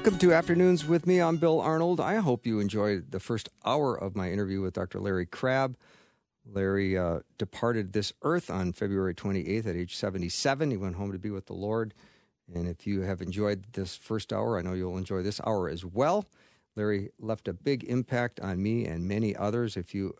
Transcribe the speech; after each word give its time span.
Welcome 0.00 0.18
to 0.18 0.32
Afternoons 0.32 0.86
with 0.86 1.06
me. 1.06 1.20
I'm 1.20 1.36
Bill 1.36 1.60
Arnold. 1.60 2.00
I 2.00 2.14
hope 2.14 2.46
you 2.46 2.58
enjoyed 2.58 3.10
the 3.10 3.20
first 3.20 3.50
hour 3.66 3.94
of 3.94 4.16
my 4.16 4.32
interview 4.32 4.62
with 4.62 4.72
Dr. 4.72 4.98
Larry 4.98 5.26
Crabb. 5.26 5.76
Larry 6.50 6.96
uh, 6.96 7.18
departed 7.36 7.92
this 7.92 8.14
earth 8.22 8.48
on 8.48 8.72
February 8.72 9.14
28th 9.14 9.66
at 9.66 9.76
age 9.76 9.94
77. 9.94 10.70
He 10.70 10.78
went 10.78 10.94
home 10.94 11.12
to 11.12 11.18
be 11.18 11.28
with 11.28 11.44
the 11.44 11.52
Lord. 11.52 11.92
And 12.50 12.66
if 12.66 12.86
you 12.86 13.02
have 13.02 13.20
enjoyed 13.20 13.74
this 13.74 13.94
first 13.94 14.32
hour, 14.32 14.58
I 14.58 14.62
know 14.62 14.72
you'll 14.72 14.96
enjoy 14.96 15.20
this 15.20 15.38
hour 15.44 15.68
as 15.68 15.84
well. 15.84 16.24
Larry 16.76 17.10
left 17.18 17.46
a 17.46 17.52
big 17.52 17.84
impact 17.84 18.40
on 18.40 18.62
me 18.62 18.86
and 18.86 19.06
many 19.06 19.36
others. 19.36 19.76
If 19.76 19.94
you 19.94 20.14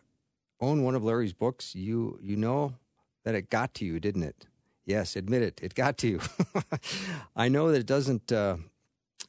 own 0.59 0.83
one 0.83 0.93
of 0.93 1.03
Larry's 1.03 1.33
books, 1.33 1.73
you 1.73 2.19
you 2.21 2.35
know 2.35 2.75
that 3.23 3.33
it 3.33 3.49
got 3.49 3.73
to 3.75 3.85
you, 3.85 3.99
didn't 3.99 4.23
it? 4.23 4.45
Yes, 4.85 5.15
admit 5.15 5.41
it. 5.41 5.59
It 5.63 5.73
got 5.73 5.97
to 5.99 6.07
you. 6.07 6.19
I 7.35 7.49
know 7.49 7.71
that 7.71 7.79
it 7.79 7.87
doesn't 7.87 8.31
uh, 8.31 8.57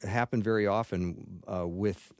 happen 0.03 0.41
very 0.43 0.67
often 0.67 1.41
uh, 1.47 1.67
with 1.67 2.11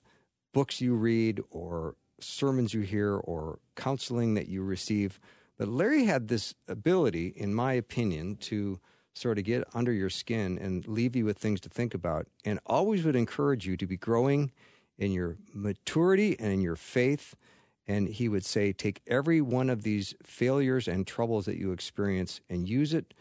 books 0.53 0.81
you 0.81 0.95
read 0.95 1.41
or 1.49 1.95
sermons 2.19 2.73
you 2.73 2.81
hear 2.81 3.15
or 3.15 3.59
counseling 3.75 4.33
that 4.35 4.47
you 4.47 4.63
receive. 4.63 5.19
But 5.57 5.67
Larry 5.67 6.05
had 6.05 6.27
this 6.27 6.53
ability, 6.67 7.27
in 7.35 7.53
my 7.53 7.73
opinion, 7.73 8.37
to 8.37 8.79
sort 9.13 9.37
of 9.37 9.43
get 9.43 9.63
under 9.73 9.91
your 9.91 10.09
skin 10.09 10.57
and 10.57 10.87
leave 10.87 11.15
you 11.15 11.25
with 11.25 11.37
things 11.37 11.61
to 11.61 11.69
think 11.69 11.93
about, 11.93 12.27
and 12.43 12.59
always 12.65 13.03
would 13.03 13.15
encourage 13.15 13.67
you 13.67 13.77
to 13.77 13.85
be 13.85 13.97
growing 13.97 14.51
in 14.97 15.11
your 15.11 15.37
maturity 15.53 16.35
and 16.39 16.51
in 16.51 16.61
your 16.61 16.75
faith. 16.75 17.35
And 17.87 18.07
he 18.07 18.29
would 18.29 18.45
say, 18.45 18.71
take 18.71 19.01
every 19.07 19.41
one 19.41 19.69
of 19.69 19.83
these 19.83 20.15
failures 20.23 20.87
and 20.87 21.05
troubles 21.05 21.45
that 21.45 21.57
you 21.57 21.71
experience 21.71 22.39
and 22.49 22.67
use 22.67 22.93
it 22.93 23.13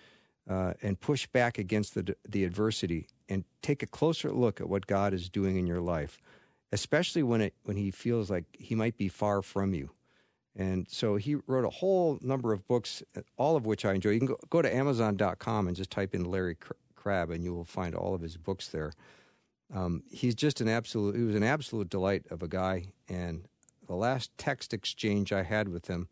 uh, 0.49 0.75
and 0.83 1.01
push 1.01 1.27
back 1.27 1.59
against 1.59 1.95
the, 1.95 2.17
the 2.29 2.45
adversity 2.45 3.09
and 3.33 3.45
take 3.63 3.83
a 3.83 3.87
closer 3.87 4.31
look 4.31 4.61
at 4.61 4.69
what 4.69 4.87
God 4.87 5.15
is 5.15 5.31
doing 5.31 5.57
in 5.57 5.67
your 5.67 5.81
life, 5.81 6.21
especially 6.71 7.23
when 7.23 7.41
it 7.41 7.55
when 7.65 7.79
he 7.79 7.91
feels 7.91 8.31
like 8.31 8.45
he 8.53 8.75
might 8.75 8.99
be 8.99 9.09
far 9.09 9.41
from 9.41 9.73
you. 9.73 9.91
And 10.55 10.87
so 10.91 11.17
he 11.17 11.37
wrote 11.47 11.65
a 11.65 11.71
whole 11.71 12.19
number 12.21 12.53
of 12.53 12.69
books, 12.69 13.03
all 13.39 13.57
of 13.57 13.65
which 13.65 13.87
I 13.87 13.95
enjoy. 13.95 14.11
You 14.11 14.19
can 14.19 14.27
go, 14.29 14.39
go 14.51 14.61
to 14.61 14.75
Amazon.com 14.75 15.67
and 15.67 15.75
just 15.75 15.91
type 15.91 16.15
in 16.15 16.31
Larry 16.31 16.59
Crabb, 16.95 17.31
and 17.31 17.43
you 17.43 17.55
will 17.55 17.65
find 17.65 17.95
all 17.95 18.15
of 18.15 18.21
his 18.21 18.37
books 18.37 18.69
there. 18.69 18.93
Um, 19.75 20.03
he's 20.11 20.35
just 20.35 20.61
an 20.61 20.69
absolute. 20.69 21.17
He 21.17 21.23
was 21.23 21.35
an 21.35 21.43
absolute 21.43 21.89
delight 21.89 22.27
of 22.31 22.43
a 22.43 22.49
guy. 22.49 22.89
And 23.09 23.49
the 23.87 23.95
last 23.95 24.31
text 24.37 24.75
exchange 24.75 25.33
I 25.33 25.43
had 25.43 25.69
with 25.69 25.87
him, 25.87 26.09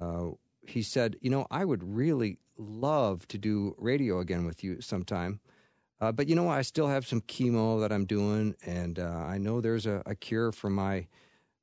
uh, 0.00 0.30
he 0.62 0.82
said, 0.82 1.16
"You 1.20 1.30
know, 1.30 1.48
I 1.50 1.64
would 1.64 1.82
really 1.82 2.38
love 2.56 3.26
to 3.28 3.36
do 3.36 3.74
radio 3.78 4.20
again 4.20 4.46
with 4.46 4.62
you 4.62 4.80
sometime." 4.80 5.40
Uh, 6.00 6.12
but 6.12 6.28
you 6.28 6.34
know? 6.34 6.48
I 6.48 6.62
still 6.62 6.88
have 6.88 7.06
some 7.06 7.20
chemo 7.22 7.80
that 7.80 7.92
I'm 7.92 8.04
doing, 8.04 8.54
and 8.64 8.98
uh, 8.98 9.24
I 9.26 9.38
know 9.38 9.60
there's 9.60 9.86
a, 9.86 10.02
a, 10.06 10.14
cure 10.14 10.52
for 10.52 10.68
my 10.68 11.06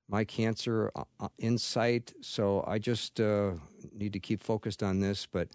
my 0.09 0.23
cancer 0.23 0.91
uh, 0.95 1.03
uh 1.19 1.27
in 1.37 1.57
sight. 1.57 2.13
So 2.21 2.63
I 2.67 2.79
just 2.79 3.19
uh, 3.19 3.51
need 3.93 4.13
to 4.13 4.19
keep 4.19 4.41
focused 4.41 4.81
on 4.81 4.99
this. 4.99 5.27
But 5.27 5.49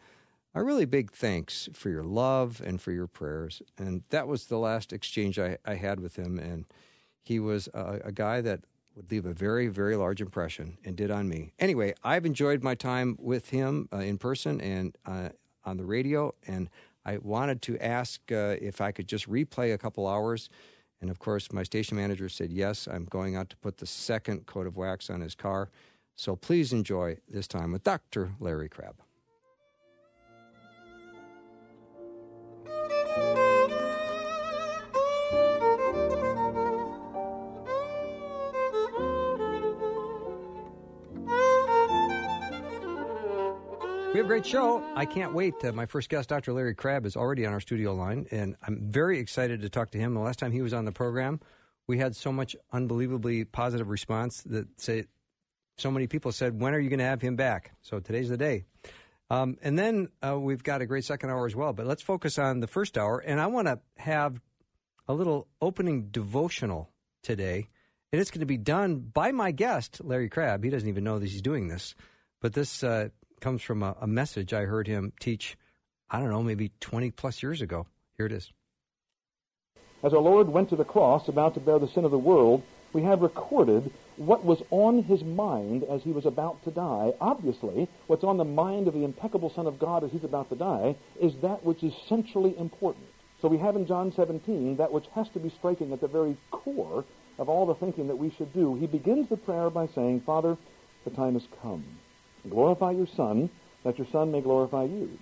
a 0.54 0.62
really 0.62 0.84
big 0.84 1.10
thanks 1.10 1.68
for 1.72 1.90
your 1.90 2.04
love 2.04 2.62
and 2.64 2.80
for 2.80 2.92
your 2.92 3.06
prayers. 3.06 3.62
And 3.76 4.02
that 4.10 4.28
was 4.28 4.46
the 4.46 4.58
last 4.58 4.92
exchange 4.92 5.38
I, 5.38 5.58
I 5.64 5.74
had 5.74 6.00
with 6.00 6.16
him, 6.16 6.38
and 6.38 6.64
he 7.22 7.40
was 7.40 7.68
a, 7.74 8.00
a 8.04 8.12
guy 8.12 8.40
that 8.40 8.60
would 8.94 9.10
leave 9.10 9.26
a 9.26 9.32
very, 9.32 9.68
very 9.68 9.96
large 9.96 10.20
impression 10.20 10.78
and 10.84 10.96
did 10.96 11.10
on 11.10 11.28
me. 11.28 11.52
Anyway, 11.58 11.94
I've 12.02 12.26
enjoyed 12.26 12.62
my 12.62 12.74
time 12.74 13.16
with 13.20 13.50
him 13.50 13.88
uh, 13.92 13.98
in 13.98 14.18
person 14.18 14.60
and 14.60 14.96
on 15.64 15.76
the 15.76 15.84
radio, 15.84 16.34
and 16.46 16.70
I 17.08 17.16
wanted 17.22 17.62
to 17.62 17.78
ask 17.78 18.20
uh, 18.30 18.56
if 18.60 18.82
I 18.82 18.92
could 18.92 19.08
just 19.08 19.30
replay 19.30 19.72
a 19.72 19.78
couple 19.78 20.06
hours. 20.06 20.50
And 21.00 21.08
of 21.08 21.18
course, 21.18 21.50
my 21.52 21.62
station 21.62 21.96
manager 21.96 22.28
said, 22.28 22.52
yes, 22.52 22.86
I'm 22.86 23.06
going 23.06 23.34
out 23.34 23.48
to 23.48 23.56
put 23.56 23.78
the 23.78 23.86
second 23.86 24.44
coat 24.44 24.66
of 24.66 24.76
wax 24.76 25.08
on 25.08 25.22
his 25.22 25.34
car. 25.34 25.70
So 26.16 26.36
please 26.36 26.74
enjoy 26.74 27.16
this 27.26 27.48
time 27.48 27.72
with 27.72 27.82
Dr. 27.82 28.34
Larry 28.40 28.68
Crabb. 28.68 28.96
We 44.18 44.22
have 44.22 44.26
a 44.26 44.34
great 44.34 44.46
show. 44.46 44.82
I 44.96 45.06
can't 45.06 45.32
wait. 45.32 45.64
Uh, 45.64 45.70
my 45.70 45.86
first 45.86 46.08
guest, 46.08 46.28
Dr. 46.28 46.52
Larry 46.52 46.74
Crabb, 46.74 47.06
is 47.06 47.14
already 47.14 47.46
on 47.46 47.52
our 47.52 47.60
studio 47.60 47.94
line, 47.94 48.26
and 48.32 48.56
I'm 48.66 48.90
very 48.90 49.20
excited 49.20 49.62
to 49.62 49.68
talk 49.68 49.92
to 49.92 49.98
him. 49.98 50.14
The 50.14 50.18
last 50.18 50.40
time 50.40 50.50
he 50.50 50.60
was 50.60 50.74
on 50.74 50.84
the 50.84 50.90
program, 50.90 51.38
we 51.86 51.98
had 51.98 52.16
so 52.16 52.32
much 52.32 52.56
unbelievably 52.72 53.44
positive 53.44 53.88
response 53.88 54.42
that 54.46 54.66
say 54.80 55.04
so 55.76 55.92
many 55.92 56.08
people 56.08 56.32
said, 56.32 56.60
"When 56.60 56.74
are 56.74 56.80
you 56.80 56.88
going 56.90 56.98
to 56.98 57.04
have 57.04 57.22
him 57.22 57.36
back?" 57.36 57.76
So 57.82 58.00
today's 58.00 58.28
the 58.28 58.36
day. 58.36 58.64
Um, 59.30 59.56
and 59.62 59.78
then 59.78 60.08
uh, 60.20 60.36
we've 60.36 60.64
got 60.64 60.82
a 60.82 60.86
great 60.86 61.04
second 61.04 61.30
hour 61.30 61.46
as 61.46 61.54
well. 61.54 61.72
But 61.72 61.86
let's 61.86 62.02
focus 62.02 62.40
on 62.40 62.58
the 62.58 62.66
first 62.66 62.98
hour, 62.98 63.20
and 63.20 63.40
I 63.40 63.46
want 63.46 63.68
to 63.68 63.78
have 63.98 64.40
a 65.06 65.14
little 65.14 65.46
opening 65.62 66.08
devotional 66.10 66.90
today, 67.22 67.68
and 68.12 68.20
it's 68.20 68.32
going 68.32 68.40
to 68.40 68.46
be 68.46 68.58
done 68.58 68.98
by 68.98 69.30
my 69.30 69.52
guest, 69.52 70.00
Larry 70.02 70.28
Crabb. 70.28 70.64
He 70.64 70.70
doesn't 70.70 70.88
even 70.88 71.04
know 71.04 71.20
that 71.20 71.28
he's 71.28 71.40
doing 71.40 71.68
this, 71.68 71.94
but 72.40 72.52
this. 72.52 72.82
Uh, 72.82 73.10
comes 73.40 73.62
from 73.62 73.82
a, 73.82 73.96
a 74.00 74.06
message 74.06 74.52
I 74.52 74.62
heard 74.62 74.86
him 74.86 75.12
teach, 75.20 75.56
I 76.10 76.20
don't 76.20 76.30
know, 76.30 76.42
maybe 76.42 76.72
20 76.80 77.10
plus 77.10 77.42
years 77.42 77.60
ago. 77.60 77.86
Here 78.16 78.26
it 78.26 78.32
is. 78.32 78.50
As 80.02 80.12
our 80.12 80.20
Lord 80.20 80.48
went 80.48 80.70
to 80.70 80.76
the 80.76 80.84
cross 80.84 81.28
about 81.28 81.54
to 81.54 81.60
bear 81.60 81.78
the 81.78 81.88
sin 81.88 82.04
of 82.04 82.10
the 82.10 82.18
world, 82.18 82.62
we 82.92 83.02
have 83.02 83.20
recorded 83.20 83.90
what 84.16 84.44
was 84.44 84.62
on 84.70 85.02
his 85.02 85.22
mind 85.22 85.84
as 85.84 86.02
he 86.02 86.12
was 86.12 86.24
about 86.24 86.62
to 86.64 86.70
die. 86.70 87.12
Obviously, 87.20 87.88
what's 88.06 88.24
on 88.24 88.36
the 88.36 88.44
mind 88.44 88.88
of 88.88 88.94
the 88.94 89.04
impeccable 89.04 89.52
Son 89.54 89.66
of 89.66 89.78
God 89.78 90.04
as 90.04 90.10
he's 90.10 90.24
about 90.24 90.48
to 90.50 90.56
die 90.56 90.96
is 91.20 91.34
that 91.42 91.64
which 91.64 91.82
is 91.82 91.92
centrally 92.08 92.56
important. 92.58 93.06
So 93.42 93.48
we 93.48 93.58
have 93.58 93.76
in 93.76 93.86
John 93.86 94.12
17 94.14 94.76
that 94.76 94.92
which 94.92 95.06
has 95.14 95.28
to 95.30 95.38
be 95.38 95.50
striking 95.58 95.92
at 95.92 96.00
the 96.00 96.08
very 96.08 96.36
core 96.50 97.04
of 97.38 97.48
all 97.48 97.66
the 97.66 97.74
thinking 97.74 98.08
that 98.08 98.16
we 98.16 98.30
should 98.30 98.52
do. 98.52 98.74
He 98.74 98.86
begins 98.86 99.28
the 99.28 99.36
prayer 99.36 99.70
by 99.70 99.88
saying, 99.94 100.22
Father, 100.26 100.56
the 101.04 101.10
time 101.10 101.34
has 101.34 101.46
come. 101.62 101.84
Glorify 102.48 102.92
your 102.92 103.08
Son, 103.16 103.50
that 103.84 103.98
your 103.98 104.06
Son 104.12 104.30
may 104.30 104.40
glorify 104.40 104.84
you. 104.84 105.18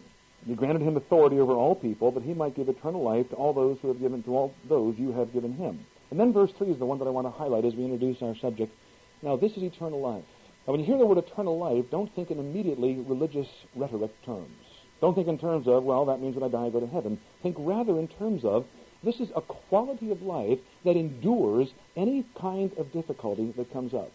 You 0.47 0.55
granted 0.55 0.83
him 0.83 0.97
authority 0.97 1.41
over 1.41 1.53
all 1.53 1.75
people, 1.75 2.13
that 2.13 2.23
he 2.23 2.35
might 2.35 2.55
give 2.55 2.69
eternal 2.69 3.03
life 3.03 3.29
to 3.31 3.37
all 3.37 3.53
those 3.53 3.79
who 3.81 3.89
have 3.89 4.01
given 4.01 4.23
to 4.25 4.37
all 4.37 4.55
those 4.69 4.95
you 4.99 5.13
have 5.13 5.33
given 5.33 5.53
him. 5.55 5.85
And 6.11 6.21
then 6.21 6.33
verse 6.33 6.53
3 6.57 6.69
is 6.69 6.79
the 6.79 6.87
one 6.87 6.99
that 7.01 7.07
I 7.07 7.11
want 7.11 7.27
to 7.27 7.33
highlight 7.33 7.65
as 7.65 7.75
we 7.75 7.85
introduce 7.85 8.23
our 8.23 8.37
subject. 8.37 8.73
Now, 9.23 9.37
this 9.37 9.53
is 9.53 9.63
eternal 9.63 10.01
life. 10.01 10.25
Now, 10.67 10.73
when 10.73 10.81
you 10.81 10.87
hear 10.87 10.99
the 10.99 11.07
word 11.07 11.19
eternal 11.19 11.59
life, 11.59 11.85
don't 11.91 12.15
think 12.15 12.31
in 12.31 12.39
immediately 12.39 12.95
religious 13.09 13.49
rhetoric 13.75 14.13
terms. 14.25 14.51
Don't 15.01 15.15
think 15.15 15.29
in 15.29 15.39
terms 15.39 15.67
of, 15.67 15.85
well, 15.85 16.05
that 16.07 16.21
means 16.21 16.37
when 16.37 16.45
I 16.45 16.49
die 16.49 16.67
I 16.67 16.71
go 16.71 16.81
to 16.81 16.87
heaven. 16.87 17.19
Think 17.43 17.57
rather 17.59 17.99
in 17.99 18.09
terms 18.09 18.45
of, 18.45 18.67
this 19.03 19.21
is 19.21 19.29
a 19.35 19.41
quality 19.41 20.11
of 20.11 20.23
life 20.23 20.59
that 20.85 20.97
endures 20.97 21.69
any 21.97 22.25
kind 22.41 22.73
of 22.79 22.93
difficulty 22.93 23.53
that 23.57 23.73
comes 23.73 23.95
up. 23.95 24.11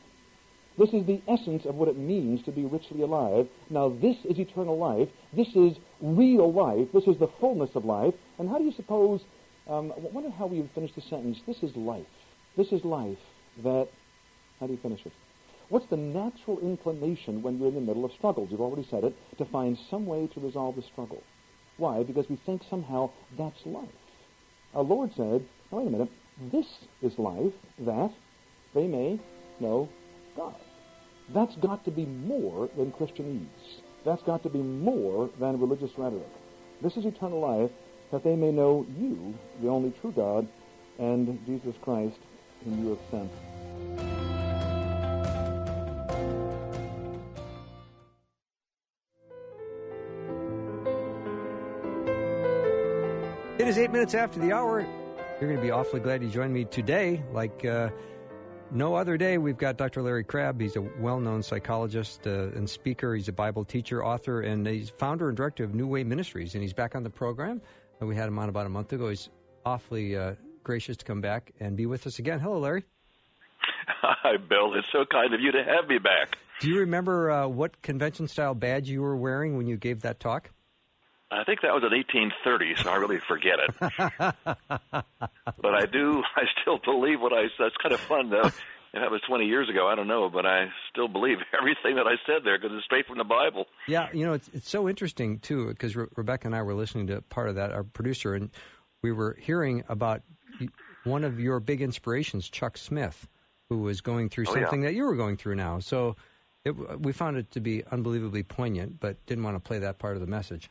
This 0.77 0.89
is 0.93 1.05
the 1.05 1.21
essence 1.27 1.65
of 1.65 1.75
what 1.75 1.89
it 1.89 1.97
means 1.97 2.43
to 2.43 2.51
be 2.51 2.65
richly 2.65 3.01
alive. 3.01 3.47
Now, 3.69 3.89
this 3.89 4.15
is 4.23 4.39
eternal 4.39 4.77
life. 4.77 5.09
This 5.35 5.49
is 5.55 5.77
real 6.01 6.51
life. 6.51 6.87
This 6.93 7.07
is 7.07 7.17
the 7.19 7.29
fullness 7.39 7.71
of 7.75 7.85
life. 7.85 8.13
And 8.39 8.49
how 8.49 8.57
do 8.57 8.63
you 8.63 8.71
suppose, 8.71 9.21
um, 9.67 9.91
I 9.95 9.99
wonder 9.99 10.29
how 10.29 10.47
we 10.47 10.61
would 10.61 10.71
finish 10.71 10.91
the 10.95 11.01
sentence. 11.01 11.39
This 11.45 11.61
is 11.61 11.75
life. 11.75 12.05
This 12.55 12.71
is 12.71 12.83
life 12.85 13.17
that, 13.63 13.89
how 14.59 14.67
do 14.67 14.73
you 14.73 14.79
finish 14.81 15.05
it? 15.05 15.11
What's 15.69 15.87
the 15.87 15.97
natural 15.97 16.59
inclination 16.59 17.41
when 17.41 17.57
you're 17.57 17.69
in 17.69 17.75
the 17.75 17.81
middle 17.81 18.03
of 18.03 18.11
struggles? 18.13 18.49
You've 18.51 18.61
already 18.61 18.87
said 18.89 19.03
it, 19.03 19.15
to 19.37 19.45
find 19.45 19.77
some 19.89 20.05
way 20.05 20.27
to 20.33 20.39
resolve 20.39 20.75
the 20.75 20.81
struggle. 20.81 21.23
Why? 21.77 22.03
Because 22.03 22.29
we 22.29 22.37
think 22.45 22.61
somehow 22.69 23.11
that's 23.37 23.65
life. 23.65 23.87
Our 24.73 24.83
Lord 24.83 25.11
said, 25.15 25.45
wait 25.69 25.87
a 25.87 25.89
minute, 25.89 26.09
this 26.51 26.65
is 27.01 27.17
life, 27.17 27.53
that 27.79 28.11
they 28.73 28.87
may 28.87 29.19
know 29.59 29.89
God. 30.35 30.55
That's 31.33 31.55
got 31.57 31.85
to 31.85 31.91
be 31.91 32.05
more 32.05 32.69
than 32.75 32.91
Christianese. 32.91 33.45
That's 34.03 34.21
got 34.23 34.43
to 34.43 34.49
be 34.49 34.59
more 34.59 35.29
than 35.39 35.59
religious 35.59 35.91
rhetoric. 35.97 36.27
This 36.81 36.97
is 36.97 37.05
eternal 37.05 37.39
life, 37.39 37.71
that 38.11 38.23
they 38.23 38.35
may 38.35 38.51
know 38.51 38.85
you, 38.99 39.33
the 39.61 39.69
only 39.69 39.93
true 40.01 40.11
God, 40.11 40.47
and 40.99 41.39
Jesus 41.45 41.75
Christ, 41.81 42.17
whom 42.63 42.83
you 42.83 42.89
have 42.89 42.99
sent. 43.09 43.31
It 53.59 53.67
is 53.67 53.77
eight 53.77 53.91
minutes 53.91 54.15
after 54.15 54.39
the 54.39 54.51
hour. 54.51 54.81
You're 55.39 55.49
going 55.49 55.55
to 55.55 55.61
be 55.61 55.71
awfully 55.71 55.99
glad 55.99 56.23
you 56.23 56.29
joined 56.29 56.51
me 56.51 56.65
today. 56.65 57.23
Like 57.31 57.63
uh, 57.63 57.89
no 58.71 58.95
other 58.95 59.17
day, 59.17 59.37
we've 59.37 59.57
got 59.57 59.77
Dr. 59.77 60.01
Larry 60.01 60.23
Crabb. 60.23 60.59
He's 60.59 60.75
a 60.75 60.81
well 60.81 61.19
known 61.19 61.43
psychologist 61.43 62.25
uh, 62.25 62.49
and 62.55 62.69
speaker. 62.69 63.15
He's 63.15 63.27
a 63.27 63.33
Bible 63.33 63.65
teacher, 63.65 64.03
author, 64.03 64.41
and 64.41 64.65
he's 64.65 64.89
founder 64.89 65.27
and 65.27 65.37
director 65.37 65.63
of 65.63 65.75
New 65.75 65.87
Way 65.87 66.03
Ministries. 66.03 66.53
And 66.55 66.63
he's 66.63 66.73
back 66.73 66.95
on 66.95 67.03
the 67.03 67.09
program. 67.09 67.61
And 67.99 68.09
we 68.09 68.15
had 68.15 68.27
him 68.27 68.39
on 68.39 68.49
about 68.49 68.65
a 68.65 68.69
month 68.69 68.93
ago. 68.93 69.09
He's 69.09 69.29
awfully 69.65 70.15
uh, 70.15 70.33
gracious 70.63 70.97
to 70.97 71.05
come 71.05 71.21
back 71.21 71.51
and 71.59 71.75
be 71.75 71.85
with 71.85 72.07
us 72.07 72.19
again. 72.19 72.39
Hello, 72.39 72.59
Larry. 72.59 72.85
Hi, 73.87 74.37
Bill. 74.37 74.73
It's 74.73 74.87
so 74.91 75.05
kind 75.11 75.33
of 75.33 75.41
you 75.41 75.51
to 75.51 75.63
have 75.63 75.87
me 75.87 75.97
back. 75.97 76.37
Do 76.59 76.69
you 76.69 76.79
remember 76.79 77.31
uh, 77.31 77.47
what 77.47 77.81
convention 77.81 78.27
style 78.27 78.53
badge 78.53 78.87
you 78.87 79.01
were 79.01 79.17
wearing 79.17 79.57
when 79.57 79.67
you 79.67 79.77
gave 79.77 80.01
that 80.01 80.19
talk? 80.19 80.51
I 81.31 81.43
think 81.45 81.61
that 81.61 81.73
was 81.73 81.83
in 81.83 81.91
1830, 81.95 82.83
so 82.83 82.89
I 82.91 82.95
really 82.97 83.19
forget 83.19 83.59
it. 83.59 83.75
but 84.91 85.73
I 85.73 85.85
do, 85.85 86.21
I 86.35 86.43
still 86.61 86.79
believe 86.83 87.21
what 87.21 87.33
I 87.33 87.43
said. 87.57 87.67
It's 87.67 87.77
kind 87.77 87.93
of 87.93 87.99
fun, 88.01 88.29
though. 88.29 88.49
That 88.93 89.09
was 89.09 89.21
20 89.25 89.45
years 89.45 89.69
ago. 89.69 89.87
I 89.87 89.95
don't 89.95 90.09
know, 90.09 90.29
but 90.29 90.45
I 90.45 90.65
still 90.91 91.07
believe 91.07 91.37
everything 91.57 91.95
that 91.95 92.07
I 92.07 92.15
said 92.25 92.43
there 92.43 92.59
because 92.59 92.75
it's 92.75 92.83
straight 92.83 93.07
from 93.07 93.17
the 93.17 93.23
Bible. 93.23 93.65
Yeah, 93.87 94.09
you 94.13 94.25
know, 94.25 94.33
it's, 94.33 94.49
it's 94.53 94.69
so 94.69 94.89
interesting, 94.89 95.39
too, 95.39 95.67
because 95.69 95.95
Re- 95.95 96.07
Rebecca 96.17 96.47
and 96.47 96.55
I 96.55 96.61
were 96.63 96.73
listening 96.73 97.07
to 97.07 97.21
part 97.21 97.47
of 97.47 97.55
that, 97.55 97.71
our 97.71 97.83
producer, 97.83 98.33
and 98.35 98.49
we 99.01 99.13
were 99.13 99.37
hearing 99.39 99.83
about 99.87 100.21
one 101.05 101.23
of 101.23 101.39
your 101.39 101.61
big 101.61 101.81
inspirations, 101.81 102.49
Chuck 102.49 102.77
Smith, 102.77 103.27
who 103.69 103.77
was 103.79 104.01
going 104.01 104.27
through 104.27 104.45
Oh, 104.49 104.53
something 104.53 104.81
yeah. 104.81 104.89
that 104.89 104.95
you 104.95 105.05
were 105.05 105.15
going 105.15 105.37
through 105.37 105.55
now. 105.55 105.79
So 105.79 106.17
it, 106.65 106.71
we 106.99 107.13
found 107.13 107.37
it 107.37 107.49
to 107.51 107.61
be 107.61 107.83
unbelievably 107.89 108.43
poignant, 108.43 108.99
but 108.99 109.25
didn't 109.25 109.45
want 109.45 109.55
to 109.55 109.61
play 109.61 109.79
that 109.79 109.97
part 109.99 110.15
of 110.15 110.19
the 110.21 110.27
message. 110.27 110.69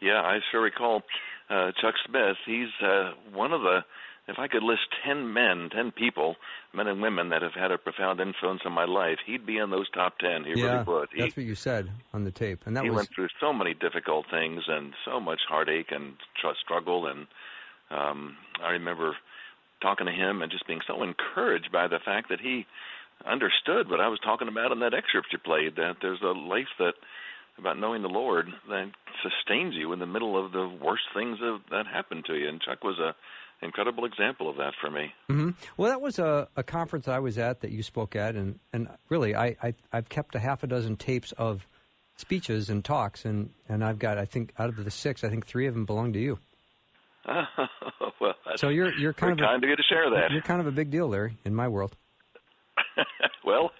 Yeah, 0.00 0.20
I 0.20 0.38
sure 0.50 0.62
recall 0.62 1.02
uh, 1.48 1.72
Chuck 1.80 1.94
Smith. 2.06 2.36
He's 2.46 2.68
uh, 2.82 3.12
one 3.32 3.52
of 3.52 3.62
the, 3.62 3.80
if 4.28 4.38
I 4.38 4.48
could 4.48 4.62
list 4.62 4.82
10 5.04 5.32
men, 5.32 5.68
10 5.74 5.92
people, 5.92 6.36
men 6.72 6.86
and 6.86 7.02
women 7.02 7.30
that 7.30 7.42
have 7.42 7.54
had 7.54 7.70
a 7.70 7.78
profound 7.78 8.20
influence 8.20 8.62
on 8.64 8.72
my 8.72 8.84
life, 8.84 9.18
he'd 9.26 9.44
be 9.44 9.58
in 9.58 9.70
those 9.70 9.90
top 9.90 10.18
10. 10.18 10.44
He 10.44 10.60
yeah, 10.60 10.66
really 10.66 10.84
would. 10.84 11.08
He, 11.12 11.20
that's 11.20 11.36
what 11.36 11.46
you 11.46 11.54
said 11.54 11.90
on 12.14 12.24
the 12.24 12.30
tape, 12.30 12.62
and 12.66 12.76
that 12.76 12.84
he 12.84 12.90
was 12.90 12.96
went 12.96 13.10
through 13.14 13.28
so 13.40 13.52
many 13.52 13.74
difficult 13.74 14.26
things 14.30 14.62
and 14.68 14.94
so 15.04 15.20
much 15.20 15.40
heartache 15.48 15.90
and 15.90 16.14
tr- 16.40 16.48
struggle 16.62 17.06
and 17.06 17.26
um 17.90 18.36
I 18.62 18.70
remember 18.70 19.16
talking 19.82 20.06
to 20.06 20.12
him 20.12 20.42
and 20.42 20.52
just 20.52 20.66
being 20.66 20.80
so 20.86 21.02
encouraged 21.02 21.72
by 21.72 21.88
the 21.88 21.98
fact 21.98 22.28
that 22.28 22.40
he 22.40 22.66
understood 23.26 23.90
what 23.90 24.00
I 24.00 24.08
was 24.08 24.20
talking 24.20 24.48
about 24.48 24.72
in 24.72 24.80
that 24.80 24.94
excerpt 24.94 25.28
you 25.32 25.38
played 25.38 25.76
that 25.76 25.96
there's 26.00 26.22
a 26.22 26.32
life 26.32 26.72
that 26.78 26.94
about 27.60 27.78
knowing 27.78 28.02
the 28.02 28.08
Lord 28.08 28.46
that 28.68 28.90
sustains 29.22 29.74
you 29.74 29.92
in 29.92 29.98
the 29.98 30.06
middle 30.06 30.42
of 30.42 30.52
the 30.52 30.68
worst 30.82 31.04
things 31.14 31.38
that, 31.40 31.60
that 31.70 31.86
happen 31.86 32.22
to 32.26 32.34
you 32.34 32.48
and 32.48 32.60
Chuck 32.60 32.82
was 32.82 32.98
a 32.98 33.14
incredible 33.62 34.04
example 34.06 34.48
of 34.48 34.56
that 34.56 34.72
for 34.80 34.90
me. 34.90 35.12
hmm 35.28 35.50
Well, 35.76 35.90
that 35.90 36.00
was 36.00 36.18
a, 36.18 36.48
a 36.56 36.62
conference 36.62 37.08
I 37.08 37.18
was 37.18 37.36
at 37.38 37.60
that 37.60 37.70
you 37.70 37.82
spoke 37.82 38.16
at, 38.16 38.34
and, 38.34 38.58
and 38.72 38.88
really, 39.08 39.34
I, 39.34 39.56
I 39.62 39.74
I've 39.92 40.08
kept 40.08 40.34
a 40.34 40.38
half 40.38 40.62
a 40.62 40.66
dozen 40.66 40.96
tapes 40.96 41.32
of 41.32 41.66
speeches 42.16 42.70
and 42.70 42.84
talks, 42.84 43.24
and, 43.24 43.50
and 43.68 43.84
I've 43.84 43.98
got 43.98 44.18
I 44.18 44.24
think 44.24 44.52
out 44.58 44.68
of 44.70 44.82
the 44.82 44.90
six, 44.90 45.24
I 45.24 45.28
think 45.28 45.46
three 45.46 45.66
of 45.66 45.74
them 45.74 45.84
belong 45.84 46.12
to 46.14 46.18
you. 46.18 46.38
well, 48.20 48.34
So 48.56 48.70
you're 48.70 48.92
you're 48.98 49.12
kind 49.12 49.38
of 49.38 49.46
kind 49.46 49.62
of 49.62 49.68
you 49.68 49.76
to 49.76 49.82
share 49.82 50.06
a, 50.06 50.10
that. 50.10 50.30
you're 50.32 50.40
kind 50.42 50.60
of 50.60 50.66
a 50.66 50.72
big 50.72 50.90
deal, 50.90 51.08
Larry, 51.08 51.36
in 51.44 51.54
my 51.54 51.68
world. 51.68 51.96
well, 53.44 53.72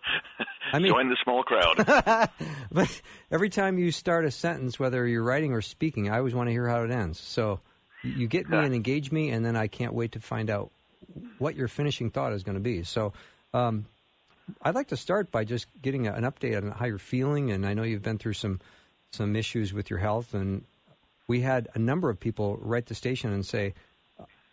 I 0.73 0.79
mean- 0.79 0.93
join 0.93 1.09
the 1.09 1.17
small 1.23 1.43
crowd. 1.43 2.31
but 2.73 3.03
every 3.31 3.51
time 3.51 3.79
you 3.79 3.91
start 3.93 4.25
a 4.25 4.31
sentence, 4.31 4.79
whether 4.79 5.07
you're 5.07 5.23
writing 5.23 5.53
or 5.53 5.63
speaking, 5.63 6.11
I 6.11 6.19
always 6.19 6.35
want 6.35 6.49
to 6.49 6.53
hear 6.53 6.69
how 6.69 6.83
it 6.83 6.91
ends. 6.91 7.19
So 7.21 7.61
you- 8.03 8.29
get 8.29 8.49
me 8.49 8.59
and 8.59 8.75
engage 8.75 9.13
me, 9.13 9.31
and 9.31 9.45
then 9.45 9.57
I 9.57 9.67
can't 9.67 9.93
wait 9.95 10.13
to 10.13 10.21
find 10.21 10.51
out 10.51 10.71
what 11.39 11.57
your 11.57 11.69
finishing 11.69 12.11
thought 12.11 12.33
is 12.33 12.43
going 12.43 12.55
to 12.57 12.61
be. 12.63 12.85
So 12.85 13.13
um, 13.53 13.87
I'd 14.63 14.75
like 14.75 14.89
to 14.89 14.97
start 14.97 15.31
by 15.31 15.45
just 15.45 15.67
getting 15.83 16.07
an 16.07 16.23
update 16.25 16.57
on 16.57 16.71
how 16.71 16.87
you're 16.87 16.99
feeling, 16.99 17.51
and 17.51 17.67
I 17.67 17.75
know 17.75 17.83
you've 17.83 18.03
been 18.03 18.19
through 18.19 18.35
some 18.35 18.61
some 19.13 19.35
issues 19.35 19.73
with 19.73 19.91
your 19.91 19.99
health, 19.99 20.35
and 20.35 20.65
we 21.27 21.41
had 21.41 21.67
a 21.75 21.81
number 21.81 22.11
of 22.11 22.21
people 22.21 22.59
write 22.63 22.87
the 22.87 22.95
station 22.95 23.33
and 23.33 23.45
say, 23.45 23.75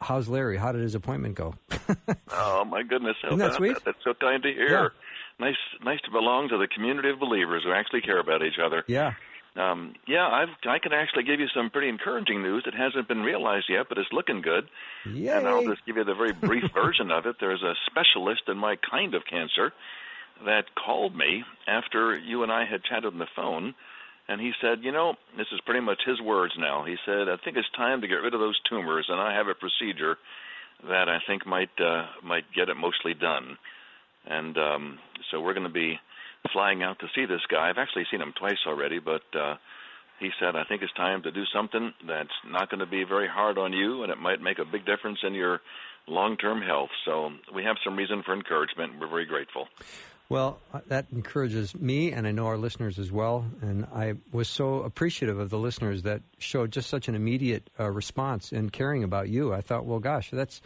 "How's 0.01 0.27
Larry? 0.27 0.57
How 0.57 0.71
did 0.71 0.81
his 0.81 0.95
appointment 0.95 1.35
go?" 1.35 1.55
Oh 2.31 2.63
my 2.65 2.83
goodness! 2.83 3.15
Isn't 3.25 3.39
that 3.39 3.55
sweet? 3.55 3.77
That's 3.85 3.97
so 4.03 4.13
kind 4.13 4.41
to 4.44 4.49
hear. 4.51 4.91
Nice, 5.39 5.55
nice 5.83 5.99
to 6.05 6.11
belong 6.11 6.49
to 6.49 6.57
the 6.57 6.67
community 6.67 7.09
of 7.09 7.19
believers 7.19 7.63
who 7.63 7.71
actually 7.71 8.01
care 8.01 8.19
about 8.19 8.41
each 8.44 8.59
other. 8.63 8.83
yeah. 8.88 9.13
Um, 9.55 9.94
yeah, 10.07 10.27
I've, 10.27 10.49
I 10.69 10.77
can 10.77 10.94
actually 10.94 11.23
give 11.23 11.39
you 11.39 11.47
some 11.55 11.71
pretty 11.71 11.89
encouraging 11.89 12.44
news 12.44 12.61
that 12.65 12.75
hasn't 12.75 13.07
been 13.07 13.21
realized 13.23 13.65
yet, 13.69 13.88
but 13.89 13.97
it's 13.97 14.11
looking 14.11 14.41
good. 14.41 14.69
Yay. 15.11 15.29
And 15.29 15.47
I'll 15.47 15.65
just 15.65 15.83
give 15.83 15.97
you 15.97 16.03
the 16.03 16.13
very 16.13 16.31
brief 16.31 16.65
version 16.75 17.09
of 17.09 17.25
it. 17.25 17.38
There's 17.39 17.63
a 17.63 17.73
specialist 17.89 18.44
in 18.47 18.57
my 18.57 18.75
kind 18.75 19.15
of 19.15 19.23
cancer 19.25 19.73
that 20.45 20.65
called 20.75 21.15
me 21.15 21.44
after 21.67 22.15
you 22.19 22.44
and 22.44 22.51
I 22.51 22.65
had 22.65 22.83
chatted 22.83 23.05
on 23.13 23.17
the 23.17 23.25
phone, 23.35 23.73
and 24.27 24.41
he 24.41 24.51
said, 24.62 24.79
you 24.83 24.91
know, 24.91 25.15
this 25.38 25.47
is 25.53 25.62
pretty 25.65 25.79
much 25.79 26.01
his 26.06 26.19
words 26.21 26.53
now. 26.57 26.83
He 26.85 26.95
said, 27.06 27.29
I 27.29 27.38
think 27.44 27.57
it's 27.57 27.69
time 27.75 28.01
to 28.01 28.07
get 28.07 28.15
rid 28.15 28.33
of 28.33 28.39
those 28.39 28.59
tumors, 28.69 29.06
and 29.09 29.19
I 29.19 29.33
have 29.35 29.47
a 29.47 29.56
procedure 29.56 30.18
that 30.88 31.09
I 31.09 31.19
think 31.25 31.45
might 31.45 31.71
uh, 31.79 32.06
might 32.24 32.45
get 32.53 32.69
it 32.69 32.75
mostly 32.75 33.13
done. 33.13 33.57
And 34.25 34.57
um, 34.57 35.00
so 35.31 35.39
we're 35.39 35.53
going 35.53 35.68
to 35.68 35.74
be 35.74 36.00
flying 36.51 36.83
out 36.83 37.00
to 37.00 37.07
see 37.15 37.25
this 37.25 37.41
guy. 37.50 37.69
I've 37.69 37.77
actually 37.77 38.06
seen 38.12 38.21
him 38.21 38.33
twice 38.38 38.59
already, 38.68 39.00
but 39.00 39.24
uh, 39.33 39.56
he 40.19 40.30
said, 40.39 40.56
I 40.56 40.63
think 40.65 40.81
it's 40.81 40.94
time 40.94 41.23
to 41.23 41.31
do 41.31 41.44
something 41.53 41.94
that's 42.06 42.30
not 42.50 42.69
going 42.69 42.80
to 42.80 42.85
be 42.85 43.03
very 43.03 43.27
hard 43.27 43.57
on 43.57 43.73
you, 43.73 44.03
and 44.03 44.12
it 44.12 44.18
might 44.18 44.41
make 44.41 44.59
a 44.59 44.65
big 44.65 44.85
difference 44.85 45.19
in 45.23 45.33
your 45.33 45.62
long-term 46.07 46.62
health. 46.62 46.89
So 47.06 47.31
we 47.53 47.63
have 47.63 47.77
some 47.83 47.95
reason 47.95 48.23
for 48.23 48.33
encouragement. 48.33 49.00
We're 49.00 49.09
very 49.09 49.25
grateful. 49.25 49.68
Well, 50.29 50.59
uh, 50.74 50.81
that 50.88 51.06
encourages 51.13 51.74
me, 51.74 52.12
and 52.12 52.27
I 52.27 52.31
know 52.31 52.47
our 52.47 52.57
listeners 52.57 53.00
as 53.00 53.12
well. 53.12 53.45
And 53.62 53.85
I 53.85 54.15
was 54.33 54.50
so 54.50 54.81
appreciative 54.81 55.39
of 55.39 55.50
the 55.50 55.57
listeners 55.57 56.03
that 56.03 56.21
showed 56.38 56.71
just 56.71 56.89
such 56.89 57.07
an 57.07 57.15
immediate 57.15 57.69
uh, 57.79 57.89
response 57.89 58.51
and 58.51 58.71
caring 58.71 59.06
about 59.06 59.30
you. 59.30 59.54
I 59.54 59.61
thought, 59.61 59.85
well, 59.85 59.99
gosh, 59.99 60.30
that's 60.31 60.61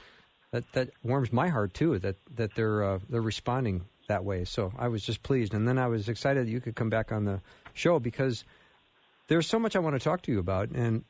that 0.51 0.71
that 0.73 0.89
warms 1.03 1.31
my 1.31 1.49
heart 1.49 1.75
too. 1.75 1.99
That 1.99 2.15
that 2.35 2.55
they're 2.55 2.83
uh, 2.83 2.99
they're 3.07 3.21
responding 3.21 3.85
that 4.07 4.25
way. 4.25 4.45
So 4.45 4.73
I 4.79 4.87
was 4.87 5.03
just 5.03 5.21
pleased, 5.21 5.53
and 5.53 5.67
then 5.67 5.77
I 5.77 5.87
was 5.87 6.09
excited 6.09 6.47
that 6.47 6.51
you 6.51 6.59
could 6.59 6.75
come 6.75 6.89
back 6.89 7.11
on 7.11 7.25
the 7.25 7.39
show 7.73 7.99
because 7.99 8.43
there's 9.27 9.47
so 9.47 9.59
much 9.59 9.75
I 9.75 9.79
want 9.79 9.95
to 9.95 10.03
talk 10.03 10.23
to 10.23 10.31
you 10.31 10.39
about, 10.39 10.69
and 10.69 11.05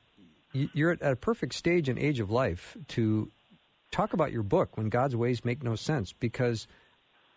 you're 0.51 0.91
at 0.91 1.01
a 1.01 1.15
perfect 1.15 1.53
stage 1.53 1.87
and 1.87 1.97
age 1.97 2.19
of 2.19 2.29
life 2.29 2.75
to 2.89 3.31
talk 3.91 4.11
about 4.11 4.33
your 4.33 4.43
book 4.43 4.75
when 4.75 4.89
God's 4.89 5.15
ways 5.15 5.45
make 5.45 5.63
no 5.63 5.75
sense 5.75 6.11
because 6.11 6.67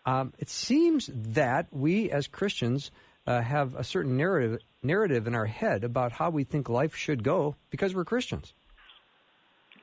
um, 0.05 0.33
it 0.37 0.49
seems 0.49 1.09
that 1.13 1.67
we 1.71 2.11
as 2.11 2.27
Christians 2.27 2.91
uh, 3.27 3.41
have 3.41 3.75
a 3.75 3.83
certain 3.83 4.17
narrative 4.17 4.61
narrative 4.83 5.25
in 5.25 5.33
our 5.33 5.45
head 5.45 5.83
about 5.83 6.11
how 6.11 6.29
we 6.29 6.43
think 6.43 6.69
life 6.69 6.95
should 6.95 7.23
go 7.23 7.55
because 7.69 7.95
we're 7.95 8.05
Christians. 8.05 8.53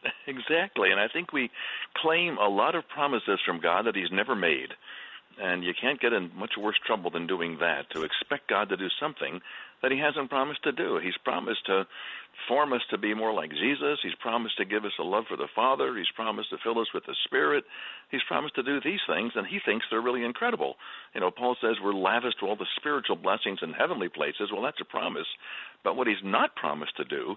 Exactly, 0.26 0.91
and 0.91 1.00
I 1.00 1.07
think 1.12 1.33
we 1.33 1.50
claim 1.97 2.37
a 2.38 2.49
lot 2.49 2.75
of 2.75 2.88
promises 2.88 3.41
from 3.47 3.61
God 3.61 3.87
that 3.87 3.97
He's 3.97 4.11
never 4.11 4.35
made. 4.35 4.69
And 5.41 5.65
you 5.65 5.73
can't 5.79 6.01
get 6.01 6.12
in 6.12 6.31
much 6.37 6.53
worse 6.59 6.77
trouble 6.87 7.11
than 7.11 7.27
doing 7.27 7.59
that, 7.61 7.91
to 7.95 8.03
expect 8.03 8.49
God 8.49 8.69
to 8.69 8.77
do 8.77 8.89
something 9.01 9.41
that 9.81 9.91
He 9.91 9.99
hasn't 9.99 10.31
promised 10.31 10.62
to 10.65 10.73
do. 10.73 11.01
He's 11.03 11.17
promised 11.25 11.67
to 11.67 11.87
form 12.49 12.73
us 12.73 12.83
to 12.91 12.99
be 12.99 13.15
more 13.15 13.33
like 13.33 13.51
Jesus. 13.51 13.99
He's 14.03 14.15
promised 14.21 14.57
to 14.59 14.65
give 14.65 14.85
us 14.85 14.93
a 15.01 15.03
love 15.03 15.25
for 15.29 15.37
the 15.37 15.49
Father. 15.55 15.97
He's 15.97 16.11
promised 16.15 16.51
to 16.51 16.59
fill 16.62 16.79
us 16.79 16.89
with 16.95 17.05
the 17.07 17.17
Spirit. 17.25 17.65
He's 18.11 18.23
promised 18.29 18.55
to 18.57 18.62
do 18.62 18.81
these 18.81 19.01
things, 19.07 19.33
and 19.35 19.47
He 19.47 19.59
thinks 19.65 19.87
they're 19.91 20.03
really 20.03 20.25
incredible. 20.25 20.77
You 21.15 21.21
know, 21.21 21.31
Paul 21.31 21.57
says 21.61 21.77
we're 21.83 21.95
lavished 21.95 22.43
with 22.43 22.51
all 22.51 22.57
the 22.57 22.67
spiritual 22.77 23.17
blessings 23.17 23.61
in 23.62 23.73
heavenly 23.73 24.09
places. 24.09 24.51
Well, 24.53 24.62
that's 24.62 24.81
a 24.81 24.85
promise. 24.85 25.29
But 25.83 25.97
what 25.97 26.07
He's 26.07 26.23
not 26.23 26.57
promised 26.57 26.97
to 26.99 27.05
do 27.05 27.37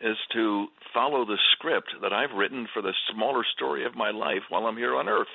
is 0.00 0.16
to 0.32 0.66
follow 0.92 1.24
the 1.24 1.38
script 1.52 1.90
that 2.02 2.12
I've 2.12 2.36
written 2.36 2.66
for 2.72 2.82
the 2.82 2.94
smaller 3.12 3.44
story 3.54 3.84
of 3.84 3.94
my 3.94 4.10
life 4.10 4.42
while 4.48 4.66
I'm 4.66 4.76
here 4.76 4.96
on 4.96 5.08
earth. 5.08 5.28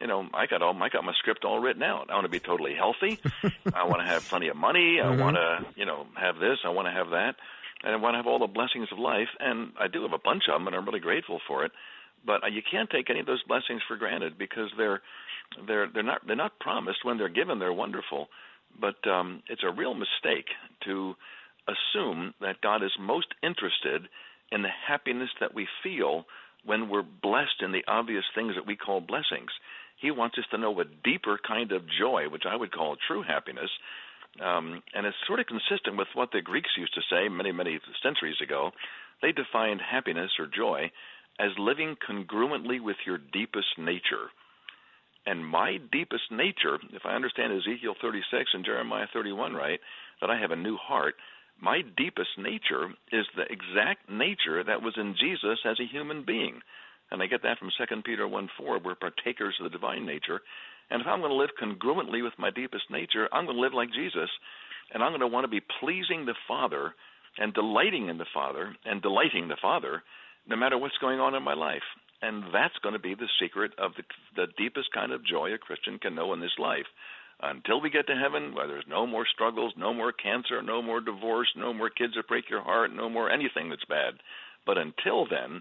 You 0.00 0.06
know, 0.06 0.28
I 0.34 0.46
got 0.46 0.60
all 0.60 0.76
I 0.82 0.88
got 0.88 1.04
my 1.04 1.14
script 1.18 1.44
all 1.44 1.58
written 1.58 1.82
out. 1.82 2.10
I 2.10 2.14
want 2.14 2.26
to 2.26 2.30
be 2.30 2.40
totally 2.40 2.74
healthy. 2.74 3.18
I 3.74 3.84
want 3.84 4.00
to 4.02 4.06
have 4.06 4.28
plenty 4.28 4.48
of 4.48 4.56
money. 4.56 5.00
I 5.00 5.16
want 5.16 5.36
to, 5.36 5.64
you 5.74 5.86
know, 5.86 6.06
have 6.14 6.36
this. 6.36 6.58
I 6.64 6.68
want 6.68 6.86
to 6.86 6.92
have 6.92 7.10
that, 7.10 7.36
and 7.82 7.92
I 7.94 7.96
want 7.96 8.12
to 8.14 8.18
have 8.18 8.26
all 8.26 8.38
the 8.38 8.46
blessings 8.46 8.88
of 8.92 8.98
life. 8.98 9.28
And 9.40 9.72
I 9.80 9.88
do 9.88 10.02
have 10.02 10.12
a 10.12 10.18
bunch 10.18 10.44
of 10.48 10.54
them, 10.54 10.66
and 10.66 10.76
I'm 10.76 10.84
really 10.84 11.00
grateful 11.00 11.40
for 11.48 11.64
it. 11.64 11.72
But 12.26 12.44
uh, 12.44 12.48
you 12.48 12.60
can't 12.68 12.90
take 12.90 13.08
any 13.08 13.20
of 13.20 13.26
those 13.26 13.42
blessings 13.44 13.80
for 13.88 13.96
granted 13.96 14.36
because 14.36 14.70
they're 14.76 15.00
they're 15.66 15.88
they're 15.92 16.02
not 16.02 16.26
they're 16.26 16.36
not 16.36 16.58
promised 16.58 17.04
when 17.04 17.16
they're 17.16 17.28
given. 17.28 17.58
They're 17.58 17.72
wonderful, 17.72 18.28
but 18.78 18.96
um, 19.08 19.42
it's 19.48 19.62
a 19.64 19.70
real 19.70 19.94
mistake 19.94 20.46
to 20.84 21.14
assume 21.66 22.34
that 22.40 22.60
God 22.60 22.82
is 22.82 22.92
most 23.00 23.28
interested 23.42 24.08
in 24.52 24.62
the 24.62 24.68
happiness 24.86 25.30
that 25.40 25.54
we 25.54 25.66
feel 25.82 26.26
when 26.64 26.88
we're 26.88 27.02
blessed 27.02 27.62
in 27.62 27.72
the 27.72 27.84
obvious 27.88 28.24
things 28.34 28.54
that 28.56 28.66
we 28.66 28.76
call 28.76 29.00
blessings. 29.00 29.50
He 30.00 30.10
wants 30.10 30.36
us 30.38 30.44
to 30.50 30.58
know 30.58 30.78
a 30.80 30.84
deeper 31.04 31.38
kind 31.46 31.72
of 31.72 31.82
joy, 31.98 32.28
which 32.28 32.44
I 32.48 32.56
would 32.56 32.72
call 32.72 32.96
true 33.06 33.22
happiness. 33.22 33.70
Um, 34.44 34.82
and 34.94 35.06
it's 35.06 35.16
sort 35.26 35.40
of 35.40 35.46
consistent 35.46 35.96
with 35.96 36.08
what 36.14 36.30
the 36.32 36.42
Greeks 36.42 36.70
used 36.76 36.94
to 36.94 37.00
say 37.10 37.28
many, 37.28 37.52
many 37.52 37.80
centuries 38.02 38.36
ago. 38.42 38.72
They 39.22 39.32
defined 39.32 39.80
happiness 39.80 40.30
or 40.38 40.46
joy 40.46 40.90
as 41.38 41.50
living 41.58 41.96
congruently 42.08 42.80
with 42.80 42.96
your 43.06 43.18
deepest 43.18 43.78
nature. 43.78 44.28
And 45.26 45.44
my 45.44 45.78
deepest 45.90 46.30
nature, 46.30 46.78
if 46.92 47.02
I 47.04 47.14
understand 47.14 47.52
Ezekiel 47.52 47.94
36 48.00 48.50
and 48.54 48.64
Jeremiah 48.64 49.06
31 49.12 49.54
right, 49.54 49.80
that 50.20 50.30
I 50.30 50.38
have 50.38 50.52
a 50.52 50.56
new 50.56 50.76
heart, 50.76 51.14
my 51.60 51.80
deepest 51.96 52.38
nature 52.38 52.88
is 53.10 53.26
the 53.34 53.50
exact 53.50 54.08
nature 54.10 54.62
that 54.62 54.82
was 54.82 54.94
in 54.96 55.16
Jesus 55.18 55.58
as 55.64 55.80
a 55.80 55.90
human 55.90 56.24
being. 56.24 56.60
And 57.10 57.22
I 57.22 57.26
get 57.26 57.42
that 57.42 57.58
from 57.58 57.70
2 57.70 58.02
Peter 58.02 58.26
1 58.26 58.48
4. 58.58 58.80
We're 58.80 58.94
partakers 58.94 59.54
of 59.60 59.64
the 59.64 59.76
divine 59.76 60.04
nature. 60.04 60.40
And 60.90 61.00
if 61.00 61.06
I'm 61.06 61.20
going 61.20 61.30
to 61.30 61.36
live 61.36 61.50
congruently 61.60 62.22
with 62.22 62.34
my 62.38 62.50
deepest 62.50 62.84
nature, 62.90 63.28
I'm 63.32 63.46
going 63.46 63.56
to 63.56 63.62
live 63.62 63.74
like 63.74 63.92
Jesus. 63.92 64.30
And 64.92 65.02
I'm 65.02 65.10
going 65.10 65.20
to 65.20 65.26
want 65.26 65.44
to 65.44 65.48
be 65.48 65.64
pleasing 65.80 66.26
the 66.26 66.34
Father 66.46 66.94
and 67.38 67.52
delighting 67.52 68.08
in 68.08 68.18
the 68.18 68.26
Father 68.32 68.74
and 68.84 69.02
delighting 69.02 69.48
the 69.48 69.58
Father 69.60 70.02
no 70.48 70.56
matter 70.56 70.78
what's 70.78 70.98
going 70.98 71.18
on 71.18 71.34
in 71.34 71.42
my 71.42 71.54
life. 71.54 71.82
And 72.22 72.44
that's 72.54 72.78
going 72.82 72.94
to 72.94 73.00
be 73.00 73.14
the 73.14 73.28
secret 73.40 73.72
of 73.78 73.92
the, 73.96 74.04
the 74.36 74.46
deepest 74.56 74.92
kind 74.92 75.12
of 75.12 75.26
joy 75.26 75.52
a 75.52 75.58
Christian 75.58 75.98
can 75.98 76.14
know 76.14 76.32
in 76.32 76.40
this 76.40 76.56
life 76.58 76.86
until 77.42 77.80
we 77.80 77.90
get 77.90 78.06
to 78.06 78.14
heaven, 78.16 78.54
where 78.54 78.66
there's 78.66 78.88
no 78.88 79.06
more 79.06 79.26
struggles, 79.26 79.74
no 79.76 79.92
more 79.92 80.12
cancer, 80.12 80.62
no 80.62 80.80
more 80.80 81.00
divorce, 81.00 81.48
no 81.56 81.74
more 81.74 81.90
kids 81.90 82.14
that 82.16 82.28
break 82.28 82.48
your 82.48 82.62
heart, 82.62 82.90
no 82.94 83.10
more 83.10 83.30
anything 83.30 83.68
that's 83.68 83.84
bad. 83.84 84.14
But 84.64 84.78
until 84.78 85.26
then, 85.28 85.60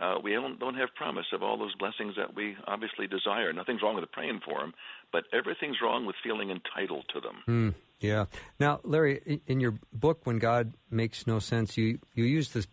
uh, 0.00 0.16
we 0.22 0.32
don't, 0.32 0.58
don't 0.58 0.74
have 0.74 0.94
promise 0.94 1.26
of 1.32 1.42
all 1.42 1.58
those 1.58 1.74
blessings 1.76 2.14
that 2.16 2.34
we 2.34 2.56
obviously 2.66 3.06
desire. 3.06 3.52
Nothing's 3.52 3.82
wrong 3.82 3.96
with 3.96 4.10
praying 4.12 4.40
for 4.44 4.60
them, 4.60 4.74
but 5.12 5.24
everything's 5.32 5.76
wrong 5.82 6.06
with 6.06 6.16
feeling 6.22 6.50
entitled 6.50 7.04
to 7.14 7.20
them. 7.20 7.36
Mm, 7.48 7.74
yeah. 8.00 8.26
Now, 8.60 8.80
Larry, 8.84 9.40
in 9.46 9.60
your 9.60 9.74
book, 9.92 10.20
When 10.24 10.38
God 10.38 10.74
Makes 10.90 11.26
No 11.26 11.38
Sense, 11.38 11.76
you, 11.76 11.98
you 12.14 12.24
use 12.24 12.50
this 12.50 12.66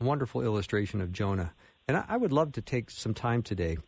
wonderful 0.00 0.42
illustration 0.42 1.00
of 1.00 1.12
Jonah. 1.12 1.52
And 1.88 1.96
I, 1.96 2.04
I 2.08 2.16
would 2.16 2.32
love 2.32 2.52
to 2.52 2.60
take 2.60 2.90
some 2.90 3.14
time 3.14 3.42
today 3.42 3.78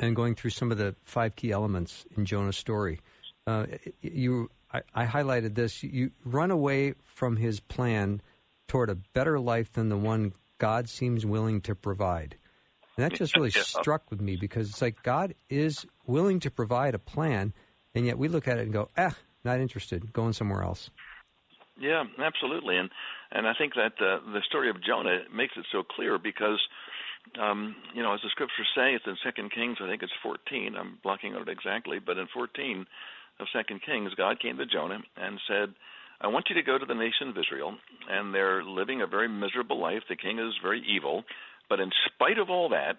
and 0.00 0.16
going 0.16 0.34
through 0.34 0.50
some 0.50 0.72
of 0.72 0.78
the 0.78 0.94
five 1.04 1.36
key 1.36 1.52
elements 1.52 2.04
in 2.16 2.24
Jonah's 2.24 2.56
story. 2.56 3.00
Uh, 3.46 3.66
you, 4.00 4.50
I, 4.72 4.82
I, 4.94 5.06
highlighted 5.06 5.54
this. 5.54 5.82
You 5.82 6.12
run 6.24 6.50
away 6.50 6.94
from 7.14 7.36
his 7.36 7.60
plan 7.60 8.22
toward 8.68 8.88
a 8.88 8.94
better 8.94 9.38
life 9.38 9.72
than 9.72 9.88
the 9.88 9.96
one 9.96 10.32
God 10.62 10.88
seems 10.88 11.26
willing 11.26 11.60
to 11.62 11.74
provide. 11.74 12.36
And 12.96 13.04
that 13.04 13.18
just 13.18 13.34
really 13.34 13.50
yeah. 13.52 13.62
struck 13.62 14.08
with 14.12 14.20
me 14.20 14.36
because 14.36 14.70
it's 14.70 14.80
like 14.80 15.02
God 15.02 15.34
is 15.50 15.84
willing 16.06 16.38
to 16.38 16.52
provide 16.52 16.94
a 16.94 17.00
plan, 17.00 17.52
and 17.96 18.06
yet 18.06 18.16
we 18.16 18.28
look 18.28 18.46
at 18.46 18.58
it 18.58 18.62
and 18.62 18.72
go, 18.72 18.88
ah, 18.96 19.16
not 19.44 19.58
interested, 19.58 20.12
going 20.12 20.32
somewhere 20.32 20.62
else. 20.62 20.88
Yeah, 21.80 22.04
absolutely, 22.22 22.76
and 22.76 22.90
and 23.32 23.48
I 23.48 23.54
think 23.58 23.74
that 23.74 23.94
uh, 23.98 24.20
the 24.32 24.40
story 24.46 24.70
of 24.70 24.76
Jonah 24.80 25.22
makes 25.34 25.54
it 25.56 25.66
so 25.72 25.82
clear 25.82 26.16
because 26.16 26.60
um, 27.40 27.74
you 27.92 28.02
know, 28.04 28.14
as 28.14 28.20
the 28.22 28.30
scriptures 28.30 28.68
say, 28.76 28.94
it's 28.94 29.06
in 29.06 29.16
Second 29.24 29.50
Kings. 29.50 29.78
I 29.82 29.88
think 29.88 30.04
it's 30.04 30.12
14. 30.22 30.76
I'm 30.78 30.98
blocking 31.02 31.34
out 31.34 31.48
exactly, 31.48 31.98
but 31.98 32.18
in 32.18 32.28
14 32.32 32.86
of 33.40 33.46
Second 33.52 33.80
Kings, 33.82 34.14
God 34.16 34.38
came 34.38 34.58
to 34.58 34.66
Jonah 34.66 35.00
and 35.16 35.40
said, 35.48 35.74
"I 36.22 36.28
want 36.28 36.46
you 36.48 36.54
to 36.54 36.62
go 36.62 36.78
to 36.78 36.86
the 36.86 36.94
nation 36.94 37.28
of 37.28 37.36
Israel, 37.36 37.76
and 38.08 38.32
they're 38.32 38.64
living 38.64 39.02
a 39.02 39.06
very 39.06 39.28
miserable 39.28 39.78
life. 39.78 40.02
The 40.08 40.16
king 40.16 40.38
is 40.38 40.54
very 40.62 40.80
evil, 40.86 41.24
but 41.68 41.80
in 41.80 41.90
spite 42.06 42.38
of 42.38 42.50
all 42.50 42.68
that." 42.70 42.96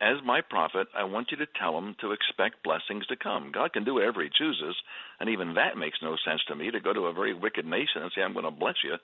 As 0.00 0.16
my 0.24 0.40
prophet, 0.40 0.88
I 0.92 1.04
want 1.04 1.30
you 1.30 1.36
to 1.36 1.46
tell 1.46 1.72
them 1.74 1.94
to 2.00 2.10
expect 2.10 2.64
blessings 2.64 3.06
to 3.06 3.16
come. 3.16 3.52
God 3.52 3.72
can 3.72 3.84
do 3.84 3.94
whatever 3.94 4.22
He 4.22 4.28
chooses, 4.28 4.74
and 5.20 5.30
even 5.30 5.54
that 5.54 5.78
makes 5.78 6.02
no 6.02 6.16
sense 6.16 6.42
to 6.48 6.56
me 6.56 6.70
to 6.72 6.80
go 6.80 6.92
to 6.92 7.06
a 7.06 7.12
very 7.12 7.32
wicked 7.32 7.64
nation 7.64 8.02
and 8.02 8.10
say, 8.12 8.22
I'm 8.22 8.32
going 8.32 8.44
to 8.44 8.50
bless 8.50 8.74
you. 8.82 8.96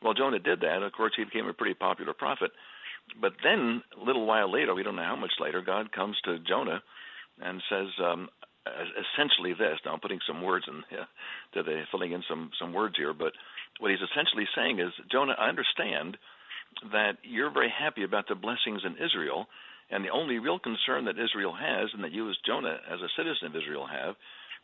Well, 0.00 0.14
Jonah 0.14 0.38
did 0.38 0.60
that. 0.60 0.84
Of 0.84 0.92
course, 0.92 1.12
he 1.16 1.24
became 1.24 1.48
a 1.48 1.52
pretty 1.52 1.74
popular 1.74 2.12
prophet. 2.14 2.52
But 3.20 3.32
then, 3.42 3.82
a 4.00 4.04
little 4.04 4.26
while 4.26 4.50
later, 4.50 4.74
we 4.74 4.84
don't 4.84 4.96
know 4.96 5.02
how 5.02 5.16
much 5.16 5.32
later, 5.40 5.60
God 5.60 5.90
comes 5.90 6.16
to 6.24 6.38
Jonah 6.38 6.82
and 7.42 7.60
says 7.68 7.88
um, 8.04 8.28
essentially 8.66 9.54
this. 9.54 9.78
Now, 9.84 9.92
I'm 9.92 10.00
putting 10.00 10.20
some 10.26 10.42
words 10.42 10.66
in, 10.68 10.82
to 11.54 11.62
the, 11.62 11.82
filling 11.90 12.12
in 12.12 12.22
some 12.28 12.50
some 12.58 12.72
words 12.72 12.94
here, 12.96 13.12
but 13.12 13.32
what 13.80 13.90
he's 13.90 14.00
essentially 14.00 14.46
saying 14.56 14.80
is, 14.80 14.92
Jonah, 15.10 15.34
I 15.38 15.48
understand 15.48 16.16
that 16.92 17.18
you're 17.22 17.52
very 17.52 17.72
happy 17.72 18.04
about 18.04 18.28
the 18.28 18.34
blessings 18.34 18.82
in 18.84 18.96
Israel, 19.02 19.46
and 19.90 20.04
the 20.04 20.10
only 20.10 20.38
real 20.38 20.58
concern 20.58 21.06
that 21.06 21.18
Israel 21.18 21.54
has, 21.54 21.88
and 21.94 22.04
that 22.04 22.12
you 22.12 22.28
as 22.28 22.36
Jonah, 22.44 22.78
as 22.90 23.00
a 23.00 23.12
citizen 23.16 23.48
of 23.48 23.56
Israel, 23.56 23.86
have, 23.86 24.14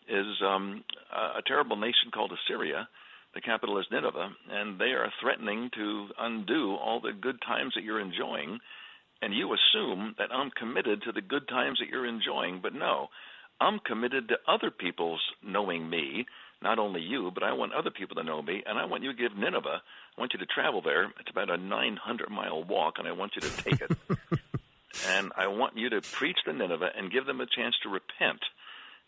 is 0.08 0.26
um, 0.44 0.84
a, 1.12 1.38
a 1.38 1.42
terrible 1.46 1.76
nation 1.76 2.10
called 2.12 2.32
Assyria 2.32 2.88
the 3.34 3.40
capital 3.40 3.78
is 3.78 3.86
Nineveh, 3.90 4.30
and 4.48 4.78
they 4.78 4.94
are 4.94 5.12
threatening 5.20 5.68
to 5.74 6.08
undo 6.18 6.76
all 6.76 7.00
the 7.00 7.12
good 7.12 7.42
times 7.42 7.72
that 7.74 7.82
you're 7.82 8.00
enjoying. 8.00 8.58
And 9.22 9.34
you 9.34 9.52
assume 9.52 10.14
that 10.18 10.30
I'm 10.32 10.50
committed 10.50 11.02
to 11.02 11.12
the 11.12 11.20
good 11.20 11.48
times 11.48 11.78
that 11.80 11.88
you're 11.88 12.06
enjoying, 12.06 12.60
but 12.62 12.74
no, 12.74 13.08
I'm 13.60 13.78
committed 13.78 14.28
to 14.28 14.36
other 14.46 14.70
people's 14.70 15.20
knowing 15.42 15.88
me, 15.88 16.26
not 16.62 16.78
only 16.78 17.00
you, 17.00 17.30
but 17.32 17.42
I 17.42 17.52
want 17.52 17.72
other 17.72 17.90
people 17.90 18.16
to 18.16 18.22
know 18.22 18.42
me, 18.42 18.62
and 18.66 18.78
I 18.78 18.84
want 18.86 19.02
you 19.02 19.12
to 19.12 19.18
give 19.18 19.36
Nineveh, 19.36 19.82
I 20.16 20.20
want 20.20 20.32
you 20.32 20.38
to 20.40 20.46
travel 20.46 20.82
there. 20.82 21.04
It's 21.20 21.30
about 21.30 21.50
a 21.50 21.56
900 21.56 22.30
mile 22.30 22.64
walk, 22.64 22.94
and 22.98 23.08
I 23.08 23.12
want 23.12 23.32
you 23.36 23.42
to 23.42 23.56
take 23.62 23.80
it. 23.80 23.90
and 25.08 25.32
I 25.36 25.48
want 25.48 25.76
you 25.76 25.90
to 25.90 26.00
preach 26.00 26.38
to 26.44 26.52
Nineveh 26.52 26.90
and 26.96 27.12
give 27.12 27.26
them 27.26 27.40
a 27.40 27.46
chance 27.46 27.74
to 27.82 27.88
repent. 27.88 28.40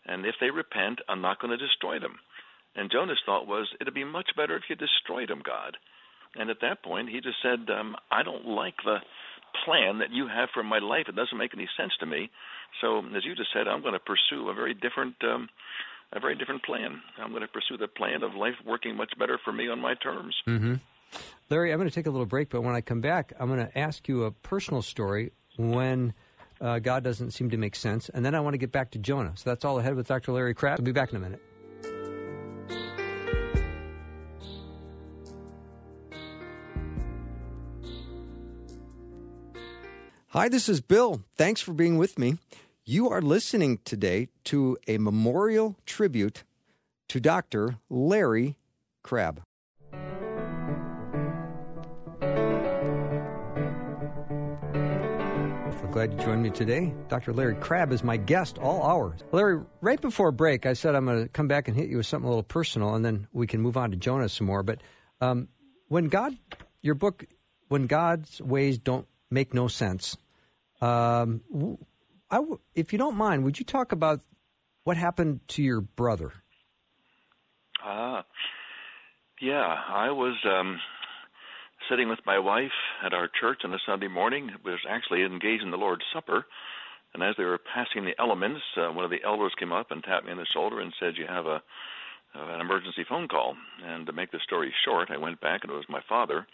And 0.05 0.25
if 0.25 0.35
they 0.39 0.51
repent, 0.51 0.99
I'm 1.09 1.21
not 1.21 1.39
going 1.39 1.57
to 1.57 1.65
destroy 1.65 1.99
them. 1.99 2.19
And 2.75 2.91
Jonah's 2.91 3.21
thought 3.25 3.47
was, 3.47 3.67
it'd 3.81 3.93
be 3.93 4.03
much 4.03 4.29
better 4.35 4.55
if 4.55 4.63
you 4.69 4.75
destroyed 4.75 5.29
them, 5.29 5.41
God. 5.43 5.77
And 6.35 6.49
at 6.49 6.61
that 6.61 6.83
point, 6.83 7.09
he 7.09 7.21
just 7.21 7.41
said, 7.41 7.67
um, 7.73 7.95
I 8.11 8.23
don't 8.23 8.45
like 8.45 8.75
the 8.85 8.97
plan 9.65 9.99
that 9.99 10.11
you 10.11 10.27
have 10.27 10.49
for 10.53 10.63
my 10.63 10.79
life. 10.79 11.05
It 11.07 11.15
doesn't 11.15 11.37
make 11.37 11.53
any 11.53 11.67
sense 11.77 11.93
to 11.99 12.05
me. 12.05 12.29
So, 12.81 12.99
as 13.15 13.25
you 13.25 13.35
just 13.35 13.49
said, 13.53 13.67
I'm 13.67 13.81
going 13.81 13.93
to 13.93 13.99
pursue 13.99 14.49
a 14.49 14.53
very 14.53 14.73
different, 14.73 15.15
um, 15.23 15.49
a 16.13 16.19
very 16.19 16.35
different 16.35 16.63
plan. 16.63 17.01
I'm 17.17 17.31
going 17.31 17.41
to 17.41 17.47
pursue 17.47 17.77
the 17.77 17.87
plan 17.87 18.23
of 18.23 18.35
life 18.35 18.55
working 18.65 18.95
much 18.95 19.13
better 19.17 19.39
for 19.43 19.51
me 19.51 19.69
on 19.69 19.79
my 19.79 19.95
terms. 19.95 20.35
Mm-hmm. 20.47 20.75
Larry, 21.49 21.71
I'm 21.71 21.79
going 21.79 21.89
to 21.89 21.95
take 21.95 22.07
a 22.07 22.11
little 22.11 22.25
break, 22.25 22.49
but 22.49 22.61
when 22.61 22.75
I 22.75 22.81
come 22.81 23.01
back, 23.01 23.33
I'm 23.39 23.47
going 23.47 23.65
to 23.65 23.77
ask 23.77 24.07
you 24.07 24.25
a 24.25 24.31
personal 24.31 24.81
story 24.81 25.31
when 25.55 26.13
uh, 26.61 26.79
God 26.79 27.03
doesn't 27.03 27.31
seem 27.31 27.49
to 27.51 27.57
make 27.57 27.75
sense, 27.75 28.09
and 28.09 28.25
then 28.25 28.35
I 28.35 28.39
want 28.39 28.53
to 28.53 28.57
get 28.57 28.71
back 28.71 28.91
to 28.91 28.99
Jonah. 28.99 29.33
So 29.35 29.49
that's 29.49 29.65
all 29.65 29.79
ahead 29.79 29.95
with 29.95 30.07
Dr. 30.07 30.31
Larry 30.33 30.53
Crabb. 30.53 30.79
I'll 30.79 30.85
be 30.85 30.91
back 30.91 31.11
in 31.11 31.17
a 31.17 31.19
minute. 31.19 31.41
Hi, 40.37 40.49
this 40.49 40.69
is 40.69 40.81
Bill. 40.81 41.23
Thanks 41.35 41.61
for 41.61 41.73
being 41.73 41.97
with 41.97 42.19
me. 42.19 42.37
You 42.85 43.09
are 43.09 43.23
listening 43.23 43.79
today 43.83 44.27
to 44.43 44.77
a 44.87 44.99
memorial 44.99 45.75
tribute 45.87 46.43
to 47.07 47.19
Dr. 47.19 47.77
Larry 47.89 48.55
Crabb. 49.01 49.41
Glad 55.91 56.13
you 56.13 56.19
joined 56.19 56.43
me 56.43 56.51
today. 56.51 56.93
Dr. 57.09 57.33
Larry 57.33 57.55
Crabb 57.55 57.91
is 57.91 58.03
my 58.03 58.17
guest 58.17 58.59
all 58.59 58.83
hours. 58.83 59.21
Larry, 59.31 59.63
right 59.81 59.99
before 59.99 60.31
break, 60.31 60.67
I 60.67 60.73
said 60.73 60.93
I'm 60.93 61.05
going 61.05 61.23
to 61.23 61.29
come 61.29 61.47
back 61.47 61.67
and 61.67 61.75
hit 61.75 61.89
you 61.89 61.97
with 61.97 62.05
something 62.05 62.27
a 62.27 62.29
little 62.29 62.43
personal, 62.43 62.93
and 62.93 63.03
then 63.03 63.27
we 63.33 63.47
can 63.47 63.59
move 63.59 63.75
on 63.75 63.89
to 63.89 63.97
Jonah 63.97 64.29
some 64.29 64.45
more. 64.45 64.61
But 64.61 64.81
um, 65.19 65.47
when 65.87 66.09
God, 66.09 66.37
your 66.83 66.93
book, 66.93 67.25
when 67.69 67.87
God's 67.87 68.39
ways 68.39 68.77
don't 68.77 69.07
make 69.31 69.55
no 69.55 69.67
sense, 69.67 70.15
um, 70.81 71.41
if 72.75 72.93
you 72.93 72.99
don't 72.99 73.15
mind, 73.15 73.43
would 73.43 73.59
you 73.59 73.65
talk 73.65 73.91
about 73.91 74.21
what 74.83 74.97
happened 74.97 75.41
to 75.49 75.63
your 75.63 75.81
brother? 75.81 76.31
Ah, 77.83 78.19
uh, 78.19 78.21
yeah. 79.41 79.75
I 79.89 80.11
was 80.11 80.35
um, 80.45 80.79
sitting 81.89 82.09
with 82.09 82.19
my 82.25 82.39
wife 82.39 82.71
at 83.05 83.13
our 83.13 83.29
church 83.39 83.61
on 83.63 83.73
a 83.73 83.79
Sunday 83.85 84.07
morning. 84.07 84.49
It 84.49 84.63
was 84.63 84.79
actually 84.89 85.23
engaged 85.23 85.63
in 85.63 85.71
the 85.71 85.77
Lord's 85.77 86.03
Supper. 86.13 86.45
And 87.13 87.23
as 87.23 87.35
they 87.37 87.43
were 87.43 87.59
passing 87.59 88.05
the 88.05 88.19
elements, 88.19 88.61
uh, 88.75 88.91
one 88.91 89.05
of 89.05 89.11
the 89.11 89.23
elders 89.25 89.53
came 89.57 89.71
up 89.71 89.91
and 89.91 90.03
tapped 90.03 90.25
me 90.25 90.31
on 90.31 90.37
the 90.37 90.45
shoulder 90.53 90.81
and 90.81 90.93
said, 90.99 91.17
"You 91.17 91.25
have 91.27 91.45
a 91.45 91.61
uh, 92.35 92.53
an 92.53 92.61
emergency 92.61 93.05
phone 93.07 93.27
call." 93.27 93.55
And 93.83 94.05
to 94.05 94.13
make 94.13 94.31
the 94.31 94.39
story 94.43 94.73
short, 94.85 95.09
I 95.09 95.17
went 95.17 95.39
back 95.39 95.63
and 95.63 95.71
it 95.71 95.75
was 95.75 95.89
my 95.89 96.01
father 96.07 96.45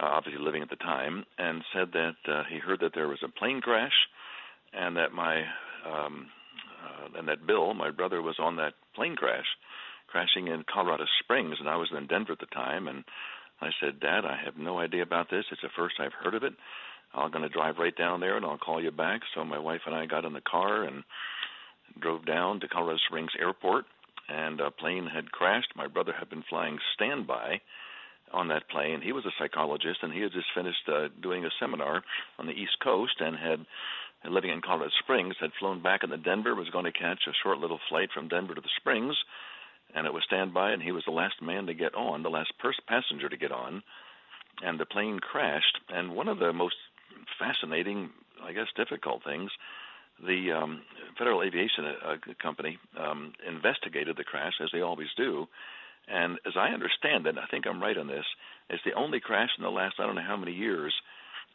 uh, 0.00 0.06
obviously 0.06 0.42
living 0.42 0.62
at 0.62 0.70
the 0.70 0.76
time, 0.76 1.24
and 1.38 1.62
said 1.72 1.92
that 1.92 2.16
uh, 2.28 2.42
he 2.50 2.58
heard 2.58 2.80
that 2.80 2.92
there 2.94 3.08
was 3.08 3.22
a 3.24 3.28
plane 3.28 3.60
crash, 3.60 3.94
and 4.72 4.96
that 4.96 5.12
my 5.12 5.42
um, 5.86 6.26
uh, 6.84 7.18
and 7.18 7.28
that 7.28 7.46
Bill, 7.46 7.74
my 7.74 7.90
brother, 7.90 8.22
was 8.22 8.36
on 8.38 8.56
that 8.56 8.74
plane 8.94 9.16
crash, 9.16 9.46
crashing 10.08 10.48
in 10.48 10.64
Colorado 10.72 11.04
Springs, 11.22 11.56
and 11.60 11.68
I 11.68 11.76
was 11.76 11.88
in 11.96 12.06
Denver 12.06 12.32
at 12.32 12.40
the 12.40 12.46
time, 12.46 12.88
and 12.88 13.04
I 13.60 13.70
said, 13.80 14.00
Dad, 14.00 14.24
I 14.24 14.36
have 14.44 14.56
no 14.56 14.78
idea 14.78 15.02
about 15.02 15.30
this. 15.30 15.44
It's 15.50 15.62
the 15.62 15.68
first 15.76 15.96
I've 16.00 16.12
heard 16.12 16.34
of 16.34 16.42
it. 16.42 16.54
I'm 17.14 17.30
going 17.30 17.42
to 17.42 17.48
drive 17.48 17.76
right 17.78 17.96
down 17.96 18.20
there 18.20 18.36
and 18.36 18.44
I'll 18.44 18.58
call 18.58 18.82
you 18.82 18.90
back. 18.90 19.20
So 19.34 19.44
my 19.44 19.58
wife 19.58 19.82
and 19.86 19.94
I 19.94 20.06
got 20.06 20.24
in 20.24 20.32
the 20.32 20.40
car 20.40 20.82
and 20.82 21.04
drove 22.00 22.26
down 22.26 22.60
to 22.60 22.68
Colorado 22.68 22.98
Springs 23.06 23.30
Airport, 23.38 23.84
and 24.28 24.60
a 24.60 24.70
plane 24.70 25.06
had 25.06 25.30
crashed. 25.30 25.72
My 25.76 25.86
brother 25.86 26.12
had 26.18 26.28
been 26.28 26.44
flying 26.48 26.78
standby 26.94 27.60
on 28.34 28.48
that 28.48 28.68
plane. 28.68 29.00
He 29.00 29.12
was 29.12 29.24
a 29.24 29.32
psychologist, 29.38 30.00
and 30.02 30.12
he 30.12 30.20
had 30.20 30.32
just 30.32 30.46
finished 30.54 30.88
uh, 30.88 31.08
doing 31.22 31.44
a 31.44 31.50
seminar 31.60 32.02
on 32.38 32.46
the 32.46 32.52
East 32.52 32.76
Coast 32.82 33.20
and 33.20 33.36
had 33.36 33.64
living 34.30 34.50
in 34.50 34.62
Colorado 34.62 34.90
Springs, 35.02 35.34
had 35.38 35.50
flown 35.58 35.82
back 35.82 36.02
into 36.02 36.16
Denver, 36.16 36.54
was 36.54 36.70
going 36.70 36.86
to 36.86 36.92
catch 36.92 37.20
a 37.28 37.32
short 37.42 37.58
little 37.58 37.80
flight 37.88 38.08
from 38.12 38.28
Denver 38.28 38.54
to 38.54 38.60
the 38.60 38.76
Springs, 38.76 39.14
and 39.94 40.06
it 40.06 40.14
was 40.14 40.22
standby, 40.24 40.72
and 40.72 40.82
he 40.82 40.92
was 40.92 41.04
the 41.04 41.12
last 41.12 41.42
man 41.42 41.66
to 41.66 41.74
get 41.74 41.94
on, 41.94 42.22
the 42.22 42.30
last 42.30 42.52
pers- 42.58 42.80
passenger 42.88 43.28
to 43.28 43.36
get 43.36 43.52
on, 43.52 43.82
and 44.62 44.80
the 44.80 44.86
plane 44.86 45.20
crashed. 45.20 45.78
And 45.88 46.16
one 46.16 46.28
of 46.28 46.38
the 46.38 46.52
most 46.52 46.76
fascinating, 47.38 48.10
I 48.42 48.52
guess, 48.52 48.68
difficult 48.76 49.22
things, 49.24 49.50
the 50.24 50.52
um, 50.52 50.82
Federal 51.18 51.42
Aviation 51.42 51.84
uh, 51.84 52.16
Company 52.40 52.78
um, 52.98 53.32
investigated 53.46 54.16
the 54.16 54.24
crash, 54.24 54.54
as 54.62 54.70
they 54.72 54.80
always 54.80 55.08
do, 55.16 55.46
and 56.08 56.38
as 56.46 56.54
I 56.56 56.68
understand 56.68 57.26
it, 57.26 57.36
I 57.38 57.46
think 57.50 57.66
I'm 57.66 57.82
right 57.82 57.96
on 57.96 58.06
this, 58.06 58.24
it's 58.68 58.84
the 58.84 58.92
only 58.92 59.20
crash 59.20 59.50
in 59.56 59.64
the 59.64 59.70
last 59.70 59.96
I 59.98 60.06
don't 60.06 60.16
know 60.16 60.22
how 60.26 60.36
many 60.36 60.52
years 60.52 60.92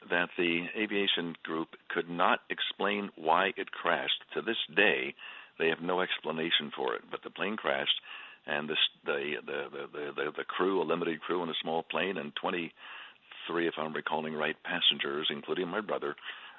that 0.10 0.30
the 0.38 0.66
aviation 0.78 1.36
group 1.44 1.70
could 1.90 2.10
not 2.10 2.40
explain 2.50 3.10
why 3.16 3.52
it 3.58 3.72
crashed. 3.72 4.24
To 4.34 4.42
this 4.42 4.58
day, 4.76 5.14
they 5.60 5.68
have 5.68 5.82
no 5.82 6.02
explanation 6.02 6.72
for 6.76 6.96
it. 6.96 7.02
But 7.12 7.22
the 7.24 7.30
plane 7.30 7.58
crashed, 7.58 8.00
and 8.48 8.70
this, 8.70 8.78
the, 9.06 9.36
the, 9.46 9.64
the, 9.72 10.12
the, 10.16 10.32
the 10.38 10.44
crew, 10.46 10.82
a 10.82 10.84
limited 10.84 11.20
crew 11.22 11.44
in 11.44 11.50
a 11.50 11.62
small 11.62 11.84
plane, 11.84 12.18
and 12.18 12.32
23, 12.42 13.68
if 13.68 13.74
I'm 13.78 13.94
recalling 13.94 14.34
right, 14.34 14.56
passengers, 14.64 15.28
including 15.30 15.68
my 15.68 15.82
brother, 15.82 16.16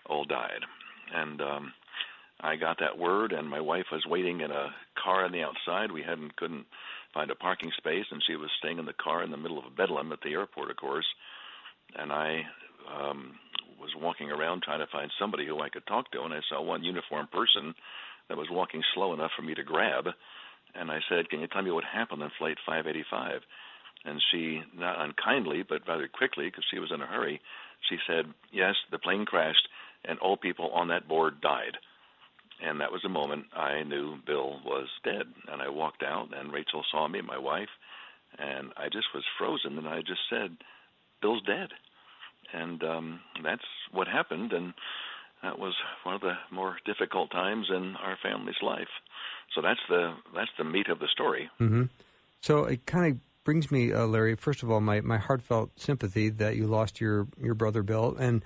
all 0.07 0.25
died. 0.25 0.61
And 1.15 1.41
um, 1.41 1.73
I 2.41 2.57
got 2.57 2.79
that 2.81 2.99
word, 2.99 3.33
and 3.33 3.49
my 3.49 3.61
wife 3.61 3.87
was 3.91 4.05
waiting 4.07 4.41
in 4.43 4.51
a 4.51 4.69
car 5.03 5.25
on 5.25 5.33
the 5.33 5.43
outside. 5.43 5.93
We 5.93 6.03
hadn't 6.03 6.37
couldn't 6.37 6.67
find 7.13 7.31
a 7.31 7.35
parking 7.35 7.71
space, 7.77 8.07
and 8.11 8.23
she 8.27 8.37
was 8.37 8.51
staying 8.59 8.79
in 8.79 8.87
the 8.87 8.93
car 8.93 9.23
in 9.23 9.31
the 9.31 9.37
middle 9.37 9.59
of 9.59 9.65
a 9.65 9.71
bedlam 9.71 10.13
at 10.13 10.21
the 10.23 10.33
airport, 10.33 10.71
of 10.71 10.77
course. 10.77 11.07
And 11.97 12.13
I 12.13 12.43
um, 12.89 13.35
was 13.81 13.91
walking 13.97 14.31
around 14.31 14.63
trying 14.63 14.81
to 14.81 14.93
find 14.93 15.11
somebody 15.19 15.47
who 15.47 15.61
I 15.61 15.69
could 15.69 15.87
talk 15.87 16.11
to, 16.13 16.23
and 16.23 16.35
I 16.35 16.41
saw 16.49 16.63
one 16.63 16.85
uniformed 16.85 17.31
person 17.31 17.75
that 18.29 18.39
was 18.39 18.49
walking 18.51 18.83
slow 18.95 19.13
enough 19.13 19.33
for 19.37 19.43
me 19.43 19.55
to 19.55 19.65
grab. 19.65 20.07
And 20.75 20.91
I 20.91 21.01
said, 21.09 21.29
"Can 21.31 21.41
you 21.41 21.49
tell 21.49 21.63
me 21.63 21.73
what 21.73 21.85
happened 21.85 22.23
on 22.23 22.31
flight 22.39 22.59
585?" 22.65 23.43
And 24.05 24.23
she, 24.31 24.63
not 24.75 25.01
unkindly, 25.01 25.63
but 25.63 25.87
rather 25.87 26.09
quickly, 26.09 26.47
because 26.47 26.65
she 26.71 26.79
was 26.79 26.91
in 26.95 27.03
a 27.03 27.07
hurry, 27.07 27.41
she 27.89 27.99
said, 28.07 28.33
"Yes, 28.53 28.77
the 28.91 28.99
plane 28.99 29.27
crashed, 29.27 29.69
and 30.05 30.19
all 30.21 30.37
people 30.37 30.71
on 30.71 30.89
that 30.89 31.09
board 31.09 31.41
died." 31.41 31.77
And 32.63 32.81
that 32.81 32.93
was 32.93 33.03
the 33.03 33.09
moment 33.09 33.47
I 33.55 33.83
knew 33.83 34.17
Bill 34.27 34.61
was 34.65 34.89
dead. 35.05 35.25
And 35.51 35.63
I 35.63 35.69
walked 35.69 36.03
out, 36.03 36.29
and 36.37 36.53
Rachel 36.53 36.85
saw 36.91 37.09
me, 37.09 37.21
my 37.21 37.39
wife, 37.39 37.69
and 38.39 38.71
I 38.77 38.87
just 38.87 39.07
was 39.15 39.25
frozen. 39.39 39.79
And 39.79 39.89
I 39.89 40.01
just 40.01 40.21
said, 40.29 40.57
"Bill's 41.23 41.43
dead." 41.43 41.71
And 42.53 42.83
um, 42.83 43.21
that's 43.43 43.65
what 43.93 44.09
happened. 44.09 44.53
And 44.53 44.75
that 45.43 45.59
was 45.59 45.75
one 46.03 46.15
of 46.15 46.21
the 46.21 46.35
more 46.51 46.77
difficult 46.85 47.31
times 47.31 47.69
in 47.71 47.97
our 47.97 48.19
family's 48.23 48.61
life. 48.63 48.89
So 49.55 49.63
that's 49.63 49.81
the 49.89 50.15
that's 50.35 50.51
the 50.59 50.65
meat 50.65 50.89
of 50.89 50.99
the 50.99 51.09
story. 51.13 51.49
Mm-hmm. 51.61 51.85
So 52.41 52.65
it 52.65 52.87
kind 52.87 53.13
of 53.13 53.19
brings 53.45 53.71
me, 53.71 53.93
uh, 53.93 54.07
Larry. 54.07 54.37
First 54.37 54.63
of 54.63 54.71
all, 54.71 54.81
my, 54.81 55.01
my 55.01 55.19
heartfelt 55.19 55.71
sympathy 55.77 56.29
that 56.31 56.57
you 56.57 56.67
lost 56.67 57.01
your 57.01 57.27
your 57.41 57.55
brother 57.55 57.83
Bill, 57.83 58.17
and 58.19 58.45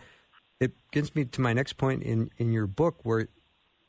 it 0.61 0.73
gets 0.93 1.15
me 1.15 1.25
to 1.25 1.41
my 1.41 1.53
next 1.53 1.75
point 1.75 2.03
in 2.03 2.31
in 2.39 2.53
your 2.53 2.67
book 2.67 3.01
where 3.03 3.29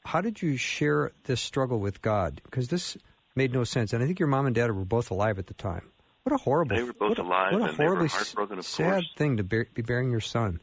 how 0.05 0.21
did 0.21 0.41
you 0.41 0.55
share 0.55 1.11
this 1.23 1.41
struggle 1.41 1.79
with 1.79 2.01
God? 2.01 2.41
Because 2.45 2.69
this 2.69 2.97
made 3.35 3.51
no 3.51 3.63
sense, 3.63 3.91
and 3.91 4.01
I 4.01 4.05
think 4.05 4.19
your 4.19 4.27
mom 4.27 4.45
and 4.45 4.55
dad 4.55 4.71
were 4.71 4.85
both 4.85 5.11
alive 5.11 5.39
at 5.39 5.47
the 5.47 5.53
time. 5.53 5.91
What 6.23 6.33
a 6.33 6.37
horrible! 6.37 6.75
They 6.75 6.83
were 6.83 6.93
both 6.93 7.17
what 7.17 7.19
alive, 7.19 7.53
what 7.53 7.69
a 7.69 7.73
horribly 7.73 8.07
heartbroken, 8.07 8.59
of 8.59 8.65
sad 8.65 8.93
course. 8.93 9.13
thing 9.17 9.37
to 9.37 9.43
bear, 9.43 9.67
be 9.73 9.81
bearing 9.81 10.11
your 10.11 10.21
son. 10.21 10.61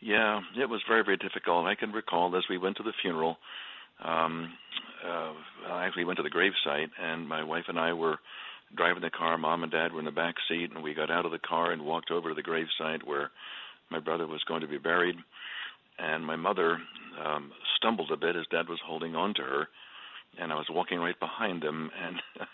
Yeah, 0.00 0.40
it 0.60 0.68
was 0.68 0.82
very, 0.88 1.04
very 1.04 1.16
difficult. 1.16 1.66
I 1.66 1.74
can 1.74 1.92
recall 1.92 2.34
as 2.36 2.44
we 2.48 2.58
went 2.58 2.76
to 2.78 2.82
the 2.82 2.92
funeral, 3.00 3.36
um, 4.02 4.52
uh, 5.06 5.32
I 5.70 5.86
actually 5.86 6.04
went 6.04 6.16
to 6.18 6.22
the 6.22 6.30
gravesite, 6.30 6.90
and 7.00 7.28
my 7.28 7.44
wife 7.44 7.64
and 7.68 7.78
I 7.78 7.92
were 7.92 8.18
driving 8.76 9.02
the 9.02 9.10
car. 9.10 9.38
Mom 9.38 9.62
and 9.62 9.72
Dad 9.72 9.92
were 9.92 10.00
in 10.00 10.04
the 10.04 10.10
back 10.10 10.34
seat, 10.48 10.70
and 10.74 10.82
we 10.82 10.94
got 10.94 11.10
out 11.10 11.26
of 11.26 11.32
the 11.32 11.38
car 11.38 11.72
and 11.72 11.82
walked 11.82 12.10
over 12.10 12.28
to 12.30 12.34
the 12.34 12.42
gravesite 12.42 13.04
where 13.04 13.30
my 13.90 14.00
brother 14.00 14.26
was 14.26 14.42
going 14.48 14.62
to 14.62 14.68
be 14.68 14.78
buried. 14.78 15.16
And 15.98 16.24
my 16.24 16.36
mother 16.36 16.78
um, 17.24 17.52
stumbled 17.76 18.10
a 18.10 18.16
bit 18.16 18.36
as 18.36 18.46
Dad 18.50 18.68
was 18.68 18.80
holding 18.84 19.14
on 19.14 19.34
to 19.34 19.42
her, 19.42 19.68
and 20.40 20.52
I 20.52 20.56
was 20.56 20.66
walking 20.70 20.98
right 20.98 21.18
behind 21.18 21.62
him. 21.62 21.90
And 22.04 22.46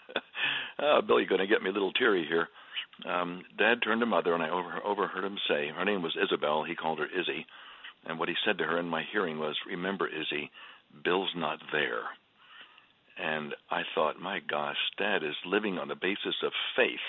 oh, 0.80 1.00
Bill, 1.06 1.20
you're 1.20 1.28
going 1.28 1.40
to 1.40 1.46
get 1.46 1.62
me 1.62 1.70
a 1.70 1.72
little 1.72 1.92
teary 1.92 2.26
here. 2.28 2.48
Um, 3.10 3.42
Dad 3.58 3.78
turned 3.82 4.00
to 4.00 4.06
Mother, 4.06 4.34
and 4.34 4.42
I 4.42 4.50
over, 4.50 4.80
overheard 4.84 5.24
him 5.24 5.38
say, 5.48 5.68
her 5.68 5.84
name 5.84 6.02
was 6.02 6.16
Isabel. 6.22 6.64
He 6.64 6.74
called 6.74 6.98
her 6.98 7.06
Izzy. 7.06 7.46
And 8.06 8.18
what 8.18 8.28
he 8.28 8.34
said 8.44 8.58
to 8.58 8.64
her 8.64 8.78
in 8.78 8.86
my 8.86 9.02
hearing 9.12 9.38
was, 9.38 9.56
"Remember, 9.66 10.08
Izzy, 10.08 10.50
Bill's 11.04 11.34
not 11.36 11.60
there." 11.70 12.08
And 13.18 13.54
I 13.70 13.82
thought, 13.94 14.18
my 14.18 14.40
gosh, 14.40 14.78
Dad 14.96 15.22
is 15.22 15.36
living 15.44 15.78
on 15.78 15.88
the 15.88 15.94
basis 15.94 16.36
of 16.42 16.52
faith 16.74 17.04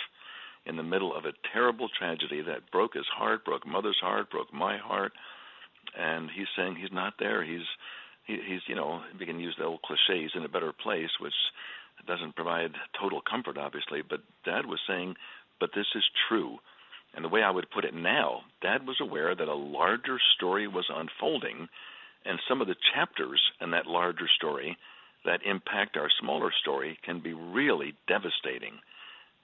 in 0.66 0.76
the 0.76 0.84
middle 0.84 1.16
of 1.16 1.26
a 1.26 1.34
terrible 1.54 1.88
tragedy 1.90 2.42
that 2.42 2.70
broke 2.72 2.94
his 2.94 3.08
heart, 3.08 3.46
broke 3.46 3.66
Mother's 3.66 4.00
heart, 4.02 4.30
broke 4.30 4.54
my 4.54 4.78
heart, 4.78 5.14
and 5.98 6.30
he's 6.36 6.48
saying 6.56 6.76
he's 6.76 6.92
not 6.92 7.14
there. 7.20 7.44
He's 7.44 7.68
he, 8.26 8.38
he's 8.48 8.62
you 8.68 8.76
know 8.76 9.02
we 9.20 9.26
can 9.26 9.40
use 9.40 9.56
the 9.58 9.66
old 9.66 9.82
cliche, 9.82 10.22
he's 10.22 10.36
in 10.36 10.46
a 10.46 10.50
better 10.50 10.74
place, 10.74 11.10
which 11.20 11.34
doesn't 12.08 12.36
provide 12.36 12.72
total 13.00 13.22
comfort, 13.22 13.58
obviously. 13.58 14.02
But 14.08 14.22
Dad 14.46 14.66
was 14.66 14.80
saying, 14.88 15.16
but 15.60 15.70
this 15.76 15.88
is 15.96 16.04
true. 16.28 16.58
And 17.14 17.26
the 17.26 17.30
way 17.30 17.44
I 17.44 17.52
would 17.52 17.70
put 17.70 17.86
it 17.86 17.94
now, 17.94 18.42
Dad 18.62 18.88
was 18.88 18.98
aware 19.02 19.36
that 19.36 19.48
a 19.48 19.54
larger 19.54 20.18
story 20.36 20.68
was 20.68 20.90
unfolding, 20.90 21.68
and 22.26 22.40
some 22.48 22.62
of 22.62 22.68
the 22.68 22.76
chapters 22.94 23.42
in 23.60 23.72
that 23.72 23.86
larger 23.86 24.28
story 24.38 24.78
that 25.26 25.46
impact 25.46 25.98
our 25.98 26.10
smaller 26.20 26.52
story 26.62 26.98
can 27.06 27.20
be 27.22 27.34
really 27.34 27.94
devastating. 28.08 28.74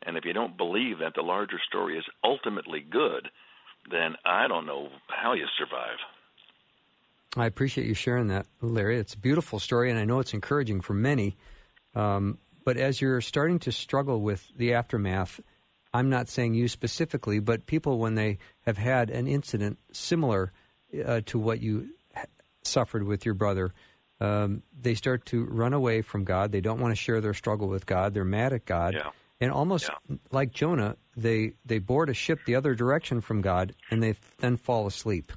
And 0.04 0.18
if 0.18 0.26
you 0.26 0.34
don't 0.34 0.58
believe 0.58 1.00
that 1.00 1.14
the 1.16 1.22
larger 1.22 1.60
story 1.68 1.98
is 1.98 2.06
ultimately 2.24 2.80
good, 2.80 3.30
then 3.92 4.16
I 4.26 4.48
don't 4.48 4.66
know 4.66 4.90
how 5.08 5.34
you 5.34 5.46
survive. 5.58 5.98
I 7.36 7.46
appreciate 7.46 7.88
you 7.88 7.94
sharing 7.94 8.28
that, 8.28 8.48
Larry. 8.62 8.98
It's 8.98 9.14
a 9.14 9.20
beautiful 9.20 9.60
story, 9.60 9.92
and 9.92 10.00
I 10.00 10.06
know 10.06 10.20
it's 10.20 10.34
encouraging 10.34 10.82
for 10.82 10.94
many. 10.94 11.36
Um, 11.94 12.38
but 12.64 12.78
as 12.78 13.02
you're 13.02 13.22
starting 13.22 13.60
to 13.60 13.72
struggle 13.72 14.22
with 14.22 14.48
the 14.56 14.74
aftermath, 14.74 15.40
I'm 15.94 16.10
not 16.10 16.30
saying 16.30 16.54
you 16.54 16.68
specifically, 16.68 17.40
but 17.40 17.66
people 17.66 18.00
when 18.00 18.16
they 18.16 18.40
have 18.62 18.78
had 18.78 19.10
an 19.10 19.28
incident 19.28 19.80
similar 19.92 20.52
uh, 21.06 21.22
to 21.28 21.40
what 21.40 21.62
you 21.62 21.90
suffered 22.64 23.04
with 23.04 23.26
your 23.26 23.36
brother, 23.36 23.74
um, 24.20 24.64
they 24.80 24.96
start 24.96 25.26
to 25.28 25.46
run 25.46 25.74
away 25.74 26.02
from 26.02 26.24
God. 26.24 26.52
They 26.52 26.62
don't 26.62 26.80
want 26.80 26.92
to 26.92 26.96
share 26.96 27.22
their 27.22 27.34
struggle 27.34 27.68
with 27.68 27.86
God. 27.86 28.14
They're 28.14 28.26
mad 28.26 28.54
at 28.54 28.66
God. 28.66 28.96
Yeah. 28.96 29.12
And 29.40 29.52
almost 29.52 29.90
Yeah. 29.90 30.18
like 30.32 30.52
Jonah, 30.52 30.98
they, 31.16 31.54
they 31.66 31.80
board 31.80 32.10
a 32.10 32.14
ship 32.14 32.46
the 32.46 32.56
other 32.56 32.74
direction 32.74 33.22
from 33.22 33.42
God 33.42 33.76
and 33.92 34.02
they 34.02 34.16
then 34.40 34.58
fall 34.58 34.88
asleep. 34.88 35.32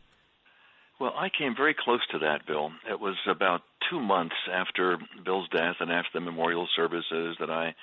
Well, 1.00 1.14
I 1.16 1.30
came 1.30 1.56
very 1.56 1.74
close 1.74 2.06
to 2.12 2.18
that, 2.18 2.46
Bill. 2.46 2.70
It 2.88 3.00
was 3.00 3.16
about 3.26 3.62
two 3.88 3.98
months 3.98 4.36
after 4.52 4.98
Bill's 5.24 5.48
death 5.48 5.76
and 5.80 5.90
after 5.90 6.10
the 6.12 6.20
memorial 6.20 6.68
services 6.76 7.36
that 7.40 7.50
I 7.50 7.74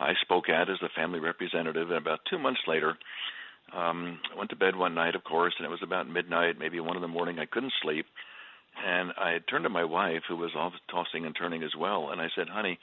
I 0.00 0.14
spoke 0.22 0.48
at 0.48 0.70
as 0.70 0.78
the 0.80 0.88
family 0.96 1.20
representative. 1.20 1.90
And 1.90 1.98
about 1.98 2.20
two 2.28 2.38
months 2.38 2.62
later, 2.66 2.96
um, 3.76 4.18
I 4.32 4.38
went 4.38 4.48
to 4.50 4.56
bed 4.56 4.74
one 4.74 4.94
night, 4.94 5.14
of 5.14 5.22
course, 5.22 5.52
and 5.58 5.66
it 5.66 5.70
was 5.70 5.82
about 5.82 6.08
midnight, 6.08 6.58
maybe 6.58 6.80
one 6.80 6.96
in 6.96 7.02
the 7.02 7.08
morning. 7.08 7.38
I 7.38 7.44
couldn't 7.44 7.74
sleep, 7.82 8.06
and 8.84 9.12
I 9.18 9.38
turned 9.50 9.64
to 9.64 9.68
my 9.68 9.84
wife, 9.84 10.22
who 10.26 10.36
was 10.36 10.56
off 10.56 10.72
tossing 10.90 11.26
and 11.26 11.36
turning 11.36 11.62
as 11.62 11.76
well, 11.78 12.08
and 12.10 12.22
I 12.22 12.30
said, 12.34 12.48
"Honey, 12.48 12.78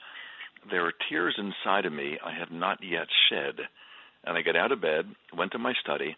there 0.70 0.86
are 0.86 0.92
tears 1.08 1.34
inside 1.36 1.84
of 1.84 1.92
me 1.92 2.16
I 2.24 2.30
have 2.30 2.52
not 2.52 2.80
yet 2.80 3.08
shed." 3.28 3.68
And 4.22 4.38
I 4.38 4.42
got 4.42 4.54
out 4.54 4.70
of 4.70 4.80
bed, 4.80 5.16
went 5.34 5.50
to 5.52 5.58
my 5.58 5.74
study, 5.74 6.16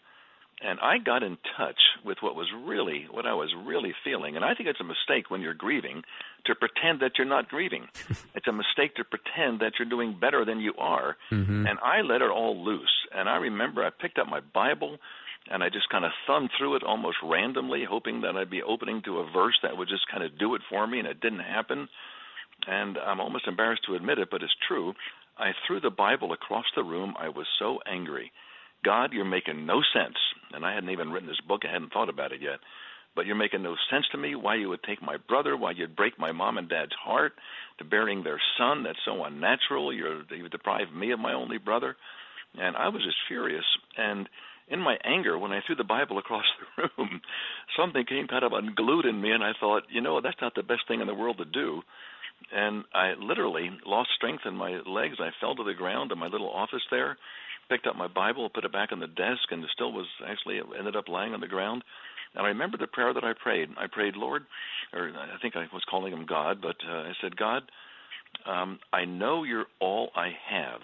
and 0.64 0.79
I 0.81 0.98
got 0.98 1.22
in 1.22 1.38
touch 1.57 1.81
with 2.05 2.18
what 2.20 2.37
was 2.37 2.46
really 2.64 3.07
what 3.11 3.27
I 3.27 3.35
was 3.35 3.53
really 3.66 3.92
feeling. 4.05 4.37
And 4.37 4.44
I 4.44 4.55
think 4.55 4.68
it's 4.68 4.81
a 4.81 4.85
mistake 4.85 5.31
when 5.31 5.40
you're 5.40 5.55
grieving 5.55 6.03
to 6.46 6.55
pretend 6.55 7.01
that 7.01 7.12
you're 7.18 7.27
not 7.27 7.48
grieving. 7.48 7.88
it's 8.35 8.46
a 8.46 8.53
mistake 8.53 8.94
to 8.96 9.05
pretend 9.05 9.61
that 9.61 9.72
you're 9.79 9.88
doing 9.88 10.16
better 10.18 10.44
than 10.44 10.61
you 10.61 10.75
are. 10.79 11.16
Mm-hmm. 11.31 11.66
And 11.66 11.79
I 11.81 12.03
let 12.03 12.22
it 12.22 12.31
all 12.31 12.64
loose. 12.64 12.92
And 13.14 13.29
I 13.29 13.37
remember 13.37 13.85
I 13.85 13.90
picked 13.90 14.18
up 14.18 14.29
my 14.29 14.40
Bible 14.40 14.98
and 15.51 15.62
I 15.62 15.68
just 15.68 15.88
kind 15.88 16.05
of 16.05 16.12
thumbed 16.27 16.51
through 16.57 16.77
it 16.77 16.85
almost 16.85 17.16
randomly, 17.22 17.85
hoping 17.88 18.20
that 18.20 18.37
I'd 18.37 18.51
be 18.51 18.62
opening 18.62 19.03
to 19.05 19.18
a 19.18 19.31
verse 19.31 19.59
that 19.62 19.77
would 19.77 19.88
just 19.88 20.07
kind 20.09 20.22
of 20.22 20.38
do 20.38 20.55
it 20.55 20.62
for 20.70 20.87
me, 20.87 21.01
and 21.01 21.09
it 21.09 21.20
didn't 21.20 21.40
happen. 21.40 21.88
And 22.68 22.96
I'm 22.96 23.20
almost 23.20 23.48
embarrassed 23.48 23.83
to 23.88 23.96
admit 23.96 24.20
it, 24.20 24.29
but 24.31 24.44
it's 24.44 24.55
true. 24.68 24.94
I 25.37 25.51
threw 25.66 25.81
the 25.81 25.90
Bible 25.90 26.33
across 26.33 26.66
the 26.77 26.85
room. 26.85 27.14
I 27.18 27.29
was 27.29 27.46
so 27.59 27.81
angry 27.90 28.31
God, 28.85 29.12
you're 29.12 29.25
making 29.25 29.66
no 29.66 29.81
sense. 29.95 30.16
And 30.53 30.64
I 30.64 30.75
hadn't 30.75 30.90
even 30.90 31.11
written 31.11 31.29
this 31.29 31.40
book, 31.47 31.62
I 31.68 31.73
hadn't 31.73 31.92
thought 31.92 32.09
about 32.09 32.33
it 32.33 32.42
yet. 32.42 32.61
But 33.14 33.27
you're 33.27 33.37
making 33.37 33.62
no 33.62 33.77
sense 33.90 34.07
to 34.12 34.18
me 34.18 34.35
why 34.35 34.55
you 34.55 34.71
would 34.71 34.83
take 34.83 35.03
my 35.03 35.16
brother, 35.29 35.57
why 35.57 35.73
you'd 35.73 35.97
break 35.97 36.18
my 36.18 36.33
mom 36.33 36.57
and 36.57 36.68
dad's 36.68 36.95
heart 37.05 37.33
to 37.79 37.85
burying 37.85 38.25
their 38.25 38.40
son. 38.57 38.85
That's 38.85 38.99
so 39.05 39.25
unnatural. 39.25 39.92
You're, 39.92 40.23
you 40.35 40.49
deprived 40.49 40.95
me 40.95 41.12
of 41.12 41.21
my 41.21 41.35
only 41.35 41.59
brother. 41.59 41.97
And 42.59 42.75
I 42.77 42.88
was 42.88 43.03
just 43.05 43.16
furious. 43.29 43.64
And 43.99 44.29
in 44.68 44.81
my 44.81 44.97
anger, 45.05 45.38
when 45.38 45.53
I 45.53 45.61
threw 45.66 45.77
the 45.77 45.85
Bible 45.85 46.18
across 46.18 46.45
the 46.77 46.88
room, 46.99 47.21
something 47.77 48.05
came 48.07 48.27
kind 48.29 48.45
of 48.45 48.53
unglued 48.53 49.05
in 49.05 49.21
me, 49.21 49.31
and 49.33 49.45
I 49.45 49.53
thought, 49.59 49.83
you 49.90 50.01
know, 50.01 50.21
that's 50.21 50.40
not 50.40 50.55
the 50.55 50.62
best 50.62 50.83
thing 50.88 51.01
in 51.01 51.07
the 51.07 51.14
world 51.14 51.38
to 51.38 51.45
do. 51.45 51.83
And 52.53 52.85
I 52.95 53.12
literally 53.21 53.71
lost 53.87 54.11
strength 54.16 54.42
in 54.47 54.55
my 54.55 54.81
legs. 54.87 55.16
I 55.21 55.31
fell 55.40 55.55
to 55.55 55.64
the 55.64 55.75
ground 55.75 56.11
in 56.11 56.18
my 56.18 56.27
little 56.27 56.51
office 56.51 56.83
there, 56.90 57.16
picked 57.68 57.87
up 57.87 57.96
my 57.96 58.09
Bible, 58.09 58.48
put 58.51 58.64
it 58.64 58.72
back 58.72 58.90
on 58.92 59.01
the 59.01 59.07
desk, 59.07 59.51
and 59.51 59.62
it 59.64 59.70
still 59.72 59.92
was 59.92 60.07
actually 60.27 60.61
ended 60.79 60.96
up 60.96 61.09
lying 61.09 61.35
on 61.35 61.40
the 61.40 61.48
ground. 61.48 61.83
And 62.35 62.44
I 62.44 62.48
remember 62.48 62.79
the 62.79 62.87
prayer 62.87 63.12
that 63.12 63.25
I 63.25 63.33
prayed. 63.40 63.68
I 63.77 63.87
prayed, 63.90 64.16
Lord, 64.16 64.44
or 64.92 65.11
I 65.11 65.40
think 65.40 65.57
I 65.57 65.66
was 65.72 65.85
calling 65.88 66.12
him 66.12 66.27
God, 66.27 66.61
but 66.62 66.77
uh, 66.88 66.92
I 66.92 67.12
said, 67.20 67.37
God, 67.37 67.62
um, 68.46 68.79
I 68.92 69.05
know 69.05 69.44
you're 69.44 69.66
all 69.81 70.11
I 70.16 70.31
have, 70.51 70.81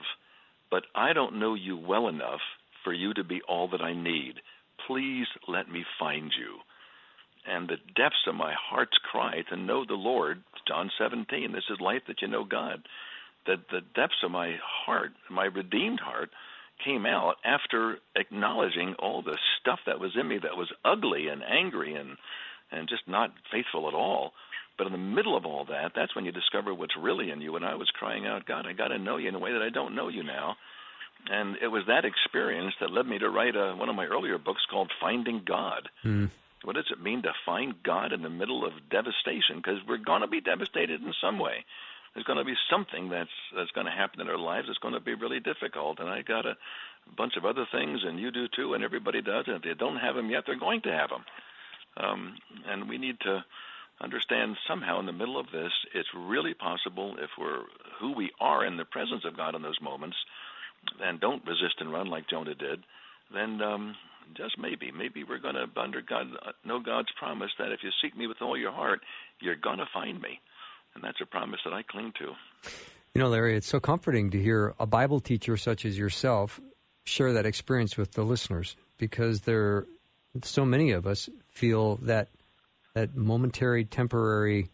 but 0.70 0.84
I 0.94 1.12
don't 1.12 1.40
know 1.40 1.54
you 1.54 1.76
well 1.76 2.08
enough 2.08 2.40
for 2.84 2.92
you 2.92 3.14
to 3.14 3.24
be 3.24 3.40
all 3.48 3.68
that 3.70 3.80
I 3.80 3.94
need. 3.94 4.34
Please 4.86 5.26
let 5.46 5.70
me 5.70 5.84
find 5.98 6.30
you. 6.38 6.58
And 7.46 7.68
the 7.68 7.76
depths 7.96 8.26
of 8.26 8.34
my 8.34 8.52
heart's 8.70 8.98
cry 9.10 9.42
to 9.48 9.56
know 9.56 9.84
the 9.84 9.94
Lord, 9.94 10.42
John 10.66 10.90
17, 10.98 11.52
this 11.52 11.64
is 11.70 11.80
life 11.80 12.02
that 12.06 12.20
you 12.20 12.28
know 12.28 12.44
God. 12.44 12.82
That 13.46 13.60
the 13.70 13.80
depths 13.94 14.22
of 14.22 14.30
my 14.30 14.56
heart, 14.62 15.12
my 15.30 15.46
redeemed 15.46 16.00
heart, 16.00 16.30
came 16.84 17.06
out 17.06 17.36
after 17.44 17.98
acknowledging 18.16 18.94
all 18.98 19.22
the 19.22 19.38
stuff 19.60 19.80
that 19.86 20.00
was 20.00 20.12
in 20.18 20.28
me 20.28 20.38
that 20.38 20.56
was 20.56 20.72
ugly 20.84 21.28
and 21.28 21.42
angry 21.42 21.94
and 21.94 22.16
and 22.70 22.88
just 22.88 23.08
not 23.08 23.32
faithful 23.50 23.88
at 23.88 23.94
all. 23.94 24.32
But 24.76 24.86
in 24.86 24.92
the 24.92 24.98
middle 24.98 25.36
of 25.36 25.46
all 25.46 25.64
that, 25.70 25.92
that's 25.96 26.14
when 26.14 26.24
you 26.24 26.32
discover 26.32 26.72
what's 26.74 26.96
really 26.96 27.30
in 27.30 27.40
you. 27.40 27.56
And 27.56 27.64
I 27.64 27.74
was 27.74 27.90
crying 27.90 28.26
out, 28.26 28.46
God, 28.46 28.66
I 28.66 28.74
got 28.74 28.88
to 28.88 28.98
know 28.98 29.16
you 29.16 29.28
in 29.28 29.34
a 29.34 29.38
way 29.38 29.52
that 29.52 29.62
I 29.62 29.70
don't 29.70 29.94
know 29.94 30.08
you 30.08 30.22
now. 30.22 30.56
And 31.30 31.56
it 31.60 31.68
was 31.68 31.84
that 31.88 32.04
experience 32.04 32.74
that 32.80 32.92
led 32.92 33.06
me 33.06 33.18
to 33.18 33.28
write 33.28 33.56
a, 33.56 33.74
one 33.74 33.88
of 33.88 33.96
my 33.96 34.04
earlier 34.04 34.38
books 34.38 34.62
called 34.70 34.92
Finding 35.00 35.42
God. 35.44 35.88
Mm. 36.04 36.30
What 36.62 36.76
does 36.76 36.90
it 36.90 37.02
mean 37.02 37.22
to 37.22 37.32
find 37.44 37.82
God 37.82 38.12
in 38.12 38.22
the 38.22 38.30
middle 38.30 38.64
of 38.64 38.72
devastation? 38.90 39.56
Because 39.56 39.78
we're 39.88 39.96
going 39.96 40.20
to 40.20 40.28
be 40.28 40.40
devastated 40.40 41.02
in 41.02 41.12
some 41.20 41.38
way 41.38 41.64
there's 42.14 42.26
going 42.26 42.38
to 42.38 42.44
be 42.44 42.56
something 42.70 43.08
that's 43.08 43.30
that's 43.56 43.70
going 43.72 43.86
to 43.86 43.92
happen 43.92 44.20
in 44.20 44.28
our 44.28 44.38
lives 44.38 44.66
that's 44.66 44.78
going 44.78 44.94
to 44.94 45.00
be 45.00 45.14
really 45.14 45.40
difficult. 45.40 46.00
And 46.00 46.08
I 46.08 46.22
got 46.22 46.46
a 46.46 46.56
bunch 47.16 47.34
of 47.36 47.44
other 47.44 47.66
things, 47.72 48.00
and 48.04 48.18
you 48.18 48.30
do 48.30 48.46
too, 48.54 48.74
and 48.74 48.82
everybody 48.82 49.22
does. 49.22 49.44
And 49.46 49.56
if 49.56 49.62
they 49.62 49.74
don't 49.78 49.96
have 49.96 50.14
them 50.14 50.30
yet, 50.30 50.44
they're 50.46 50.58
going 50.58 50.82
to 50.82 50.92
have 50.92 51.10
them. 51.10 51.24
Um, 51.96 52.36
and 52.68 52.88
we 52.88 52.98
need 52.98 53.18
to 53.20 53.44
understand 54.00 54.56
somehow 54.68 55.00
in 55.00 55.06
the 55.06 55.12
middle 55.12 55.38
of 55.38 55.46
this, 55.52 55.72
it's 55.94 56.08
really 56.16 56.54
possible 56.54 57.16
if 57.18 57.30
we're 57.38 57.62
who 58.00 58.14
we 58.14 58.30
are 58.40 58.64
in 58.64 58.76
the 58.76 58.84
presence 58.84 59.22
of 59.24 59.36
God 59.36 59.54
in 59.54 59.62
those 59.62 59.80
moments, 59.82 60.16
and 61.02 61.20
don't 61.20 61.44
resist 61.44 61.74
and 61.80 61.92
run 61.92 62.06
like 62.06 62.30
Jonah 62.30 62.54
did, 62.54 62.80
then 63.34 63.60
um, 63.60 63.96
just 64.36 64.56
maybe, 64.58 64.92
maybe 64.92 65.24
we're 65.24 65.40
going 65.40 65.56
to 65.56 65.66
under 65.80 66.00
God 66.00 66.26
know 66.64 66.80
God's 66.80 67.08
promise 67.18 67.50
that 67.58 67.72
if 67.72 67.80
you 67.82 67.90
seek 68.00 68.16
me 68.16 68.26
with 68.26 68.40
all 68.40 68.56
your 68.56 68.72
heart, 68.72 69.00
you're 69.40 69.56
going 69.56 69.78
to 69.78 69.88
find 69.92 70.20
me 70.20 70.38
and 70.98 71.04
that's 71.06 71.20
a 71.20 71.26
promise 71.26 71.60
that 71.64 71.72
I 71.72 71.82
cling 71.82 72.12
to. 72.18 72.34
You 73.14 73.22
know, 73.22 73.28
Larry, 73.28 73.56
it's 73.56 73.68
so 73.68 73.78
comforting 73.78 74.30
to 74.30 74.42
hear 74.42 74.74
a 74.80 74.86
Bible 74.86 75.20
teacher 75.20 75.56
such 75.56 75.84
as 75.84 75.96
yourself 75.96 76.60
share 77.04 77.32
that 77.34 77.46
experience 77.46 77.96
with 77.96 78.12
the 78.12 78.24
listeners 78.24 78.76
because 78.98 79.42
there, 79.42 79.86
so 80.42 80.64
many 80.64 80.90
of 80.90 81.06
us 81.06 81.28
feel 81.50 81.96
that 82.02 82.28
that 82.94 83.14
momentary, 83.14 83.84
temporary, 83.84 84.70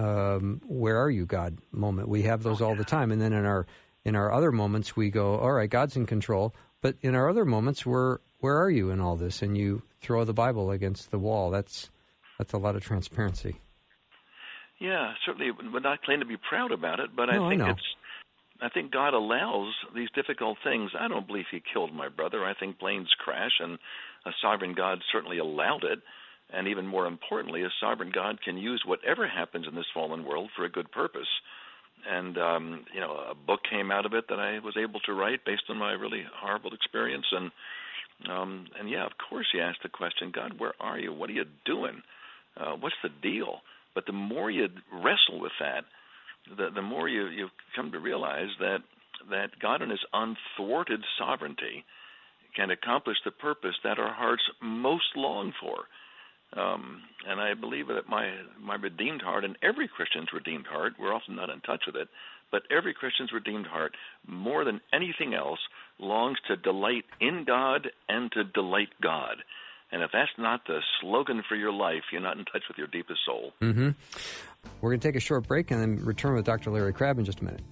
um, 0.00 0.60
"Where 0.66 0.98
are 0.98 1.10
you, 1.10 1.24
God?" 1.24 1.58
moment. 1.70 2.08
We 2.08 2.22
have 2.22 2.42
those 2.42 2.60
oh, 2.60 2.66
all 2.66 2.74
the 2.74 2.84
time, 2.84 3.12
and 3.12 3.20
then 3.20 3.32
in 3.32 3.44
our 3.44 3.66
in 4.04 4.16
our 4.16 4.32
other 4.32 4.50
moments, 4.50 4.96
we 4.96 5.10
go, 5.10 5.36
"All 5.38 5.52
right, 5.52 5.70
God's 5.70 5.96
in 5.96 6.06
control." 6.06 6.52
But 6.80 6.96
in 7.02 7.14
our 7.14 7.28
other 7.28 7.44
moments, 7.44 7.86
we're 7.86 8.18
where 8.40 8.58
are 8.58 8.70
you 8.70 8.90
in 8.90 9.00
all 9.00 9.14
this? 9.14 9.40
And 9.40 9.56
you 9.56 9.82
throw 10.00 10.24
the 10.24 10.34
Bible 10.34 10.72
against 10.72 11.12
the 11.12 11.18
wall. 11.18 11.50
That's 11.50 11.90
that's 12.38 12.52
a 12.52 12.58
lot 12.58 12.74
of 12.74 12.82
transparency. 12.82 13.60
Yeah, 14.80 15.12
certainly 15.26 15.50
would 15.50 15.82
not 15.82 16.02
claim 16.02 16.20
to 16.20 16.26
be 16.26 16.38
proud 16.38 16.72
about 16.72 17.00
it, 17.00 17.10
but 17.14 17.28
I 17.28 17.48
think 17.50 17.62
I 17.62 17.70
it's 17.70 17.94
I 18.62 18.68
think 18.68 18.90
God 18.90 19.14
allows 19.14 19.72
these 19.94 20.10
difficult 20.14 20.58
things. 20.64 20.90
I 20.98 21.08
don't 21.08 21.26
believe 21.26 21.46
he 21.50 21.62
killed 21.72 21.94
my 21.94 22.08
brother. 22.08 22.44
I 22.44 22.54
think 22.54 22.78
planes 22.78 23.08
crash 23.18 23.52
and 23.60 23.78
a 24.26 24.30
sovereign 24.42 24.74
God 24.74 24.98
certainly 25.12 25.38
allowed 25.38 25.84
it. 25.84 26.00
And 26.52 26.66
even 26.66 26.86
more 26.86 27.06
importantly, 27.06 27.62
a 27.62 27.70
sovereign 27.80 28.10
God 28.12 28.42
can 28.42 28.58
use 28.58 28.82
whatever 28.84 29.28
happens 29.28 29.66
in 29.68 29.74
this 29.74 29.86
fallen 29.94 30.24
world 30.24 30.50
for 30.56 30.64
a 30.64 30.70
good 30.70 30.90
purpose. 30.90 31.28
And 32.10 32.36
um, 32.38 32.84
you 32.94 33.00
know, 33.00 33.12
a 33.30 33.34
book 33.34 33.60
came 33.70 33.90
out 33.90 34.06
of 34.06 34.14
it 34.14 34.24
that 34.28 34.40
I 34.40 34.58
was 34.58 34.76
able 34.76 35.00
to 35.00 35.12
write 35.12 35.44
based 35.44 35.64
on 35.68 35.76
my 35.76 35.92
really 35.92 36.24
horrible 36.40 36.72
experience 36.72 37.26
and 37.32 37.50
um 38.28 38.66
and 38.78 38.90
yeah, 38.90 39.06
of 39.06 39.12
course 39.28 39.46
you 39.54 39.62
ask 39.62 39.80
the 39.82 39.88
question, 39.88 40.32
God, 40.34 40.58
where 40.58 40.74
are 40.80 40.98
you? 40.98 41.12
What 41.12 41.30
are 41.30 41.34
you 41.34 41.44
doing? 41.64 42.02
Uh, 42.56 42.72
what's 42.78 42.96
the 43.02 43.08
deal? 43.22 43.60
But 43.94 44.06
the 44.06 44.12
more 44.12 44.50
you 44.50 44.68
wrestle 44.92 45.40
with 45.40 45.52
that, 45.60 45.84
the, 46.56 46.70
the 46.74 46.82
more 46.82 47.08
you, 47.08 47.26
you 47.26 47.48
come 47.74 47.92
to 47.92 47.98
realize 47.98 48.48
that, 48.60 48.78
that 49.30 49.58
God 49.60 49.82
in 49.82 49.90
His 49.90 50.04
unthwarted 50.12 51.00
sovereignty 51.18 51.84
can 52.56 52.70
accomplish 52.70 53.16
the 53.24 53.30
purpose 53.30 53.74
that 53.84 53.98
our 53.98 54.12
hearts 54.12 54.42
most 54.62 55.16
long 55.16 55.52
for. 55.60 55.84
Um, 56.60 57.02
and 57.28 57.40
I 57.40 57.54
believe 57.54 57.86
that 57.88 58.08
my 58.08 58.28
my 58.60 58.74
redeemed 58.74 59.22
heart 59.22 59.44
and 59.44 59.56
every 59.62 59.86
Christian's 59.86 60.32
redeemed 60.32 60.66
heart, 60.66 60.94
we're 60.98 61.14
often 61.14 61.36
not 61.36 61.48
in 61.48 61.60
touch 61.60 61.82
with 61.86 61.94
it, 61.94 62.08
but 62.50 62.62
every 62.76 62.92
Christian's 62.92 63.32
redeemed 63.32 63.66
heart, 63.66 63.94
more 64.26 64.64
than 64.64 64.80
anything 64.92 65.32
else, 65.32 65.60
longs 66.00 66.38
to 66.48 66.56
delight 66.56 67.04
in 67.20 67.44
God 67.46 67.88
and 68.08 68.32
to 68.32 68.42
delight 68.42 68.88
God. 69.00 69.36
And 69.92 70.02
if 70.02 70.10
that's 70.12 70.30
not 70.38 70.66
the 70.66 70.80
slogan 71.00 71.42
for 71.48 71.56
your 71.56 71.72
life, 71.72 72.02
you're 72.12 72.20
not 72.20 72.38
in 72.38 72.44
touch 72.44 72.62
with 72.68 72.78
your 72.78 72.86
deepest 72.86 73.20
soul. 73.26 73.52
Mm-hmm. 73.60 73.90
We're 74.80 74.90
going 74.90 75.00
to 75.00 75.08
take 75.08 75.16
a 75.16 75.20
short 75.20 75.48
break 75.48 75.70
and 75.70 75.80
then 75.80 76.04
return 76.04 76.34
with 76.34 76.44
Dr. 76.44 76.70
Larry 76.70 76.92
Crabb 76.92 77.18
in 77.18 77.24
just 77.24 77.40
a 77.40 77.44
minute. 77.44 77.62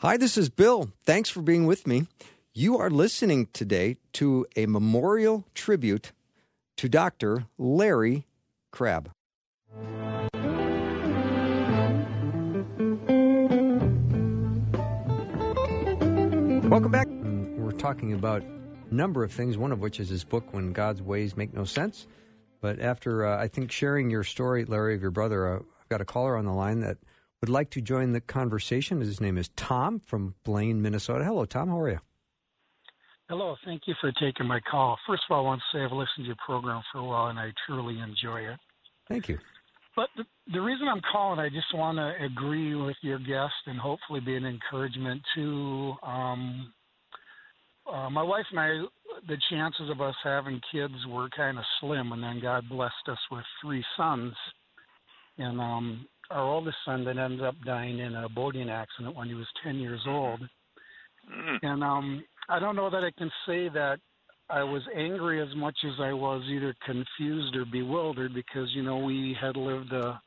Hi, 0.00 0.16
this 0.16 0.36
is 0.36 0.50
Bill. 0.50 0.90
Thanks 1.04 1.30
for 1.30 1.42
being 1.42 1.66
with 1.66 1.84
me. 1.86 2.06
You 2.58 2.78
are 2.78 2.88
listening 2.88 3.48
today 3.52 3.98
to 4.14 4.46
a 4.56 4.64
memorial 4.64 5.44
tribute 5.52 6.12
to 6.78 6.88
Dr. 6.88 7.44
Larry 7.58 8.26
Crabb. 8.72 9.10
Welcome 16.70 16.90
back. 16.90 17.08
We're 17.58 17.72
talking 17.76 18.14
about 18.14 18.42
a 18.42 18.94
number 18.94 19.22
of 19.22 19.30
things, 19.30 19.58
one 19.58 19.70
of 19.70 19.80
which 19.80 20.00
is 20.00 20.08
his 20.08 20.24
book, 20.24 20.54
When 20.54 20.72
God's 20.72 21.02
Ways 21.02 21.36
Make 21.36 21.52
No 21.52 21.64
Sense. 21.64 22.06
But 22.62 22.80
after, 22.80 23.26
uh, 23.26 23.38
I 23.38 23.48
think, 23.48 23.70
sharing 23.70 24.08
your 24.08 24.24
story, 24.24 24.64
Larry, 24.64 24.94
of 24.94 25.02
your 25.02 25.10
brother, 25.10 25.46
uh, 25.46 25.56
I've 25.56 25.88
got 25.90 26.00
a 26.00 26.06
caller 26.06 26.38
on 26.38 26.46
the 26.46 26.54
line 26.54 26.80
that 26.80 26.96
would 27.42 27.50
like 27.50 27.68
to 27.72 27.82
join 27.82 28.12
the 28.12 28.22
conversation. 28.22 29.02
His 29.02 29.20
name 29.20 29.36
is 29.36 29.50
Tom 29.56 30.00
from 30.06 30.36
Blaine, 30.42 30.80
Minnesota. 30.80 31.22
Hello, 31.22 31.44
Tom. 31.44 31.68
How 31.68 31.80
are 31.80 31.90
you? 31.90 32.00
Hello, 33.28 33.56
thank 33.64 33.82
you 33.86 33.94
for 34.00 34.12
taking 34.12 34.46
my 34.46 34.60
call. 34.60 34.96
First 35.04 35.24
of 35.28 35.34
all, 35.34 35.42
I 35.42 35.48
want 35.48 35.60
to 35.60 35.76
say 35.76 35.82
I've 35.82 35.90
listened 35.90 36.18
to 36.18 36.22
your 36.22 36.36
program 36.44 36.80
for 36.92 36.98
a 36.98 37.04
while 37.04 37.26
and 37.26 37.38
I 37.38 37.52
truly 37.66 37.98
enjoy 37.98 38.42
it. 38.52 38.58
Thank 39.08 39.28
you. 39.28 39.38
But 39.96 40.10
the, 40.16 40.24
the 40.52 40.60
reason 40.60 40.86
I'm 40.86 41.00
calling, 41.10 41.40
I 41.40 41.48
just 41.48 41.74
want 41.74 41.98
to 41.98 42.24
agree 42.24 42.76
with 42.76 42.96
your 43.00 43.18
guest 43.18 43.54
and 43.66 43.80
hopefully 43.80 44.20
be 44.20 44.36
an 44.36 44.44
encouragement 44.44 45.22
to 45.34 45.94
um, 46.04 46.72
uh, 47.92 48.10
my 48.10 48.22
wife 48.22 48.44
and 48.50 48.60
I. 48.60 48.68
The 49.26 49.38
chances 49.50 49.88
of 49.90 50.00
us 50.00 50.14
having 50.22 50.60
kids 50.70 50.94
were 51.08 51.28
kind 51.30 51.58
of 51.58 51.64
slim, 51.80 52.12
and 52.12 52.22
then 52.22 52.40
God 52.40 52.68
blessed 52.68 52.94
us 53.08 53.18
with 53.30 53.44
three 53.62 53.82
sons. 53.96 54.34
And 55.38 55.58
um, 55.58 56.06
our 56.30 56.42
oldest 56.42 56.76
son 56.84 57.04
then 57.04 57.18
ended 57.18 57.42
up 57.42 57.54
dying 57.64 57.98
in 57.98 58.14
a 58.14 58.28
boating 58.28 58.68
accident 58.68 59.16
when 59.16 59.28
he 59.28 59.34
was 59.34 59.46
10 59.64 59.76
years 59.76 60.02
old. 60.06 60.40
Mm. 61.32 61.58
And 61.62 61.82
um, 61.82 62.24
I 62.48 62.58
don't 62.58 62.76
know 62.76 62.90
that 62.90 63.04
I 63.04 63.10
can 63.18 63.30
say 63.46 63.68
that 63.70 63.98
I 64.48 64.62
was 64.62 64.82
angry 64.94 65.42
as 65.42 65.54
much 65.56 65.76
as 65.84 66.00
I 66.00 66.12
was 66.12 66.42
either 66.48 66.74
confused 66.84 67.56
or 67.56 67.64
bewildered 67.64 68.32
because 68.32 68.68
you 68.74 68.82
know 68.82 68.98
we 68.98 69.36
had 69.40 69.56
lived 69.56 69.92
a 69.92 70.20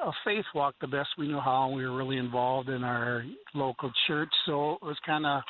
a 0.00 0.12
faith 0.24 0.44
walk 0.54 0.74
the 0.80 0.86
best 0.86 1.08
we 1.18 1.28
knew 1.28 1.40
how. 1.40 1.70
We 1.70 1.86
were 1.86 1.96
really 1.96 2.18
involved 2.18 2.68
in 2.68 2.84
our 2.84 3.24
local 3.54 3.90
church, 4.06 4.28
so 4.44 4.74
it 4.74 4.82
was 4.82 4.96
kind 5.06 5.24
of, 5.24 5.42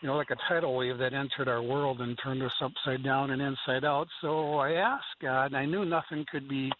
you 0.00 0.08
know, 0.08 0.16
like 0.16 0.30
a 0.30 0.36
tidal 0.48 0.76
wave 0.76 0.98
that 0.98 1.14
entered 1.14 1.48
our 1.48 1.62
world 1.62 2.00
and 2.00 2.18
turned 2.22 2.42
us 2.42 2.52
upside 2.60 3.04
down 3.04 3.30
and 3.30 3.40
inside 3.40 3.84
out. 3.84 4.08
So 4.20 4.56
I 4.56 4.72
asked 4.72 5.04
God, 5.22 5.46
and 5.46 5.56
I 5.56 5.66
knew 5.66 5.84
nothing 5.84 6.24
could 6.30 6.48
be 6.48 6.70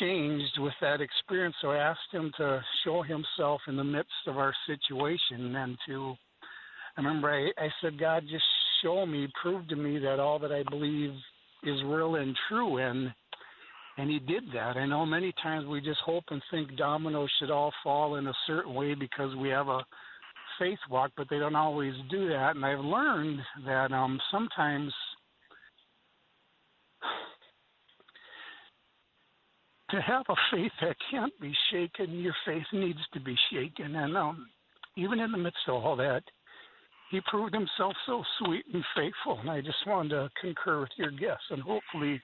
changed 0.00 0.58
with 0.58 0.74
that 0.80 1.00
experience. 1.00 1.54
So 1.60 1.70
I 1.70 1.76
asked 1.76 2.10
Him 2.10 2.32
to 2.38 2.62
show 2.84 3.02
Himself 3.02 3.60
in 3.68 3.76
the 3.76 3.84
midst 3.84 4.26
of 4.26 4.36
our 4.36 4.54
situation 4.66 5.54
and 5.54 5.76
to. 5.86 6.14
I 6.96 7.00
remember 7.00 7.30
I, 7.30 7.50
I 7.62 7.68
said, 7.80 7.98
God, 7.98 8.24
just 8.30 8.44
show 8.82 9.04
me, 9.06 9.28
prove 9.40 9.66
to 9.68 9.76
me 9.76 9.98
that 9.98 10.20
all 10.20 10.38
that 10.38 10.52
I 10.52 10.62
believe 10.68 11.10
is 11.64 11.82
real 11.84 12.16
and 12.16 12.36
true. 12.48 12.78
And 12.78 13.12
and 13.96 14.10
he 14.10 14.18
did 14.18 14.44
that. 14.52 14.76
I 14.76 14.86
know 14.86 15.06
many 15.06 15.32
times 15.40 15.66
we 15.66 15.80
just 15.80 16.00
hope 16.00 16.24
and 16.30 16.42
think 16.50 16.76
dominoes 16.76 17.30
should 17.38 17.50
all 17.50 17.72
fall 17.82 18.16
in 18.16 18.26
a 18.26 18.34
certain 18.46 18.74
way 18.74 18.94
because 18.94 19.34
we 19.36 19.48
have 19.50 19.68
a 19.68 19.84
faith 20.58 20.80
walk, 20.90 21.12
but 21.16 21.28
they 21.30 21.38
don't 21.38 21.54
always 21.54 21.94
do 22.10 22.28
that. 22.28 22.56
And 22.56 22.64
I've 22.64 22.80
learned 22.80 23.38
that 23.64 23.92
um, 23.92 24.20
sometimes 24.32 24.92
to 29.90 30.00
have 30.00 30.24
a 30.28 30.34
faith 30.50 30.72
that 30.80 30.96
can't 31.10 31.32
be 31.40 31.54
shaken, 31.70 32.18
your 32.18 32.34
faith 32.44 32.66
needs 32.72 32.98
to 33.12 33.20
be 33.20 33.36
shaken. 33.52 33.94
And 33.94 34.16
um, 34.16 34.48
even 34.96 35.20
in 35.20 35.30
the 35.30 35.38
midst 35.38 35.58
of 35.68 35.84
all 35.84 35.96
that, 35.96 36.22
he 37.10 37.20
proved 37.30 37.54
himself 37.54 37.94
so 38.06 38.22
sweet 38.38 38.64
and 38.72 38.84
faithful. 38.96 39.38
And 39.40 39.50
I 39.50 39.60
just 39.60 39.86
wanted 39.86 40.10
to 40.10 40.30
concur 40.40 40.80
with 40.80 40.90
your 40.96 41.10
guests 41.10 41.44
and 41.50 41.62
hopefully 41.62 42.20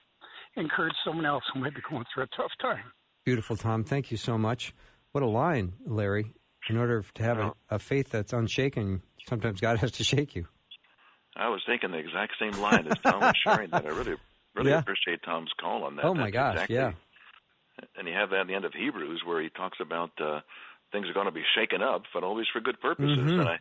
encourage 0.55 0.93
someone 1.05 1.25
else 1.25 1.43
who 1.53 1.59
might 1.61 1.75
be 1.75 1.81
going 1.89 2.03
through 2.13 2.23
a 2.23 2.27
tough 2.35 2.51
time. 2.61 2.83
Beautiful, 3.25 3.55
Tom. 3.55 3.83
Thank 3.83 4.11
you 4.11 4.17
so 4.17 4.37
much. 4.37 4.73
What 5.11 5.23
a 5.23 5.27
line, 5.27 5.73
Larry. 5.85 6.33
In 6.69 6.77
order 6.77 7.03
to 7.15 7.23
have 7.23 7.37
a, 7.39 7.53
a 7.69 7.79
faith 7.79 8.09
that's 8.09 8.33
unshaken, 8.33 9.01
sometimes 9.27 9.59
God 9.59 9.79
has 9.79 9.91
to 9.93 10.03
shake 10.03 10.35
you. 10.35 10.47
I 11.35 11.49
was 11.49 11.61
thinking 11.65 11.91
the 11.91 11.97
exact 11.97 12.33
same 12.39 12.61
line 12.61 12.87
as 12.87 12.99
Tom 12.99 13.19
was 13.21 13.33
sharing 13.43 13.69
that. 13.71 13.85
I 13.85 13.89
really, 13.89 14.15
really 14.55 14.71
yeah. 14.71 14.79
appreciate 14.79 15.21
Tom's 15.23 15.51
call 15.59 15.83
on 15.83 15.95
that. 15.95 16.05
Oh 16.05 16.13
my 16.13 16.25
That's 16.25 16.33
gosh, 16.33 16.53
exactly, 16.53 16.75
yeah. 16.75 16.91
And 17.97 18.07
you 18.07 18.13
have 18.13 18.29
that 18.29 18.41
at 18.41 18.47
the 18.47 18.53
end 18.53 18.65
of 18.65 18.73
Hebrews 18.73 19.23
where 19.25 19.41
he 19.41 19.49
talks 19.49 19.79
about 19.81 20.11
uh, 20.21 20.41
things 20.91 21.07
are 21.09 21.13
going 21.13 21.25
to 21.25 21.31
be 21.31 21.43
shaken 21.55 21.81
up, 21.81 22.03
but 22.13 22.23
always 22.23 22.45
for 22.51 22.59
good 22.59 22.79
purposes. 22.79 23.17
Mm-hmm. 23.17 23.39
And 23.39 23.49
I 23.49 23.57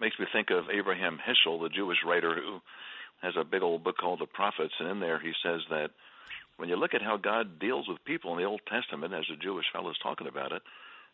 makes 0.00 0.18
me 0.18 0.26
think 0.32 0.50
of 0.50 0.70
Abraham 0.70 1.18
Heschel, 1.18 1.60
the 1.60 1.68
Jewish 1.68 1.98
writer 2.06 2.34
who 2.34 2.60
has 3.22 3.34
a 3.38 3.44
big 3.44 3.62
old 3.62 3.84
book 3.84 3.96
called 3.98 4.20
The 4.20 4.26
Prophets, 4.26 4.74
and 4.80 4.88
in 4.88 5.00
there 5.00 5.20
he 5.20 5.32
says 5.42 5.60
that 5.70 5.90
when 6.56 6.68
you 6.68 6.76
look 6.76 6.94
at 6.94 7.02
how 7.02 7.16
God 7.16 7.58
deals 7.58 7.88
with 7.88 8.04
people 8.04 8.32
in 8.32 8.38
the 8.38 8.48
Old 8.48 8.60
Testament, 8.68 9.14
as 9.14 9.24
the 9.28 9.36
Jewish 9.36 9.66
fellow 9.72 9.90
is 9.90 9.96
talking 10.02 10.26
about 10.26 10.52
it, 10.52 10.62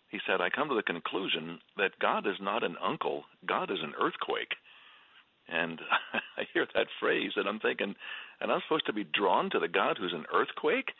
he 0.08 0.18
said, 0.26 0.40
I 0.40 0.50
come 0.50 0.68
to 0.68 0.74
the 0.74 0.82
conclusion 0.82 1.58
that 1.76 1.98
God 2.00 2.26
is 2.26 2.36
not 2.40 2.62
an 2.62 2.76
uncle, 2.82 3.24
God 3.46 3.70
is 3.70 3.78
an 3.82 3.94
earthquake. 4.00 4.54
And 5.48 5.80
I 6.36 6.46
hear 6.52 6.66
that 6.74 6.86
phrase, 7.00 7.32
and 7.36 7.48
I'm 7.48 7.60
thinking, 7.60 7.94
and 8.40 8.52
I'm 8.52 8.60
supposed 8.66 8.86
to 8.86 8.92
be 8.92 9.04
drawn 9.04 9.50
to 9.50 9.58
the 9.58 9.68
God 9.68 9.98
who's 9.98 10.14
an 10.14 10.26
earthquake? 10.32 10.90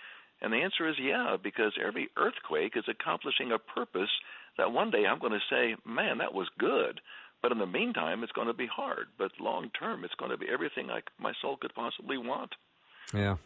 And 0.40 0.53
the 0.53 0.59
answer 0.59 0.88
is 0.88 0.96
yeah, 1.01 1.37
because 1.42 1.72
every 1.85 2.09
earthquake 2.16 2.77
is 2.77 2.85
accomplishing 2.88 3.53
a 3.53 3.59
purpose 3.59 4.11
that 4.59 4.72
one 4.72 4.90
day 4.90 5.07
I'm 5.07 5.18
going 5.18 5.33
to 5.33 5.51
say, 5.51 5.77
man, 5.85 6.18
that 6.18 6.35
was 6.35 6.49
good. 6.59 7.01
But 7.46 7.52
in 7.52 7.59
the 7.59 7.66
meantime, 7.66 8.24
it's 8.24 8.32
going 8.32 8.48
to 8.48 8.54
be 8.54 8.66
hard. 8.66 9.06
But 9.18 9.30
long 9.38 9.70
term, 9.78 10.02
it's 10.04 10.14
going 10.14 10.32
to 10.32 10.37
be 10.37 10.46
everything 10.52 10.90
I, 10.90 10.98
my 11.16 11.32
soul 11.40 11.56
could 11.56 11.72
possibly 11.76 12.18
want. 12.18 12.52
Yeah. 13.14 13.37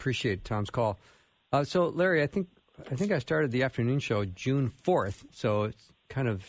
Appreciate 0.00 0.44
Tom's 0.44 0.70
call. 0.70 0.98
Uh, 1.52 1.62
so, 1.62 1.86
Larry, 1.86 2.24
I 2.24 2.26
think 2.26 2.48
I 2.90 2.96
think 2.96 3.12
I 3.12 3.20
started 3.20 3.52
the 3.52 3.62
afternoon 3.62 4.00
show 4.00 4.24
June 4.24 4.72
fourth, 4.82 5.26
so 5.30 5.62
it's 5.62 5.92
kind 6.08 6.26
of 6.26 6.44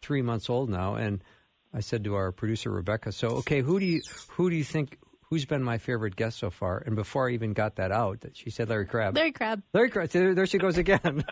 three 0.00 0.22
months 0.22 0.48
old 0.48 0.70
now. 0.70 0.94
And 0.94 1.22
I 1.74 1.80
said 1.80 2.04
to 2.04 2.14
our 2.14 2.32
producer 2.32 2.70
Rebecca, 2.70 3.12
"So, 3.12 3.28
okay, 3.40 3.60
who 3.60 3.78
do 3.78 3.84
you 3.84 4.00
who 4.28 4.48
do 4.48 4.56
you 4.56 4.64
think 4.64 4.96
who's 5.28 5.44
been 5.44 5.62
my 5.62 5.76
favorite 5.76 6.16
guest 6.16 6.38
so 6.38 6.48
far?" 6.48 6.78
And 6.86 6.96
before 6.96 7.28
I 7.28 7.32
even 7.34 7.52
got 7.52 7.76
that 7.76 7.92
out, 7.92 8.24
she 8.32 8.48
said 8.48 8.70
Larry 8.70 8.86
Crabb. 8.86 9.14
Larry 9.14 9.32
Crabb. 9.32 9.62
Larry 9.74 9.90
Crabb. 9.90 10.08
There, 10.08 10.34
there 10.34 10.46
she 10.46 10.56
goes 10.56 10.78
again. 10.78 11.22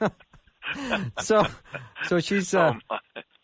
so, 1.20 1.46
so 2.04 2.20
she's 2.20 2.52
uh, 2.52 2.74
Oh, 2.90 2.96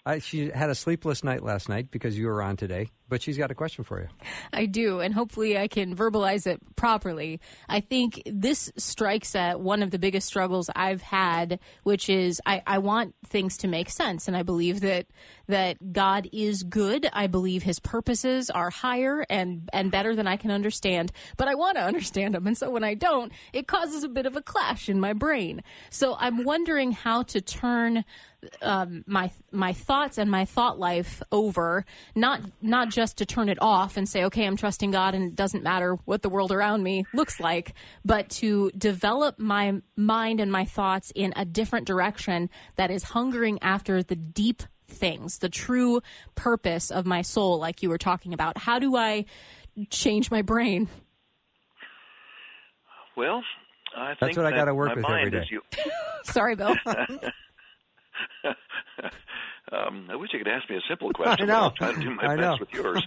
I, 0.06 0.18
she 0.18 0.50
had 0.50 0.68
a 0.68 0.74
sleepless 0.74 1.24
night 1.24 1.42
last 1.42 1.68
night 1.68 1.90
because 1.90 2.18
you 2.18 2.26
were 2.26 2.42
on 2.42 2.58
today, 2.58 2.90
but 3.08 3.22
she's 3.22 3.38
got 3.38 3.50
a 3.50 3.54
question 3.54 3.84
for 3.84 4.00
you. 4.00 4.08
I 4.52 4.66
do, 4.66 5.00
and 5.00 5.14
hopefully 5.14 5.56
I 5.56 5.66
can 5.66 5.96
verbalize 5.96 6.46
it 6.46 6.60
properly. 6.76 7.40
I 7.70 7.80
think 7.80 8.22
this 8.26 8.70
strikes 8.76 9.34
at 9.34 9.60
one 9.60 9.82
of 9.82 9.90
the 9.90 9.98
biggest 9.98 10.26
struggles 10.26 10.68
I've 10.76 11.00
had, 11.00 11.58
which 11.84 12.10
is 12.10 12.42
I, 12.44 12.62
I 12.66 12.78
want 12.78 13.14
things 13.26 13.56
to 13.58 13.68
make 13.68 13.88
sense, 13.88 14.28
and 14.28 14.36
I 14.36 14.42
believe 14.42 14.80
that 14.80 15.06
that 15.46 15.92
God 15.92 16.28
is 16.32 16.62
good. 16.62 17.08
I 17.12 17.26
believe 17.26 17.62
His 17.62 17.80
purposes 17.80 18.50
are 18.50 18.68
higher 18.68 19.24
and 19.30 19.70
and 19.72 19.90
better 19.90 20.14
than 20.14 20.26
I 20.26 20.36
can 20.36 20.50
understand, 20.50 21.12
but 21.38 21.48
I 21.48 21.54
want 21.54 21.78
to 21.78 21.82
understand 21.84 22.34
them, 22.34 22.46
and 22.46 22.58
so 22.58 22.68
when 22.68 22.84
I 22.84 22.92
don't, 22.92 23.32
it 23.54 23.66
causes 23.66 24.04
a 24.04 24.08
bit 24.08 24.26
of 24.26 24.36
a 24.36 24.42
clash 24.42 24.90
in 24.90 25.00
my 25.00 25.14
brain. 25.14 25.62
So 25.88 26.14
I'm 26.18 26.44
wondering 26.44 26.92
how 26.92 27.22
to 27.22 27.40
turn 27.40 28.04
um, 28.62 29.04
my 29.06 29.30
my 29.52 29.72
thoughts 29.72 30.18
and 30.18 30.30
my 30.30 30.44
thought 30.44 30.78
life 30.78 31.22
over, 31.32 31.84
not 32.14 32.40
not 32.62 32.90
just 32.90 33.18
to 33.18 33.26
turn 33.26 33.48
it 33.48 33.58
off 33.60 33.96
and 33.96 34.08
say, 34.08 34.24
okay, 34.24 34.46
I'm 34.46 34.56
trusting 34.56 34.90
God 34.90 35.14
and 35.14 35.24
it 35.24 35.34
doesn't 35.34 35.62
matter 35.62 35.96
what 36.04 36.22
the 36.22 36.28
world 36.28 36.52
around 36.52 36.82
me 36.82 37.04
looks 37.12 37.40
like, 37.40 37.74
but 38.04 38.28
to 38.30 38.70
develop 38.76 39.38
my 39.38 39.80
mind 39.96 40.40
and 40.40 40.50
my 40.50 40.64
thoughts 40.64 41.12
in 41.14 41.32
a 41.36 41.44
different 41.44 41.86
direction 41.86 42.50
that 42.76 42.90
is 42.90 43.02
hungering 43.02 43.58
after 43.62 44.02
the 44.02 44.16
deep 44.16 44.62
things, 44.86 45.38
the 45.38 45.48
true 45.48 46.00
purpose 46.34 46.90
of 46.90 47.06
my 47.06 47.22
soul, 47.22 47.58
like 47.58 47.82
you 47.82 47.88
were 47.88 47.98
talking 47.98 48.32
about. 48.32 48.58
How 48.58 48.78
do 48.78 48.96
I 48.96 49.24
change 49.90 50.30
my 50.30 50.42
brain? 50.42 50.88
Well, 53.16 53.42
I 53.96 54.08
That's 54.08 54.20
think 54.20 54.36
what 54.36 54.46
I 54.46 54.50
gotta 54.56 54.74
work 54.74 54.94
with 54.94 55.04
every 55.04 55.16
mind 55.16 55.32
day. 55.32 55.38
is 55.38 55.50
you. 55.50 55.62
Sorry, 56.24 56.56
Bill. 56.56 56.74
um, 59.72 60.08
I 60.10 60.16
wish 60.16 60.30
you 60.32 60.38
could 60.38 60.48
ask 60.48 60.68
me 60.68 60.76
a 60.76 60.80
simple 60.88 61.10
question. 61.14 61.46
know. 61.46 61.72
But 61.78 61.84
I'll 61.86 61.92
try 61.92 61.92
to 61.92 62.00
do 62.00 62.10
my 62.14 62.24
I 62.32 62.36
best 62.36 62.40
know. 62.40 62.56
with 62.60 62.72
yours. 62.72 63.06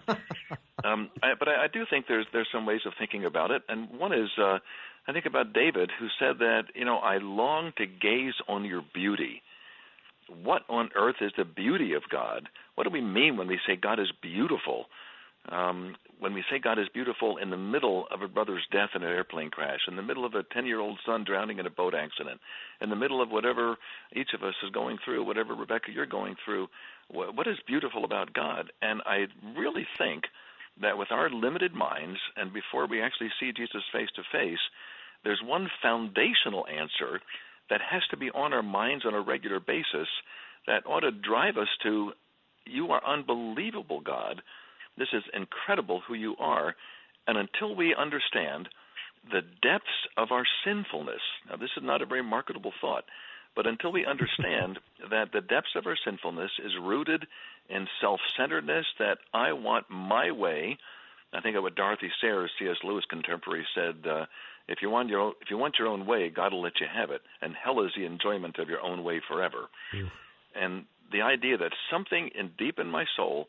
um, 0.83 1.09
I, 1.21 1.33
but 1.37 1.47
I, 1.47 1.65
I 1.65 1.67
do 1.71 1.85
think 1.89 2.05
there's 2.07 2.25
there's 2.33 2.47
some 2.51 2.65
ways 2.65 2.81
of 2.85 2.93
thinking 2.97 3.25
about 3.25 3.51
it, 3.51 3.63
and 3.69 3.89
one 3.99 4.13
is 4.13 4.29
uh, 4.37 4.59
I 5.07 5.13
think 5.13 5.25
about 5.25 5.53
David, 5.53 5.91
who 5.99 6.07
said 6.19 6.39
that 6.39 6.63
you 6.75 6.85
know 6.85 6.97
I 6.97 7.17
long 7.17 7.73
to 7.77 7.85
gaze 7.85 8.33
on 8.47 8.65
your 8.65 8.83
beauty. 8.93 9.41
What 10.43 10.63
on 10.67 10.89
earth 10.95 11.17
is 11.21 11.31
the 11.37 11.45
beauty 11.45 11.93
of 11.93 12.03
God? 12.11 12.49
What 12.75 12.83
do 12.83 12.89
we 12.89 12.99
mean 12.99 13.37
when 13.37 13.47
we 13.47 13.59
say 13.65 13.77
God 13.77 13.99
is 13.99 14.11
beautiful? 14.21 14.87
Um, 15.51 15.95
when 16.19 16.33
we 16.33 16.43
say 16.49 16.59
God 16.59 16.79
is 16.79 16.87
beautiful 16.93 17.37
in 17.37 17.49
the 17.49 17.57
middle 17.57 18.07
of 18.11 18.21
a 18.21 18.27
brother's 18.27 18.65
death 18.71 18.89
in 18.95 19.03
an 19.03 19.09
airplane 19.09 19.49
crash, 19.49 19.81
in 19.87 19.95
the 19.95 20.01
middle 20.01 20.25
of 20.25 20.33
a 20.33 20.43
10 20.43 20.65
year 20.65 20.79
old 20.79 20.99
son 21.05 21.23
drowning 21.23 21.59
in 21.59 21.65
a 21.65 21.69
boat 21.69 21.93
accident, 21.93 22.39
in 22.81 22.89
the 22.89 22.95
middle 22.95 23.21
of 23.21 23.29
whatever 23.29 23.77
each 24.15 24.33
of 24.33 24.43
us 24.43 24.55
is 24.63 24.71
going 24.71 24.97
through, 25.03 25.23
whatever, 25.23 25.55
Rebecca, 25.55 25.91
you're 25.93 26.05
going 26.05 26.35
through, 26.43 26.67
what, 27.09 27.35
what 27.35 27.47
is 27.47 27.57
beautiful 27.67 28.03
about 28.03 28.33
God? 28.33 28.71
And 28.81 29.01
I 29.05 29.27
really 29.55 29.87
think 29.97 30.23
that 30.81 30.97
with 30.97 31.11
our 31.11 31.29
limited 31.29 31.73
minds, 31.73 32.19
and 32.35 32.51
before 32.53 32.87
we 32.87 33.01
actually 33.01 33.29
see 33.39 33.51
Jesus 33.55 33.83
face 33.93 34.09
to 34.15 34.23
face, 34.31 34.59
there's 35.23 35.41
one 35.43 35.69
foundational 35.81 36.65
answer 36.67 37.21
that 37.69 37.81
has 37.81 38.01
to 38.11 38.17
be 38.17 38.29
on 38.31 38.53
our 38.53 38.63
minds 38.63 39.05
on 39.05 39.13
a 39.13 39.21
regular 39.21 39.59
basis 39.59 40.07
that 40.67 40.85
ought 40.85 41.01
to 41.01 41.11
drive 41.11 41.57
us 41.57 41.67
to 41.83 42.11
you 42.65 42.91
are 42.91 43.05
unbelievable, 43.05 44.01
God. 44.01 44.41
This 44.97 45.09
is 45.13 45.23
incredible 45.33 46.01
who 46.07 46.13
you 46.13 46.35
are. 46.39 46.75
And 47.27 47.37
until 47.37 47.75
we 47.75 47.95
understand 47.95 48.69
the 49.31 49.41
depths 49.61 50.07
of 50.15 50.31
our 50.31 50.45
sinfulness, 50.65 51.21
now 51.49 51.57
this 51.57 51.69
is 51.77 51.83
not 51.83 52.01
a 52.01 52.05
very 52.05 52.23
marketable 52.23 52.73
thought, 52.79 53.03
but 53.55 53.67
until 53.67 53.91
we 53.91 54.05
understand 54.05 54.79
that 55.09 55.31
the 55.33 55.41
depths 55.41 55.75
of 55.75 55.85
our 55.85 55.97
sinfulness 56.05 56.51
is 56.65 56.71
rooted 56.81 57.25
in 57.69 57.87
self 58.01 58.19
centeredness, 58.37 58.85
that 58.99 59.17
I 59.33 59.53
want 59.53 59.85
my 59.89 60.31
way. 60.31 60.77
I 61.33 61.41
think 61.41 61.57
of 61.57 61.63
what 61.63 61.75
Dorothy 61.75 62.09
Sayers, 62.21 62.49
C.S. 62.57 62.77
Lewis 62.83 63.03
contemporary, 63.09 63.65
said 63.75 64.09
uh, 64.09 64.25
if 64.69 64.79
you 64.81 64.89
want 64.89 65.09
your 65.09 65.19
own, 65.19 65.33
if 65.41 65.49
you 65.49 65.57
want 65.57 65.75
your 65.77 65.89
own 65.89 66.05
way, 66.05 66.29
God 66.29 66.53
will 66.53 66.61
let 66.61 66.79
you 66.79 66.87
have 66.93 67.11
it, 67.11 67.21
and 67.41 67.53
hell 67.61 67.83
is 67.83 67.91
the 67.97 68.05
enjoyment 68.05 68.57
of 68.59 68.69
your 68.69 68.81
own 68.81 69.03
way 69.03 69.21
forever. 69.27 69.67
And 70.55 70.85
the 71.11 71.21
idea 71.21 71.57
that 71.57 71.71
something 71.91 72.29
in 72.37 72.51
deep 72.57 72.79
in 72.79 72.87
my 72.87 73.05
soul 73.15 73.47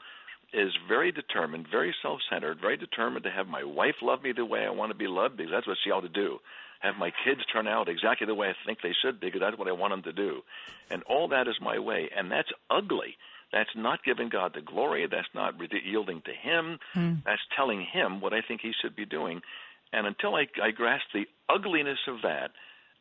is 0.52 0.72
very 0.88 1.12
determined, 1.12 1.66
very 1.70 1.94
self-centered, 2.02 2.58
very 2.60 2.76
determined 2.76 3.24
to 3.24 3.30
have 3.30 3.46
my 3.46 3.64
wife 3.64 3.96
love 4.00 4.22
me 4.22 4.32
the 4.32 4.44
way 4.44 4.64
I 4.64 4.70
want 4.70 4.90
to 4.90 4.98
be 4.98 5.06
loved 5.06 5.36
because 5.36 5.52
that's 5.52 5.66
what 5.66 5.76
she 5.84 5.90
ought 5.90 6.00
to 6.00 6.08
do. 6.08 6.38
Have 6.80 6.96
my 6.96 7.12
kids 7.24 7.40
turn 7.52 7.66
out 7.66 7.88
exactly 7.88 8.26
the 8.26 8.34
way 8.34 8.48
I 8.48 8.54
think 8.64 8.78
they 8.82 8.94
should 9.02 9.20
be 9.20 9.26
because 9.26 9.40
that's 9.40 9.58
what 9.58 9.68
I 9.68 9.72
want 9.72 9.92
them 9.92 10.02
to 10.04 10.12
do. 10.12 10.42
And 10.90 11.02
all 11.04 11.28
that 11.28 11.48
is 11.48 11.56
my 11.60 11.78
way, 11.78 12.08
and 12.16 12.30
that's 12.30 12.50
ugly. 12.70 13.16
That's 13.52 13.70
not 13.74 14.04
giving 14.04 14.28
God 14.28 14.52
the 14.54 14.60
glory. 14.60 15.06
That's 15.10 15.28
not 15.34 15.54
yielding 15.84 16.22
to 16.22 16.32
Him. 16.32 16.78
Hmm. 16.92 17.14
That's 17.24 17.40
telling 17.56 17.84
Him 17.84 18.20
what 18.20 18.32
I 18.32 18.42
think 18.42 18.60
He 18.60 18.72
should 18.80 18.94
be 18.94 19.06
doing. 19.06 19.40
And 19.92 20.06
until 20.06 20.34
I, 20.34 20.46
I 20.62 20.70
grasp 20.70 21.06
the 21.12 21.26
ugliness 21.48 21.98
of 22.06 22.22
that 22.22 22.50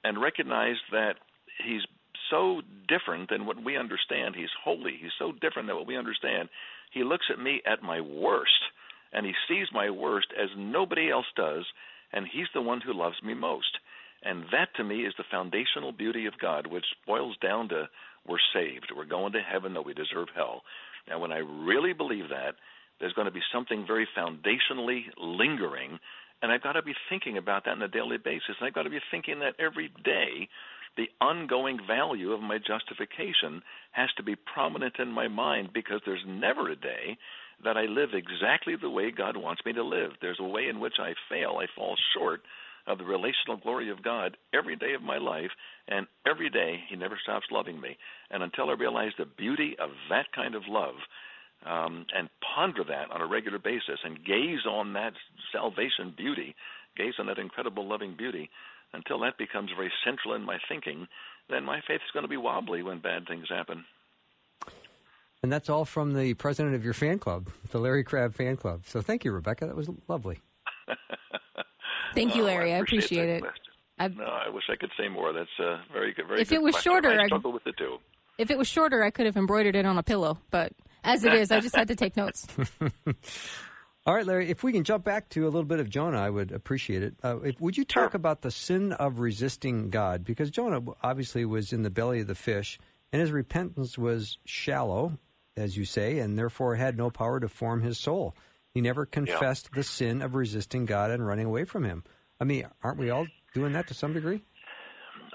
and 0.04 0.22
recognize 0.22 0.78
that 0.92 1.16
He's 1.64 1.82
so 2.30 2.62
different 2.88 3.30
than 3.30 3.46
what 3.46 3.64
we 3.64 3.78
understand. 3.78 4.36
He's 4.36 4.50
holy. 4.64 4.98
He's 5.00 5.12
so 5.20 5.32
different 5.32 5.68
than 5.68 5.78
what 5.78 5.88
we 5.88 5.98
understand. 5.98 6.50
He 6.98 7.04
looks 7.04 7.26
at 7.32 7.40
me 7.40 7.62
at 7.66 7.84
my 7.84 8.02
worst, 8.02 8.62
and 9.14 9.24
He 9.24 9.34
sees 9.48 9.68
my 9.72 9.92
worst 9.92 10.28
as 10.36 10.50
nobody 10.58 11.12
else 11.12 11.28
does, 11.36 11.66
and 12.12 12.26
He's 12.26 12.48
the 12.56 12.62
one 12.62 12.82
who 12.82 12.94
loves 12.94 13.22
me 13.24 13.36
most. 13.36 13.78
And 14.24 14.46
that 14.52 14.70
to 14.78 14.84
me 14.84 15.06
is 15.06 15.14
the 15.16 15.24
foundational 15.30 15.92
beauty 15.92 16.26
of 16.26 16.40
God, 16.42 16.66
which 16.66 16.86
boils 17.06 17.38
down 17.38 17.70
to 17.70 17.88
we're 18.28 18.38
saved. 18.52 18.92
We're 18.96 19.06
going 19.06 19.34
to 19.34 19.42
heaven, 19.42 19.76
though 19.76 19.84
we 19.84 19.94
deserve 19.94 20.30
hell. 20.36 20.64
And 21.08 21.22
when 21.22 21.32
I 21.32 21.38
really 21.38 21.94
believe 21.94 22.30
that, 22.30 22.56
there's 23.00 23.14
going 23.14 23.28
to 23.28 23.32
be 23.32 23.44
something 23.54 23.86
very 23.86 24.08
foundationally 24.18 25.04
lingering, 25.22 26.00
and 26.42 26.52
I've 26.52 26.64
got 26.64 26.74
to 26.74 26.82
be 26.82 26.94
thinking 27.10 27.38
about 27.38 27.66
that 27.66 27.72
on 27.72 27.82
a 27.82 27.88
daily 27.88 28.18
basis. 28.18 28.56
And 28.60 28.68
I've 28.68 28.74
got 28.74 28.84
to 28.84 28.90
be 28.90 29.00
thinking 29.12 29.40
that 29.40 29.54
every 29.60 29.92
day 30.04 30.50
the 30.98 31.10
ongoing 31.22 31.80
value 31.88 32.32
of 32.32 32.42
my 32.42 32.58
justification 32.58 33.62
has 33.92 34.10
to 34.18 34.24
be 34.24 34.36
prominent 34.36 34.96
in 35.00 35.12
my 35.12 35.28
mind 35.28 35.70
because 35.74 36.02
there's 36.06 36.26
never 36.28 36.70
a 36.70 36.76
day 36.76 37.18
that 37.64 37.78
I 37.78 37.84
live 37.84 38.10
exactly 38.14 38.76
the 38.80 38.90
way 38.90 39.12
God 39.12 39.38
wants 39.38 39.62
me 39.66 39.74
to 39.74 39.84
live. 39.84 40.12
There's 40.22 40.40
a 40.40 40.48
way 40.48 40.68
in 40.70 40.80
which 40.80 40.96
I 41.00 41.14
fail, 41.30 41.60
I 41.60 41.66
fall 41.76 41.96
short 42.16 42.42
of 42.88 42.98
the 42.98 43.04
relational 43.04 43.58
glory 43.62 43.92
of 43.92 44.04
God 44.04 44.38
every 44.54 44.76
day 44.76 44.94
of 44.94 45.02
my 45.02 45.18
life, 45.18 45.52
and 45.88 46.08
every 46.26 46.50
day 46.50 46.80
He 46.90 46.96
never 46.96 47.20
stops 47.22 47.46
loving 47.52 47.80
me. 47.80 47.98
And 48.32 48.42
until 48.42 48.70
I 48.70 48.74
realize 48.74 49.12
the 49.18 49.26
beauty 49.26 49.76
of 49.80 49.90
that 50.10 50.32
kind 50.34 50.56
of 50.56 50.64
love, 50.68 50.96
um, 51.66 52.06
and 52.16 52.30
ponder 52.56 52.84
that 52.88 53.12
on 53.12 53.22
a 53.22 53.28
regular 53.28 53.60
basis, 53.60 54.00
and 54.04 54.24
gaze 54.24 54.66
on 54.70 54.94
that 54.94 55.14
salvation 55.52 56.14
beauty, 56.16 56.56
gaze 56.96 57.16
on 57.20 57.26
that 57.28 57.40
incredible 57.40 57.88
loving 57.88 58.16
beauty, 58.18 58.50
until 58.94 59.20
that 59.20 59.38
becomes 59.38 59.70
very 59.76 59.92
central 60.06 60.34
in 60.36 60.44
my 60.44 60.58
thinking, 60.70 61.08
then 61.50 61.64
my 61.64 61.80
faith 61.88 62.02
is 62.06 62.12
going 62.14 62.24
to 62.24 62.30
be 62.30 62.38
wobbly 62.38 62.84
when 62.84 63.00
bad 63.00 63.28
things 63.28 63.48
happen. 63.50 63.86
And 65.44 65.52
that's 65.52 65.70
all 65.70 65.86
from 65.86 66.14
the 66.14 66.34
president 66.34 66.76
of 66.76 66.84
your 66.84 66.94
fan 66.94 67.20
club, 67.20 67.50
the 67.72 67.78
Larry 67.80 68.04
Crabb 68.04 68.34
fan 68.34 68.58
club. 68.58 68.82
So 68.88 69.02
thank 69.02 69.24
you, 69.24 69.32
Rebecca. 69.32 69.68
That 69.68 69.76
was 69.76 69.88
lovely. 70.08 70.40
Thank 72.16 72.36
you, 72.36 72.44
Larry. 72.44 72.74
Oh, 72.74 72.78
I 72.78 72.80
appreciate, 72.80 73.30
it. 73.30 73.44
I, 74.00 74.08
no, 74.08 74.24
I 74.24 74.50
wish 74.50 74.64
I 74.72 74.76
could 74.76 74.90
say 75.00 75.08
more. 75.08 75.34
That's 75.34 75.50
uh, 75.60 75.78
very 75.94 76.14
good. 76.14 76.28
Very 76.28 76.42
if 76.42 76.50
good 76.50 76.56
it 76.56 76.62
was 76.64 76.74
question. 76.74 76.92
shorter, 76.92 77.10
I 77.12 77.18
I'd- 77.20 77.28
struggle 77.28 77.52
with 77.52 77.68
it 77.68 77.78
too. 77.78 77.98
if 78.40 78.50
it 78.50 78.58
was 78.58 78.68
shorter, 78.68 79.04
I 79.04 79.12
could 79.12 79.26
have 79.28 79.38
embroidered 79.38 79.76
it 79.76 79.86
on 79.86 79.98
a 80.00 80.04
pillow. 80.04 80.40
But 80.50 80.72
as 81.04 81.24
it 81.24 81.34
is, 81.34 81.52
I 81.52 81.60
just 81.60 81.76
had 81.76 81.90
to 81.90 81.96
take 81.96 82.18
notes. 82.18 82.48
All 84.08 84.16
right, 84.16 84.26
Larry, 84.26 84.50
if 84.50 84.64
we 84.64 84.72
can 84.72 84.86
jump 84.86 85.04
back 85.04 85.28
to 85.32 85.44
a 85.44 85.50
little 85.50 85.66
bit 85.66 85.82
of 85.82 85.90
Jonah, 85.90 86.22
I 86.22 86.30
would 86.30 86.54
appreciate 86.54 87.04
it. 87.04 87.16
Uh, 87.22 87.42
if, 87.42 87.60
would 87.60 87.78
you 87.78 87.84
talk 87.84 88.14
about 88.14 88.42
the 88.42 88.52
sin 88.52 88.94
of 88.94 89.20
resisting 89.20 89.90
God? 89.90 90.24
Because 90.24 90.50
Jonah 90.50 90.82
obviously 91.04 91.44
was 91.44 91.74
in 91.74 91.84
the 91.84 91.90
belly 91.90 92.22
of 92.22 92.28
the 92.28 92.34
fish, 92.34 92.80
and 93.12 93.22
his 93.22 93.34
repentance 93.34 93.98
was 93.98 94.38
shallow, 94.46 95.20
as 95.58 95.76
you 95.76 95.84
say, 95.84 96.20
and 96.20 96.38
therefore 96.38 96.76
had 96.76 96.98
no 96.98 97.10
power 97.10 97.42
to 97.42 97.50
form 97.50 97.82
his 97.82 97.98
soul. 97.98 98.34
He 98.74 98.80
never 98.80 99.06
confessed 99.06 99.72
the 99.74 99.84
sin 99.84 100.22
of 100.22 100.36
resisting 100.36 100.86
God 100.86 101.12
and 101.12 101.26
running 101.26 101.48
away 101.48 101.66
from 101.66 101.84
Him. 101.84 102.04
I 102.40 102.44
mean, 102.44 102.68
aren't 102.84 103.00
we 103.00 103.10
all 103.10 103.26
doing 103.56 103.74
that 103.74 103.88
to 103.88 103.96
some 103.96 104.14
degree? 104.14 104.44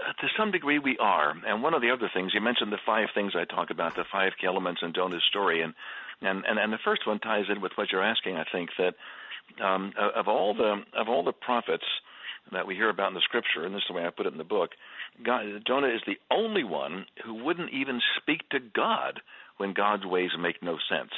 Uh, 0.01 0.13
to 0.21 0.29
some 0.39 0.53
degree, 0.53 0.79
we 0.79 0.97
are. 0.99 1.35
And 1.45 1.61
one 1.61 1.75
of 1.75 1.83
the 1.83 1.91
other 1.91 2.09
things 2.15 2.33
you 2.35 2.41
mentioned 2.41 2.73
the 2.73 2.79
five 2.87 3.09
things 3.15 3.33
I 3.35 3.45
talk 3.45 3.71
about, 3.71 3.97
the 3.97 4.05
five 4.13 4.33
key 4.41 4.47
elements 4.47 4.81
in 4.83 4.95
Jonah's 4.95 5.25
story, 5.29 5.61
and 5.61 5.75
and 6.23 6.45
and, 6.47 6.59
and 6.59 6.73
the 6.73 6.79
first 6.85 7.07
one 7.07 7.19
ties 7.19 7.45
in 7.49 7.61
with 7.61 7.73
what 7.77 7.93
you're 7.93 8.05
asking. 8.05 8.37
I 8.37 8.45
think 8.51 8.71
that 8.79 8.95
um, 9.63 9.93
of 10.15 10.29
all 10.29 10.55
the 10.55 10.83
of 10.97 11.09
all 11.09 11.25
the 11.25 11.33
prophets 11.33 11.85
that 12.53 12.67
we 12.67 12.75
hear 12.75 12.91
about 12.91 13.09
in 13.09 13.15
the 13.15 13.21
scripture, 13.21 13.65
and 13.65 13.75
this 13.75 13.81
is 13.81 13.89
the 13.89 13.95
way 13.95 14.05
I 14.05 14.11
put 14.11 14.27
it 14.27 14.33
in 14.33 14.39
the 14.39 14.45
book, 14.45 14.71
God, 15.25 15.45
Jonah 15.67 15.89
is 15.89 16.03
the 16.07 16.19
only 16.31 16.65
one 16.65 17.07
who 17.25 17.45
wouldn't 17.45 17.71
even 17.73 18.01
speak 18.21 18.49
to 18.51 18.59
God 18.59 19.21
when 19.59 19.73
God's 19.73 20.05
ways 20.05 20.31
make 20.39 20.63
no 20.63 20.77
sense. 20.89 21.13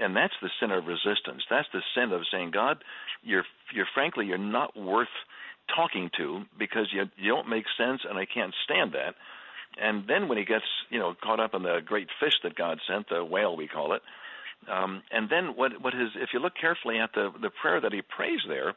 And 0.00 0.14
that's 0.14 0.34
the 0.42 0.50
sin 0.60 0.70
of 0.70 0.86
resistance. 0.86 1.42
That's 1.50 1.68
the 1.72 1.82
sin 1.94 2.12
of 2.12 2.22
saying, 2.32 2.52
God, 2.52 2.84
you're 3.22 3.44
you're 3.72 3.88
frankly 3.94 4.26
you're 4.26 4.38
not 4.38 4.76
worth 4.76 5.08
talking 5.74 6.10
to 6.16 6.42
because 6.58 6.88
you 6.92 7.04
you 7.16 7.32
don't 7.32 7.48
make 7.48 7.64
sense 7.76 8.02
and 8.08 8.18
I 8.18 8.26
can't 8.26 8.54
stand 8.64 8.92
that. 8.92 9.14
And 9.80 10.04
then 10.08 10.28
when 10.28 10.38
he 10.38 10.44
gets, 10.44 10.64
you 10.90 10.98
know, 10.98 11.14
caught 11.22 11.40
up 11.40 11.54
in 11.54 11.62
the 11.62 11.78
great 11.84 12.08
fish 12.18 12.34
that 12.42 12.56
God 12.56 12.80
sent, 12.88 13.08
the 13.08 13.24
whale 13.24 13.56
we 13.56 13.68
call 13.68 13.92
it, 13.92 14.02
um, 14.68 15.02
and 15.10 15.28
then 15.30 15.56
what 15.56 15.80
what 15.80 15.94
his 15.94 16.10
if 16.16 16.30
you 16.32 16.40
look 16.40 16.54
carefully 16.60 16.98
at 16.98 17.10
the 17.14 17.30
the 17.40 17.50
prayer 17.50 17.80
that 17.80 17.92
he 17.92 18.02
prays 18.02 18.40
there, 18.48 18.70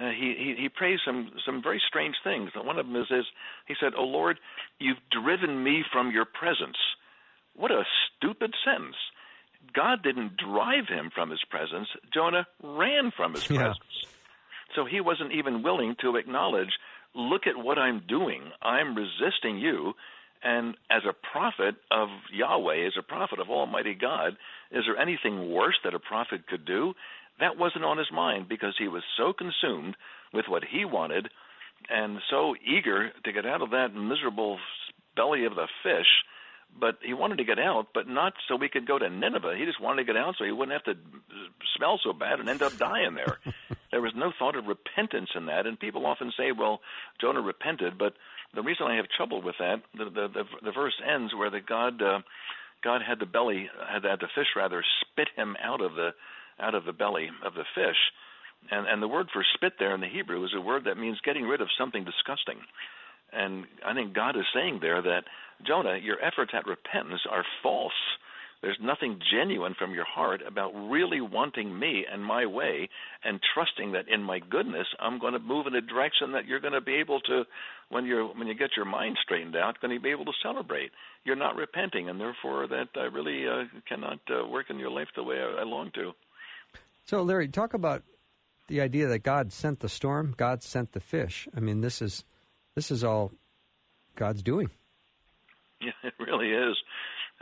uh, 0.00 0.10
he, 0.10 0.34
he 0.38 0.54
he 0.62 0.68
prays 0.68 0.98
some 1.04 1.30
some 1.44 1.62
very 1.62 1.80
strange 1.86 2.16
things. 2.24 2.50
One 2.56 2.78
of 2.78 2.86
them 2.86 2.96
is, 2.96 3.06
is 3.10 3.24
he 3.66 3.74
said, 3.80 3.92
"Oh 3.96 4.04
Lord, 4.04 4.38
you've 4.78 5.02
driven 5.10 5.62
me 5.62 5.84
from 5.92 6.10
your 6.10 6.24
presence." 6.24 6.76
What 7.54 7.70
a 7.70 7.84
stupid 8.16 8.54
sentence. 8.64 8.96
God 9.74 10.02
didn't 10.02 10.36
drive 10.36 10.88
him 10.88 11.10
from 11.14 11.30
his 11.30 11.42
presence. 11.48 11.88
Jonah 12.12 12.46
ran 12.62 13.12
from 13.16 13.34
his 13.34 13.46
Yeah. 13.48 13.58
presence. 13.58 14.06
So 14.74 14.84
he 14.86 15.00
wasn't 15.00 15.32
even 15.32 15.62
willing 15.62 15.96
to 16.00 16.16
acknowledge, 16.16 16.70
look 17.14 17.46
at 17.46 17.56
what 17.62 17.78
I'm 17.78 18.00
doing. 18.08 18.42
I'm 18.62 18.94
resisting 18.96 19.58
you. 19.58 19.94
And 20.44 20.76
as 20.90 21.02
a 21.08 21.12
prophet 21.12 21.76
of 21.90 22.08
Yahweh, 22.32 22.86
as 22.86 22.94
a 22.98 23.02
prophet 23.02 23.38
of 23.38 23.48
Almighty 23.48 23.94
God, 23.94 24.36
is 24.72 24.84
there 24.86 24.98
anything 24.98 25.52
worse 25.52 25.78
that 25.84 25.94
a 25.94 26.00
prophet 26.00 26.46
could 26.48 26.64
do? 26.64 26.94
That 27.38 27.58
wasn't 27.58 27.84
on 27.84 27.98
his 27.98 28.10
mind 28.12 28.48
because 28.48 28.74
he 28.78 28.88
was 28.88 29.02
so 29.16 29.32
consumed 29.32 29.96
with 30.32 30.46
what 30.48 30.64
he 30.64 30.84
wanted 30.84 31.28
and 31.88 32.18
so 32.30 32.54
eager 32.64 33.10
to 33.24 33.32
get 33.32 33.46
out 33.46 33.62
of 33.62 33.70
that 33.70 33.94
miserable 33.94 34.58
belly 35.16 35.44
of 35.44 35.54
the 35.54 35.68
fish. 35.82 36.06
But 36.78 36.98
he 37.02 37.12
wanted 37.12 37.36
to 37.36 37.44
get 37.44 37.58
out, 37.58 37.88
but 37.92 38.08
not 38.08 38.32
so 38.48 38.56
we 38.56 38.70
could 38.70 38.86
go 38.86 38.98
to 38.98 39.10
Nineveh. 39.10 39.56
He 39.58 39.66
just 39.66 39.80
wanted 39.80 40.06
to 40.06 40.12
get 40.12 40.16
out 40.16 40.36
so 40.38 40.44
he 40.44 40.52
wouldn't 40.52 40.72
have 40.72 40.96
to 40.96 41.00
smell 41.76 42.00
so 42.02 42.14
bad 42.14 42.40
and 42.40 42.48
end 42.48 42.62
up 42.62 42.78
dying 42.78 43.14
there. 43.14 43.38
there 43.90 44.00
was 44.00 44.14
no 44.16 44.32
thought 44.38 44.56
of 44.56 44.66
repentance 44.66 45.28
in 45.34 45.46
that. 45.46 45.66
And 45.66 45.78
people 45.78 46.06
often 46.06 46.32
say, 46.34 46.50
well, 46.50 46.80
Jonah 47.20 47.42
repented, 47.42 47.98
but 47.98 48.14
the 48.54 48.62
reason 48.62 48.86
I 48.86 48.96
have 48.96 49.06
trouble 49.16 49.42
with 49.42 49.56
that, 49.58 49.82
the 49.96 50.04
the, 50.04 50.28
the, 50.28 50.44
the 50.64 50.72
verse 50.72 50.94
ends 51.02 51.34
where 51.34 51.50
the 51.50 51.60
God 51.60 52.00
uh, 52.02 52.20
God 52.82 53.00
had 53.06 53.18
the 53.18 53.26
belly 53.26 53.68
had, 53.88 54.04
had 54.04 54.20
the 54.20 54.28
fish 54.34 54.48
rather 54.56 54.84
spit 55.00 55.28
him 55.36 55.56
out 55.62 55.80
of 55.80 55.94
the 55.94 56.10
out 56.60 56.74
of 56.74 56.84
the 56.84 56.92
belly 56.92 57.30
of 57.44 57.54
the 57.54 57.64
fish. 57.74 57.98
And 58.70 58.86
and 58.86 59.02
the 59.02 59.08
word 59.08 59.28
for 59.32 59.44
spit 59.54 59.74
there 59.78 59.94
in 59.94 60.00
the 60.00 60.08
Hebrew 60.08 60.44
is 60.44 60.54
a 60.56 60.60
word 60.60 60.84
that 60.84 60.98
means 60.98 61.18
getting 61.24 61.44
rid 61.44 61.60
of 61.60 61.68
something 61.78 62.04
disgusting. 62.04 62.58
And 63.32 63.64
I 63.84 63.94
think 63.94 64.12
God 64.12 64.36
is 64.36 64.44
saying 64.54 64.80
there 64.80 65.00
that 65.00 65.24
Jonah, 65.66 65.96
your 65.96 66.22
efforts 66.22 66.52
at 66.54 66.66
repentance 66.66 67.22
are 67.30 67.44
false. 67.62 67.92
There's 68.62 68.78
nothing 68.80 69.18
genuine 69.32 69.74
from 69.76 69.92
your 69.92 70.04
heart 70.04 70.40
about 70.46 70.70
really 70.70 71.20
wanting 71.20 71.76
me 71.76 72.06
and 72.10 72.24
my 72.24 72.46
way 72.46 72.88
and 73.24 73.40
trusting 73.54 73.92
that 73.92 74.08
in 74.08 74.22
my 74.22 74.38
goodness 74.38 74.86
I'm 75.00 75.18
going 75.18 75.32
to 75.32 75.40
move 75.40 75.66
in 75.66 75.74
a 75.74 75.80
direction 75.80 76.32
that 76.32 76.46
you're 76.46 76.60
going 76.60 76.72
to 76.72 76.80
be 76.80 76.94
able 76.94 77.20
to 77.22 77.42
when 77.88 78.06
you're 78.06 78.24
when 78.26 78.46
you 78.46 78.54
get 78.54 78.70
your 78.76 78.86
mind 78.86 79.18
straightened 79.20 79.56
out 79.56 79.80
going 79.80 79.92
to 79.92 80.00
be 80.00 80.10
able 80.10 80.24
to 80.26 80.32
celebrate. 80.42 80.92
You're 81.24 81.36
not 81.36 81.56
repenting 81.56 82.08
and 82.08 82.20
therefore 82.20 82.68
that 82.68 82.88
I 82.94 83.04
really 83.04 83.48
uh, 83.48 83.64
cannot 83.88 84.20
uh, 84.30 84.46
work 84.46 84.70
in 84.70 84.78
your 84.78 84.90
life 84.90 85.08
the 85.16 85.24
way 85.24 85.36
I, 85.40 85.62
I 85.62 85.64
long 85.64 85.90
to. 85.96 86.12
So, 87.04 87.22
Larry, 87.22 87.48
talk 87.48 87.74
about 87.74 88.04
the 88.68 88.80
idea 88.80 89.08
that 89.08 89.24
God 89.24 89.52
sent 89.52 89.80
the 89.80 89.88
storm, 89.88 90.34
God 90.36 90.62
sent 90.62 90.92
the 90.92 91.00
fish. 91.00 91.48
I 91.56 91.58
mean, 91.58 91.80
this 91.80 92.00
is 92.00 92.24
this 92.76 92.92
is 92.92 93.02
all 93.02 93.32
God's 94.14 94.42
doing. 94.42 94.70
Yeah, 95.80 95.90
it 96.04 96.14
really 96.20 96.50
is. 96.50 96.76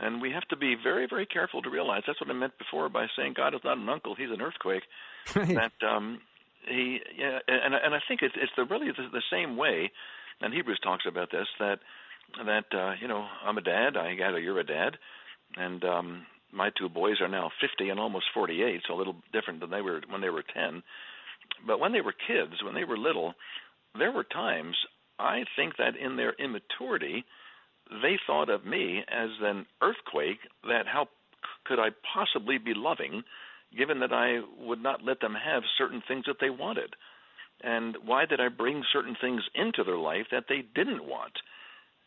And 0.01 0.19
we 0.19 0.31
have 0.31 0.47
to 0.47 0.57
be 0.57 0.75
very, 0.81 1.05
very 1.07 1.27
careful 1.27 1.61
to 1.61 1.69
realize 1.69 2.01
that's 2.07 2.19
what 2.19 2.29
I 2.29 2.33
meant 2.33 2.57
before 2.57 2.89
by 2.89 3.05
saying 3.15 3.35
God 3.37 3.53
is 3.53 3.61
not 3.63 3.77
an 3.77 3.87
uncle; 3.87 4.15
He's 4.15 4.31
an 4.31 4.41
earthquake. 4.41 4.83
That 5.35 5.73
um, 5.87 6.19
he, 6.67 6.99
yeah, 7.17 7.37
and 7.47 7.75
and 7.75 7.93
I 7.93 7.99
think 8.07 8.21
it's 8.23 8.35
it's 8.35 8.51
the 8.57 8.65
really 8.65 8.87
the, 8.87 9.07
the 9.11 9.21
same 9.31 9.57
way. 9.57 9.91
And 10.41 10.53
Hebrews 10.53 10.79
talks 10.83 11.05
about 11.07 11.29
this 11.31 11.47
that 11.59 11.79
that 12.45 12.65
uh, 12.73 12.93
you 12.99 13.07
know 13.07 13.25
I'm 13.45 13.59
a 13.59 13.61
dad. 13.61 13.95
I 13.95 14.15
gather 14.15 14.39
you're 14.39 14.59
a 14.59 14.65
dad, 14.65 14.97
and 15.55 15.83
um, 15.83 16.25
my 16.51 16.71
two 16.77 16.89
boys 16.89 17.21
are 17.21 17.27
now 17.27 17.51
50 17.61 17.89
and 17.89 17.99
almost 17.99 18.25
48, 18.33 18.81
so 18.87 18.93
a 18.93 18.97
little 18.97 19.15
different 19.31 19.59
than 19.59 19.69
they 19.69 19.81
were 19.81 20.01
when 20.09 20.21
they 20.21 20.29
were 20.29 20.43
10. 20.43 20.83
But 21.65 21.79
when 21.79 21.91
they 21.91 22.01
were 22.01 22.13
kids, 22.13 22.63
when 22.63 22.73
they 22.73 22.83
were 22.83 22.97
little, 22.97 23.33
there 23.97 24.11
were 24.11 24.23
times 24.23 24.75
I 25.19 25.43
think 25.55 25.77
that 25.77 25.95
in 25.95 26.15
their 26.17 26.33
immaturity 26.33 27.25
they 27.91 28.17
thought 28.25 28.49
of 28.49 28.65
me 28.65 29.03
as 29.07 29.29
an 29.41 29.65
earthquake 29.81 30.39
that 30.63 30.87
how 30.87 31.09
could 31.65 31.79
I 31.79 31.89
possibly 32.13 32.57
be 32.57 32.73
loving 32.73 33.23
given 33.77 33.99
that 33.99 34.13
I 34.13 34.39
would 34.59 34.81
not 34.81 35.03
let 35.03 35.19
them 35.19 35.35
have 35.35 35.63
certain 35.77 36.01
things 36.07 36.25
that 36.27 36.37
they 36.39 36.49
wanted? 36.49 36.95
And 37.63 37.95
why 38.03 38.25
did 38.25 38.39
I 38.39 38.47
bring 38.47 38.83
certain 38.91 39.15
things 39.19 39.41
into 39.53 39.83
their 39.83 39.97
life 39.97 40.27
that 40.31 40.45
they 40.49 40.63
didn't 40.73 41.05
want? 41.05 41.33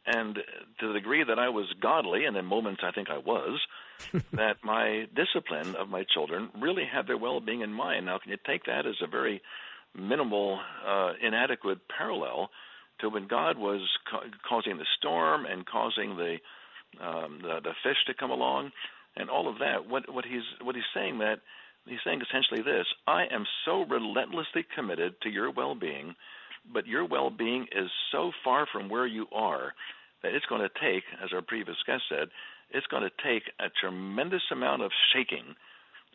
And 0.07 0.37
to 0.81 0.89
the 0.89 0.93
degree 0.95 1.25
that 1.25 1.39
I 1.39 1.49
was 1.49 1.73
godly, 1.81 2.27
and 2.27 2.37
in 2.37 2.45
moments 2.45 2.83
I 2.85 2.91
think 2.91 3.09
I 3.09 3.19
was, 3.19 3.61
that 4.33 4.57
my 4.63 5.07
discipline 5.15 5.77
of 5.77 5.89
my 5.89 6.05
children 6.13 6.51
really 6.61 6.85
had 6.85 7.07
their 7.07 7.17
well 7.17 7.41
being 7.41 7.63
in 7.63 7.73
mind. 7.73 8.07
Now, 8.07 8.19
can 8.19 8.31
you 8.31 8.39
take 8.47 8.65
that 8.65 8.87
as 8.87 8.97
a 9.03 9.07
very 9.07 9.41
minimal, 9.95 10.61
uh, 10.87 11.13
inadequate 11.23 11.79
parallel? 11.89 12.51
To 13.01 13.09
when 13.09 13.29
God 13.29 13.59
was 13.59 13.81
ca- 14.11 14.23
causing 14.49 14.79
the 14.79 14.87
storm 14.99 15.47
and 15.47 15.67
causing 15.67 16.17
the, 16.17 16.37
um, 17.05 17.41
the 17.43 17.61
the 17.63 17.75
fish 17.83 17.99
to 18.07 18.15
come 18.15 18.31
along 18.31 18.71
and 19.17 19.31
all 19.31 19.49
of 19.49 19.59
that. 19.59 19.89
What 19.89 20.13
what 20.13 20.25
he's 20.25 20.43
what 20.63 20.75
he's 20.75 20.85
saying 20.95 21.19
that 21.19 21.41
he's 21.87 21.99
saying 22.05 22.23
essentially 22.23 22.63
this: 22.63 22.87
I 23.07 23.25
am 23.31 23.45
so 23.65 23.85
relentlessly 23.85 24.65
committed 24.75 25.15
to 25.23 25.31
your 25.31 25.51
well-being, 25.51 26.15
but 26.73 26.87
your 26.87 27.07
well-being 27.07 27.67
is 27.73 27.91
so 28.13 28.33
far 28.43 28.67
from 28.73 28.89
where 28.89 29.07
you 29.07 29.27
are 29.33 29.75
that 30.23 30.35
it's 30.35 30.47
going 30.47 30.63
to 30.63 30.81
take, 30.81 31.05
as 31.23 31.31
our 31.33 31.43
previous 31.43 31.77
guest 31.87 32.03
said, 32.09 32.29
it's 32.71 32.87
going 32.87 33.03
to 33.03 33.11
take 33.23 33.43
a 33.61 33.69
tremendous 33.81 34.43
amount 34.51 34.83
of 34.83 34.91
shaking 35.13 35.55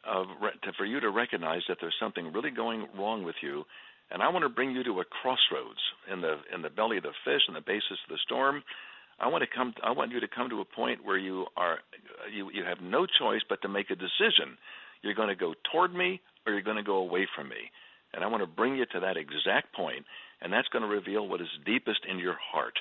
of 0.08 0.28
to, 0.64 0.72
for 0.78 0.86
you 0.86 1.00
to 1.00 1.10
recognize 1.10 1.62
that 1.68 1.78
there's 1.82 1.96
something 2.00 2.34
really 2.34 2.52
going 2.52 2.88
wrong 2.98 3.24
with 3.24 3.36
you 3.42 3.64
and 4.12 4.22
I 4.22 4.30
want 4.30 4.44
to 4.44 4.50
bring 4.50 4.72
you 4.72 4.84
to 4.84 5.02
a 5.02 5.06
crossroads 5.06 5.80
in 6.12 6.22
the 6.22 6.38
in 6.54 6.62
the 6.62 6.70
belly 6.70 6.98
of 6.98 7.04
the 7.04 7.14
fish 7.26 7.42
and 7.48 7.56
the 7.56 7.62
basis 7.62 8.00
of 8.06 8.10
the 8.10 8.20
storm. 8.26 8.64
I 9.20 9.28
want 9.28 9.44
to 9.44 9.50
come. 9.54 9.74
I 9.84 9.92
want 9.92 10.12
you 10.12 10.20
to 10.20 10.28
come 10.28 10.50
to 10.50 10.62
a 10.62 10.66
point 10.66 11.04
where 11.04 11.18
you 11.18 11.46
are 11.58 11.80
you 12.34 12.50
you 12.52 12.64
have 12.64 12.80
no 12.82 13.06
choice 13.06 13.42
but 13.48 13.62
to 13.62 13.70
make 13.70 13.90
a 13.92 13.96
decision. 13.96 14.58
You're 15.02 15.16
going 15.16 15.30
to 15.30 15.36
go 15.36 15.54
toward 15.72 15.94
me 15.94 16.22
or 16.46 16.54
you're 16.54 16.62
going 16.62 16.78
to 16.78 16.84
go 16.84 16.98
away 16.98 17.28
from 17.36 17.50
me. 17.50 17.72
And 18.14 18.24
I 18.24 18.28
want 18.28 18.42
to 18.42 18.48
bring 18.48 18.76
you 18.76 18.86
to 18.92 19.00
that 19.02 19.18
exact 19.18 19.76
point, 19.76 20.04
and 20.42 20.52
that's 20.52 20.68
going 20.70 20.82
to 20.82 20.90
reveal 20.90 21.28
what 21.28 21.42
is 21.42 21.48
deepest 21.66 22.02
in 22.10 22.18
your 22.18 22.36
heart. 22.42 22.74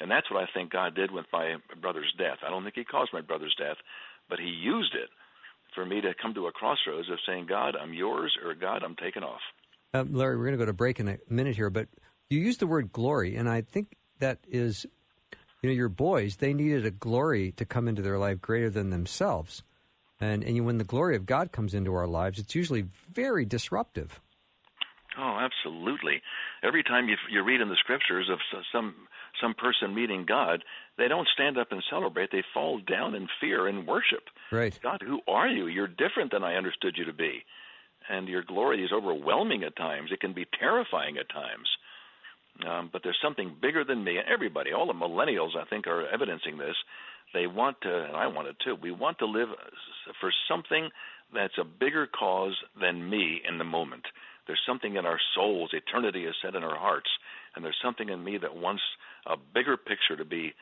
And 0.00 0.10
that's 0.10 0.30
what 0.30 0.42
I 0.42 0.46
think 0.54 0.70
God 0.72 0.94
did 0.94 1.10
with 1.10 1.26
my 1.32 1.56
brother's 1.82 2.12
death. 2.16 2.38
I 2.46 2.50
don't 2.50 2.62
think 2.62 2.76
He 2.76 2.84
caused 2.84 3.12
my 3.12 3.20
brother's 3.20 3.54
death, 3.58 3.76
but 4.28 4.38
He 4.38 4.46
used 4.46 4.94
it 4.94 5.10
for 5.74 5.84
me 5.84 6.00
to 6.00 6.14
come 6.22 6.34
to 6.34 6.46
a 6.46 6.52
crossroads 6.52 7.10
of 7.10 7.18
saying, 7.26 7.46
God, 7.48 7.74
I'm 7.76 7.92
yours, 7.92 8.34
or 8.44 8.54
God, 8.54 8.82
I'm 8.82 8.96
taken 8.96 9.22
off. 9.22 9.40
Uh, 9.92 10.04
Larry, 10.08 10.36
we're 10.36 10.44
going 10.44 10.58
to 10.58 10.58
go 10.58 10.66
to 10.66 10.72
break 10.72 11.00
in 11.00 11.08
a 11.08 11.18
minute 11.28 11.56
here, 11.56 11.70
but 11.70 11.88
you 12.28 12.38
used 12.38 12.60
the 12.60 12.66
word 12.66 12.92
glory, 12.92 13.36
and 13.36 13.48
I 13.48 13.62
think 13.62 13.96
that 14.20 14.38
is, 14.48 14.86
you 15.62 15.68
know, 15.68 15.74
your 15.74 15.88
boys, 15.88 16.36
they 16.36 16.54
needed 16.54 16.86
a 16.86 16.90
glory 16.90 17.52
to 17.52 17.64
come 17.64 17.88
into 17.88 18.02
their 18.02 18.18
life 18.18 18.40
greater 18.40 18.70
than 18.70 18.90
themselves. 18.90 19.62
And, 20.20 20.44
and 20.44 20.64
when 20.64 20.78
the 20.78 20.84
glory 20.84 21.16
of 21.16 21.26
God 21.26 21.50
comes 21.50 21.74
into 21.74 21.94
our 21.94 22.06
lives, 22.06 22.38
it's 22.38 22.54
usually 22.54 22.86
very 23.12 23.44
disruptive. 23.44 24.20
Oh, 25.18 25.38
absolutely. 25.40 26.22
Every 26.62 26.84
time 26.84 27.08
you, 27.08 27.16
you 27.30 27.42
read 27.42 27.60
in 27.60 27.68
the 27.68 27.76
scriptures 27.80 28.28
of 28.30 28.38
some 28.72 28.94
some 29.40 29.54
person 29.54 29.94
meeting 29.94 30.26
God, 30.26 30.62
they 30.98 31.08
don't 31.08 31.26
stand 31.32 31.56
up 31.56 31.68
and 31.70 31.82
celebrate. 31.88 32.30
They 32.30 32.44
fall 32.52 32.78
down 32.78 33.14
in 33.14 33.26
fear 33.40 33.68
and 33.68 33.86
worship. 33.86 34.24
Right. 34.52 34.78
God, 34.82 35.02
who 35.04 35.20
are 35.26 35.48
you? 35.48 35.66
You're 35.66 35.88
different 35.88 36.30
than 36.30 36.44
I 36.44 36.56
understood 36.56 36.94
you 36.96 37.06
to 37.06 37.12
be 37.12 37.42
and 38.10 38.28
your 38.28 38.42
glory 38.42 38.84
is 38.84 38.90
overwhelming 38.92 39.62
at 39.62 39.76
times. 39.76 40.10
It 40.12 40.20
can 40.20 40.34
be 40.34 40.46
terrifying 40.58 41.16
at 41.18 41.28
times. 41.28 41.68
Um, 42.68 42.90
but 42.92 43.02
there's 43.02 43.18
something 43.22 43.56
bigger 43.60 43.84
than 43.84 44.04
me. 44.04 44.18
Everybody, 44.18 44.72
all 44.72 44.86
the 44.86 44.92
millennials, 44.92 45.56
I 45.56 45.64
think, 45.64 45.86
are 45.86 46.06
evidencing 46.08 46.58
this. 46.58 46.76
They 47.32 47.46
want 47.46 47.80
to, 47.82 48.04
and 48.04 48.16
I 48.16 48.26
want 48.26 48.48
it 48.48 48.56
too. 48.64 48.76
We 48.82 48.90
want 48.90 49.18
to 49.18 49.26
live 49.26 49.48
for 50.20 50.32
something 50.48 50.90
that's 51.32 51.56
a 51.58 51.64
bigger 51.64 52.06
cause 52.06 52.56
than 52.78 53.08
me 53.08 53.40
in 53.48 53.58
the 53.58 53.64
moment. 53.64 54.02
There's 54.46 54.60
something 54.66 54.96
in 54.96 55.06
our 55.06 55.20
souls. 55.34 55.70
Eternity 55.72 56.24
is 56.24 56.34
set 56.42 56.56
in 56.56 56.64
our 56.64 56.76
hearts, 56.76 57.08
and 57.54 57.64
there's 57.64 57.78
something 57.82 58.08
in 58.08 58.22
me 58.22 58.36
that 58.38 58.56
wants 58.56 58.82
a 59.26 59.36
bigger 59.54 59.76
picture 59.76 60.16
to 60.16 60.24
be 60.24 60.52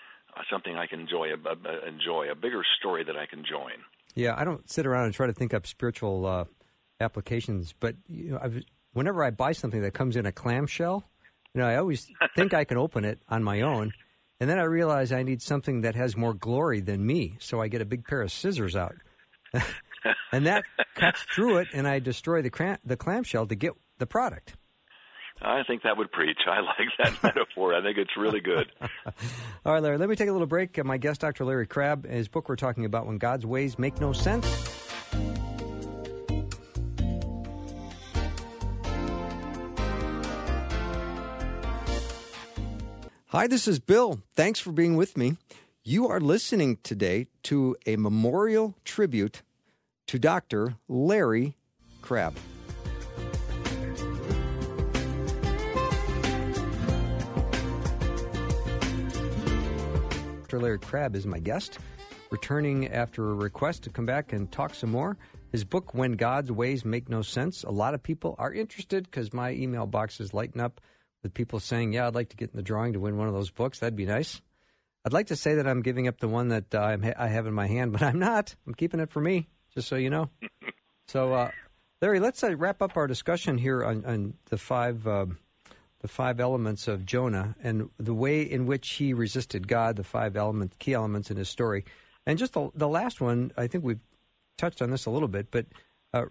something 0.51 0.77
I 0.77 0.87
can 0.87 1.01
enjoy, 1.01 1.29
a, 1.33 1.89
enjoy, 1.89 2.31
a 2.31 2.35
bigger 2.35 2.63
story 2.79 3.03
that 3.05 3.17
I 3.17 3.27
can 3.27 3.45
join. 3.49 3.73
Yeah, 4.15 4.35
I 4.37 4.45
don't 4.45 4.69
sit 4.71 4.87
around 4.87 5.07
and 5.07 5.15
try 5.15 5.27
to 5.27 5.33
think 5.33 5.55
up 5.55 5.67
spiritual 5.67 6.27
uh, 6.27 6.45
applications. 7.01 7.75
But 7.79 7.97
you 8.07 8.31
know, 8.31 8.41
I've, 8.43 8.63
whenever 8.93 9.23
I 9.25 9.31
buy 9.31 9.53
something 9.53 9.83
that 9.83 9.95
comes 9.95 10.17
in 10.17 10.27
a 10.27 10.33
clamshell, 10.33 11.05
you 11.55 11.61
know, 11.61 11.67
I 11.67 11.77
always 11.77 12.09
think 12.37 12.55
I 12.55 12.65
can 12.65 12.79
open 12.79 13.05
it 13.05 13.21
on 13.29 13.43
my 13.43 13.63
own, 13.63 13.93
and 14.41 14.49
then 14.49 14.59
I 14.59 14.65
realize 14.65 15.13
I 15.13 15.23
need 15.23 15.43
something 15.43 15.83
that 15.83 15.95
has 15.95 16.17
more 16.17 16.35
glory 16.35 16.81
than 16.81 17.05
me. 17.05 17.37
So 17.39 17.61
I 17.61 17.69
get 17.69 17.81
a 17.81 17.87
big 17.87 18.05
pair 18.05 18.21
of 18.21 18.31
scissors 18.31 18.77
out, 18.77 18.95
and 20.33 20.47
that 20.47 20.65
cuts 20.95 21.23
through 21.35 21.59
it, 21.59 21.69
and 21.73 21.89
I 21.89 21.99
destroy 21.99 22.43
the 22.43 22.79
the 22.85 22.97
clamshell 22.97 23.47
to 23.47 23.55
get 23.55 23.73
the 23.99 24.07
product. 24.07 24.55
I 25.41 25.63
think 25.63 25.83
that 25.83 25.97
would 25.97 26.11
preach. 26.11 26.39
I 26.47 26.61
like 26.61 26.89
that 26.99 27.23
metaphor. 27.23 27.75
I 27.75 27.83
think 27.83 27.97
it's 27.97 28.17
really 28.17 28.41
good. 28.41 28.67
All 29.65 29.73
right, 29.73 29.83
Larry, 29.83 29.99
let 29.99 30.09
me 30.09 30.17
take 30.17 30.29
a 30.29 30.33
little 30.33 30.47
break. 30.47 30.85
My 30.85 30.99
guest, 30.99 31.21
Dr. 31.21 31.45
Larry 31.45 31.67
Crabb, 31.67 32.07
his 32.07 32.29
book 32.29 32.49
we're 32.49 32.57
talking 32.57 32.85
about, 32.85 33.07
When 33.07 33.19
God's 33.19 33.47
Ways 33.47 33.79
Make 33.79 34.01
No 34.01 34.13
Sense. 34.13 34.47
Hi, 43.31 43.47
this 43.47 43.69
is 43.69 43.79
Bill. 43.79 44.23
Thanks 44.35 44.59
for 44.59 44.73
being 44.73 44.97
with 44.97 45.15
me. 45.15 45.37
You 45.85 46.09
are 46.09 46.19
listening 46.19 46.79
today 46.83 47.27
to 47.43 47.77
a 47.85 47.97
memorial 47.97 48.75
tribute 48.87 49.43
to 50.07 50.19
Dr. 50.19 50.77
Larry 50.89 51.55
Crabb. 52.01 52.39
Dr. 60.41 60.59
Larry 60.59 60.79
Crabb 60.79 61.15
is 61.15 61.27
my 61.27 61.39
guest, 61.39 61.81
returning 62.31 62.89
after 62.89 63.29
a 63.29 63.35
request 63.35 63.83
to 63.83 63.91
come 63.91 64.07
back 64.07 64.33
and 64.33 64.51
talk 64.51 64.73
some 64.73 64.91
more. 64.91 65.19
His 65.53 65.65
book, 65.65 65.93
When 65.93 66.13
God's 66.13 66.51
Ways 66.51 66.83
Make 66.87 67.11
No 67.11 67.21
Sense. 67.21 67.63
A 67.63 67.71
lot 67.71 67.93
of 67.93 68.03
people 68.03 68.37
are 68.39 68.55
interested 68.55 69.05
because 69.05 69.35
my 69.35 69.51
email 69.51 69.85
box 69.85 70.19
is 70.19 70.33
lighting 70.33 70.63
up 70.63 70.81
with 71.23 71.35
people 71.35 71.61
saying, 71.61 71.93
"Yeah, 71.93 72.07
I'd 72.07 72.15
like 72.15 72.31
to 72.31 72.37
get 72.37 72.51
in 72.51 72.57
the 72.57 72.63
drawing 72.63 72.93
to 72.95 73.01
win 73.01 73.17
one 73.17 73.29
of 73.29 73.35
those 73.35 73.51
books. 73.51 73.81
That'd 73.81 73.97
be 73.97 74.07
nice." 74.07 74.41
I'd 75.05 75.13
like 75.13 75.29
to 75.29 75.37
say 75.37 75.55
that 75.55 75.67
I'm 75.67 75.83
giving 75.83 76.07
up 76.09 76.19
the 76.19 76.29
one 76.29 76.49
that 76.49 76.75
uh, 76.75 76.97
i 77.17 77.29
have 77.29 77.47
in 77.47 77.55
my 77.55 77.67
hand, 77.67 77.93
but 77.95 78.03
I'm 78.03 78.19
not. 78.19 78.55
I'm 78.67 78.75
keeping 78.75 79.01
it 79.01 79.11
for 79.11 79.21
me, 79.21 79.49
just 79.75 79.89
so 79.89 79.97
you 79.97 80.11
know. 80.11 80.31
so, 81.09 81.33
uh, 81.33 81.51
Larry, 82.03 82.21
let's 82.21 82.43
uh, 82.43 82.55
wrap 82.57 82.83
up 82.83 82.97
our 82.97 83.07
discussion 83.07 83.59
here 83.59 83.85
on, 83.85 84.05
on 84.05 84.35
the 84.51 84.59
five 84.59 85.07
um, 85.07 85.39
the 86.01 86.09
five 86.09 86.39
elements 86.39 86.87
of 86.87 87.05
Jonah 87.05 87.57
and 87.63 87.91
the 87.99 88.15
way 88.15 88.43
in 88.43 88.67
which 88.67 88.91
he 88.91 89.13
resisted 89.13 89.67
God. 89.67 89.97
The 89.97 90.05
five 90.05 90.37
elements, 90.37 90.77
key 90.79 90.95
elements 90.95 91.31
in 91.31 91.37
his 91.37 91.49
story, 91.49 91.85
and 92.27 92.39
just 92.39 92.53
the, 92.53 92.71
the 92.75 92.89
last 92.89 93.21
one. 93.21 93.53
I 93.57 93.67
think 93.67 93.85
we've 93.85 94.01
touched 94.59 94.83
on 94.83 94.91
this 94.91 95.07
a 95.07 95.11
little 95.11 95.29
bit, 95.29 95.51
but 95.51 95.67
uh, 96.13 96.27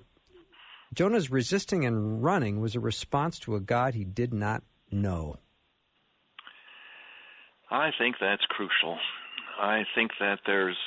Jonah's 0.93 1.31
resisting 1.31 1.85
and 1.85 2.23
running 2.23 2.61
was 2.61 2.75
a 2.75 2.79
response 2.79 3.39
to 3.39 3.55
a 3.55 3.59
God 3.59 3.93
he 3.93 4.05
did 4.05 4.33
not 4.33 4.63
no? 4.91 5.37
I 7.69 7.91
think 7.97 8.15
that's 8.19 8.43
crucial. 8.49 8.97
I 9.59 9.83
think 9.95 10.11
that 10.19 10.39
there's 10.45 10.77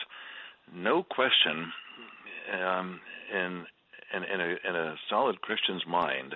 no 0.75 1.03
question 1.03 1.73
um, 2.53 3.01
in, 3.33 3.67
in, 4.15 4.23
in, 4.23 4.41
a, 4.41 4.69
in 4.69 4.77
a 4.77 4.95
solid 5.09 5.41
Christian's 5.41 5.85
mind 5.87 6.35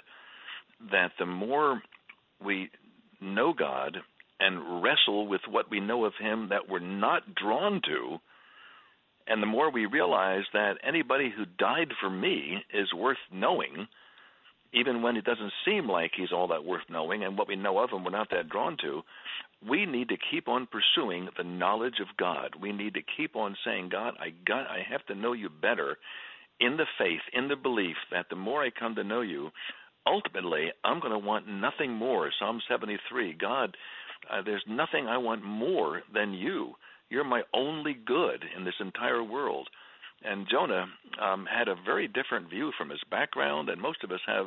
that 0.91 1.13
the 1.19 1.27
more 1.27 1.81
we 2.45 2.71
know 3.21 3.53
God 3.53 3.99
and 4.41 4.83
wrestle 4.83 5.27
with 5.27 5.41
what 5.49 5.71
we 5.71 5.81
know 5.81 6.05
of 6.05 6.13
Him 6.21 6.49
that 6.51 6.69
we're 6.69 6.81
not 6.81 7.35
drawn 7.35 7.81
to, 7.87 8.19
and 9.27 9.43
the 9.43 9.47
more 9.47 9.71
we 9.71 9.87
realize 9.87 10.45
that 10.53 10.75
anybody 10.87 11.33
who 11.35 11.45
died 11.59 11.93
for 12.01 12.11
me 12.11 12.59
is 12.73 12.93
worth 12.93 13.17
knowing, 13.33 13.87
even 14.75 15.03
when 15.03 15.17
it 15.17 15.25
doesn't 15.25 15.53
seem 15.65 15.89
like 15.89 16.13
he's 16.17 16.33
all 16.33 16.49
that 16.49 16.65
worth 16.65 16.83
knowing, 16.91 17.25
and 17.25 17.39
what 17.39 17.49
we 17.49 17.57
know 17.57 17.79
of 17.79 17.91
him 17.91 18.05
we're 18.05 18.11
not 18.11 18.31
that 18.31 18.49
drawn 18.49 18.77
to, 18.83 19.03
we 19.69 19.87
need 19.87 20.09
to 20.09 20.17
keep 20.31 20.49
on 20.49 20.67
pursuing 20.67 21.29
the 21.37 21.45
knowledge 21.45 22.01
of 22.01 22.17
God. 22.19 22.51
We 22.61 22.73
need 22.73 22.95
to 22.95 23.01
keep 23.17 23.37
on 23.37 23.57
saying, 23.65 23.89
God, 23.91 24.15
I 24.21 24.31
got, 24.47 24.67
I 24.67 24.81
have 24.91 25.05
to 25.07 25.15
know 25.15 25.33
you 25.33 25.49
better, 25.49 25.97
in 26.61 26.77
the 26.77 26.87
faith, 26.99 27.23
in 27.33 27.49
the 27.49 27.57
belief 27.57 27.97
that 28.13 28.27
the 28.31 28.37
more 28.37 28.63
I 28.63 28.71
come 28.71 28.95
to 28.97 29.05
know 29.05 29.23
you, 29.23 29.51
ultimately 30.07 30.71
I'm 30.85 31.01
going 31.01 31.13
to 31.13 31.19
want 31.19 31.49
nothing 31.49 31.93
more. 31.93 32.31
Psalm 32.39 32.61
73, 32.69 33.37
God, 33.41 33.77
uh, 34.31 34.43
there's 34.45 34.65
nothing 34.69 35.07
I 35.07 35.19
want 35.19 35.45
more 35.45 36.03
than 36.13 36.33
you. 36.33 36.75
You're 37.11 37.25
my 37.25 37.43
only 37.53 37.95
good 37.95 38.45
in 38.57 38.65
this 38.65 38.75
entire 38.81 39.23
world. 39.23 39.69
And 40.25 40.47
Jonah 40.51 40.87
um, 41.21 41.47
had 41.47 41.69
a 41.69 41.77
very 41.85 42.09
different 42.09 42.49
view 42.49 42.73
from 42.79 42.89
his 42.89 43.03
background, 43.11 43.69
and 43.69 43.81
most 43.81 44.03
of 44.03 44.11
us 44.11 44.21
have 44.27 44.47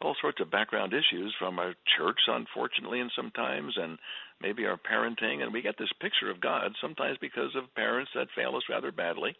all 0.00 0.16
sorts 0.20 0.40
of 0.40 0.50
background 0.50 0.92
issues 0.92 1.32
from 1.38 1.58
our 1.60 1.74
church, 1.96 2.18
unfortunately, 2.26 3.00
and 3.00 3.10
sometimes, 3.14 3.74
and 3.76 3.98
maybe 4.40 4.66
our 4.66 4.76
parenting. 4.76 5.42
And 5.42 5.52
we 5.52 5.62
get 5.62 5.78
this 5.78 5.92
picture 6.00 6.30
of 6.30 6.40
God 6.40 6.72
sometimes 6.80 7.18
because 7.20 7.54
of 7.56 7.72
parents 7.76 8.10
that 8.14 8.26
fail 8.34 8.56
us 8.56 8.64
rather 8.68 8.90
badly. 8.90 9.36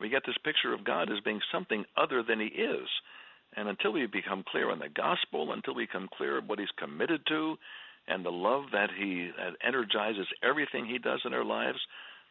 We 0.00 0.08
get 0.08 0.22
this 0.26 0.38
picture 0.44 0.72
of 0.72 0.84
God 0.84 1.10
as 1.12 1.20
being 1.24 1.40
something 1.52 1.84
other 1.96 2.22
than 2.22 2.40
He 2.40 2.46
is. 2.46 2.88
And 3.56 3.68
until 3.68 3.92
we 3.92 4.06
become 4.06 4.44
clear 4.50 4.70
on 4.70 4.78
the 4.78 4.88
gospel, 4.88 5.52
until 5.52 5.74
we 5.74 5.84
become 5.84 6.08
clear 6.16 6.38
of 6.38 6.48
what 6.48 6.58
He's 6.58 6.68
committed 6.78 7.20
to, 7.28 7.56
and 8.06 8.24
the 8.24 8.30
love 8.30 8.64
that 8.72 8.88
He 8.98 9.30
that 9.36 9.56
energizes 9.66 10.26
everything 10.42 10.86
He 10.86 10.98
does 10.98 11.20
in 11.26 11.34
our 11.34 11.44
lives, 11.44 11.78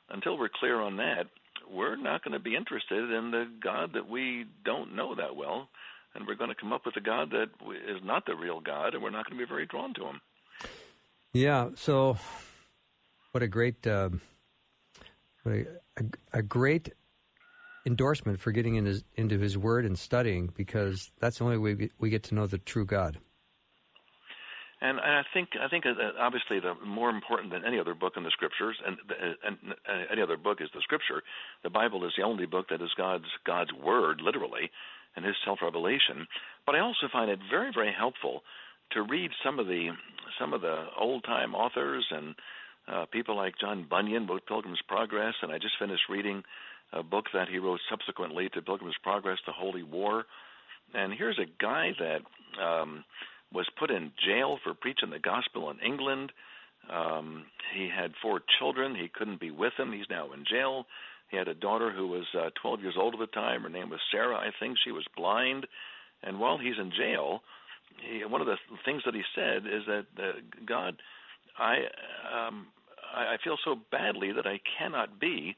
until 0.09 0.37
we're 0.37 0.49
clear 0.49 0.81
on 0.81 0.97
that, 0.97 1.27
we're 1.71 1.95
not 1.95 2.23
going 2.23 2.33
to 2.33 2.39
be 2.39 2.55
interested 2.55 3.11
in 3.11 3.31
the 3.31 3.45
God 3.61 3.93
that 3.93 4.09
we 4.09 4.45
don't 4.63 4.95
know 4.95 5.15
that 5.15 5.35
well, 5.35 5.69
and 6.15 6.25
we're 6.27 6.35
going 6.35 6.49
to 6.49 6.55
come 6.55 6.73
up 6.73 6.85
with 6.85 6.95
a 6.95 7.01
God 7.01 7.31
that 7.31 7.49
is 7.89 8.01
not 8.03 8.25
the 8.25 8.35
real 8.35 8.59
God, 8.59 8.93
and 8.93 9.03
we're 9.03 9.09
not 9.09 9.29
going 9.29 9.37
to 9.37 9.45
be 9.45 9.47
very 9.47 9.65
drawn 9.65 9.93
to 9.95 10.05
him. 10.05 10.21
Yeah. 11.33 11.69
So, 11.75 12.17
what 13.31 13.43
a 13.43 13.47
great, 13.47 13.85
uh, 13.85 14.09
what 15.43 15.55
a, 15.55 15.65
a, 15.97 16.39
a, 16.39 16.41
great 16.41 16.93
endorsement 17.85 18.39
for 18.39 18.51
getting 18.51 18.75
in 18.75 18.85
his, 18.85 19.03
into 19.15 19.37
His 19.37 19.57
Word 19.57 19.85
and 19.85 19.97
studying, 19.97 20.51
because 20.55 21.11
that's 21.19 21.37
the 21.37 21.43
only 21.43 21.57
way 21.57 21.89
we 21.99 22.09
get 22.09 22.23
to 22.23 22.35
know 22.35 22.47
the 22.47 22.57
true 22.57 22.85
God. 22.85 23.19
And 24.79 24.99
I 24.99 25.23
think 25.33 25.49
I 25.59 25.67
think 25.67 25.85
uh, 25.85 25.93
obviously 26.19 26.59
the 26.59 26.75
more 26.85 27.09
important 27.09 27.51
than 27.51 27.65
any 27.65 27.79
other 27.79 27.95
book 27.95 28.13
in 28.15 28.23
the 28.23 28.29
scriptures, 28.29 28.77
and, 28.85 28.97
and 29.43 29.57
uh, 29.89 30.05
any 30.11 30.21
other 30.21 30.37
book 30.37 30.61
is 30.61 30.69
the 30.73 30.81
scripture. 30.81 31.23
The 31.63 31.71
Bible 31.71 32.05
is 32.05 32.13
the 32.15 32.23
only 32.23 32.45
book 32.45 32.67
that 32.69 32.81
is 32.81 32.89
God's 32.95 33.25
God's 33.43 33.73
word, 33.73 34.21
literally, 34.21 34.69
and 35.15 35.25
His 35.25 35.35
self 35.43 35.59
revelation. 35.63 36.27
But 36.65 36.75
I 36.75 36.79
also 36.79 37.07
find 37.11 37.31
it 37.31 37.39
very 37.49 37.71
very 37.73 37.91
helpful 37.91 38.43
to 38.91 39.01
read 39.01 39.31
some 39.43 39.57
of 39.57 39.65
the 39.65 39.89
some 40.39 40.53
of 40.53 40.61
the 40.61 40.85
old 40.99 41.23
time 41.23 41.55
authors 41.55 42.05
and 42.11 42.35
uh, 42.87 43.05
people 43.11 43.35
like 43.35 43.55
John 43.59 43.87
Bunyan 43.89 44.27
wrote 44.27 44.45
Pilgrim's 44.45 44.81
Progress, 44.87 45.33
and 45.41 45.51
I 45.51 45.57
just 45.57 45.73
finished 45.79 46.03
reading 46.07 46.43
a 46.93 47.01
book 47.01 47.25
that 47.33 47.49
he 47.49 47.57
wrote 47.57 47.79
subsequently 47.89 48.47
to 48.53 48.61
Pilgrim's 48.61 48.95
Progress, 49.01 49.39
The 49.47 49.53
Holy 49.53 49.83
War. 49.83 50.25
And 50.93 51.13
here's 51.17 51.39
a 51.39 51.49
guy 51.59 51.93
that. 51.99 52.63
Um, 52.63 53.03
was 53.53 53.67
put 53.77 53.91
in 53.91 54.11
jail 54.25 54.57
for 54.63 54.73
preaching 54.73 55.09
the 55.09 55.19
gospel 55.19 55.69
in 55.69 55.79
England. 55.79 56.31
Um, 56.91 57.45
he 57.75 57.89
had 57.93 58.11
four 58.21 58.41
children. 58.59 58.95
He 58.95 59.09
couldn't 59.13 59.39
be 59.39 59.51
with 59.51 59.73
them. 59.77 59.91
He's 59.91 60.09
now 60.09 60.31
in 60.33 60.43
jail. 60.49 60.85
He 61.29 61.37
had 61.37 61.47
a 61.47 61.53
daughter 61.53 61.91
who 61.91 62.07
was 62.07 62.25
uh, 62.37 62.49
12 62.61 62.81
years 62.81 62.95
old 62.97 63.13
at 63.13 63.19
the 63.19 63.27
time. 63.27 63.63
Her 63.63 63.69
name 63.69 63.89
was 63.89 63.99
Sarah, 64.11 64.37
I 64.37 64.49
think. 64.59 64.77
She 64.83 64.91
was 64.91 65.05
blind. 65.15 65.67
And 66.23 66.39
while 66.39 66.57
he's 66.57 66.77
in 66.79 66.91
jail, 66.91 67.41
he, 68.01 68.23
one 68.25 68.41
of 68.41 68.47
the 68.47 68.57
things 68.85 69.01
that 69.05 69.15
he 69.15 69.23
said 69.35 69.63
is 69.65 69.83
that 69.87 70.05
uh, 70.17 70.31
God, 70.65 70.95
I, 71.57 71.75
um, 72.33 72.67
I, 73.13 73.33
I 73.33 73.37
feel 73.43 73.57
so 73.63 73.75
badly 73.91 74.31
that 74.31 74.47
I 74.47 74.59
cannot 74.79 75.19
be 75.19 75.55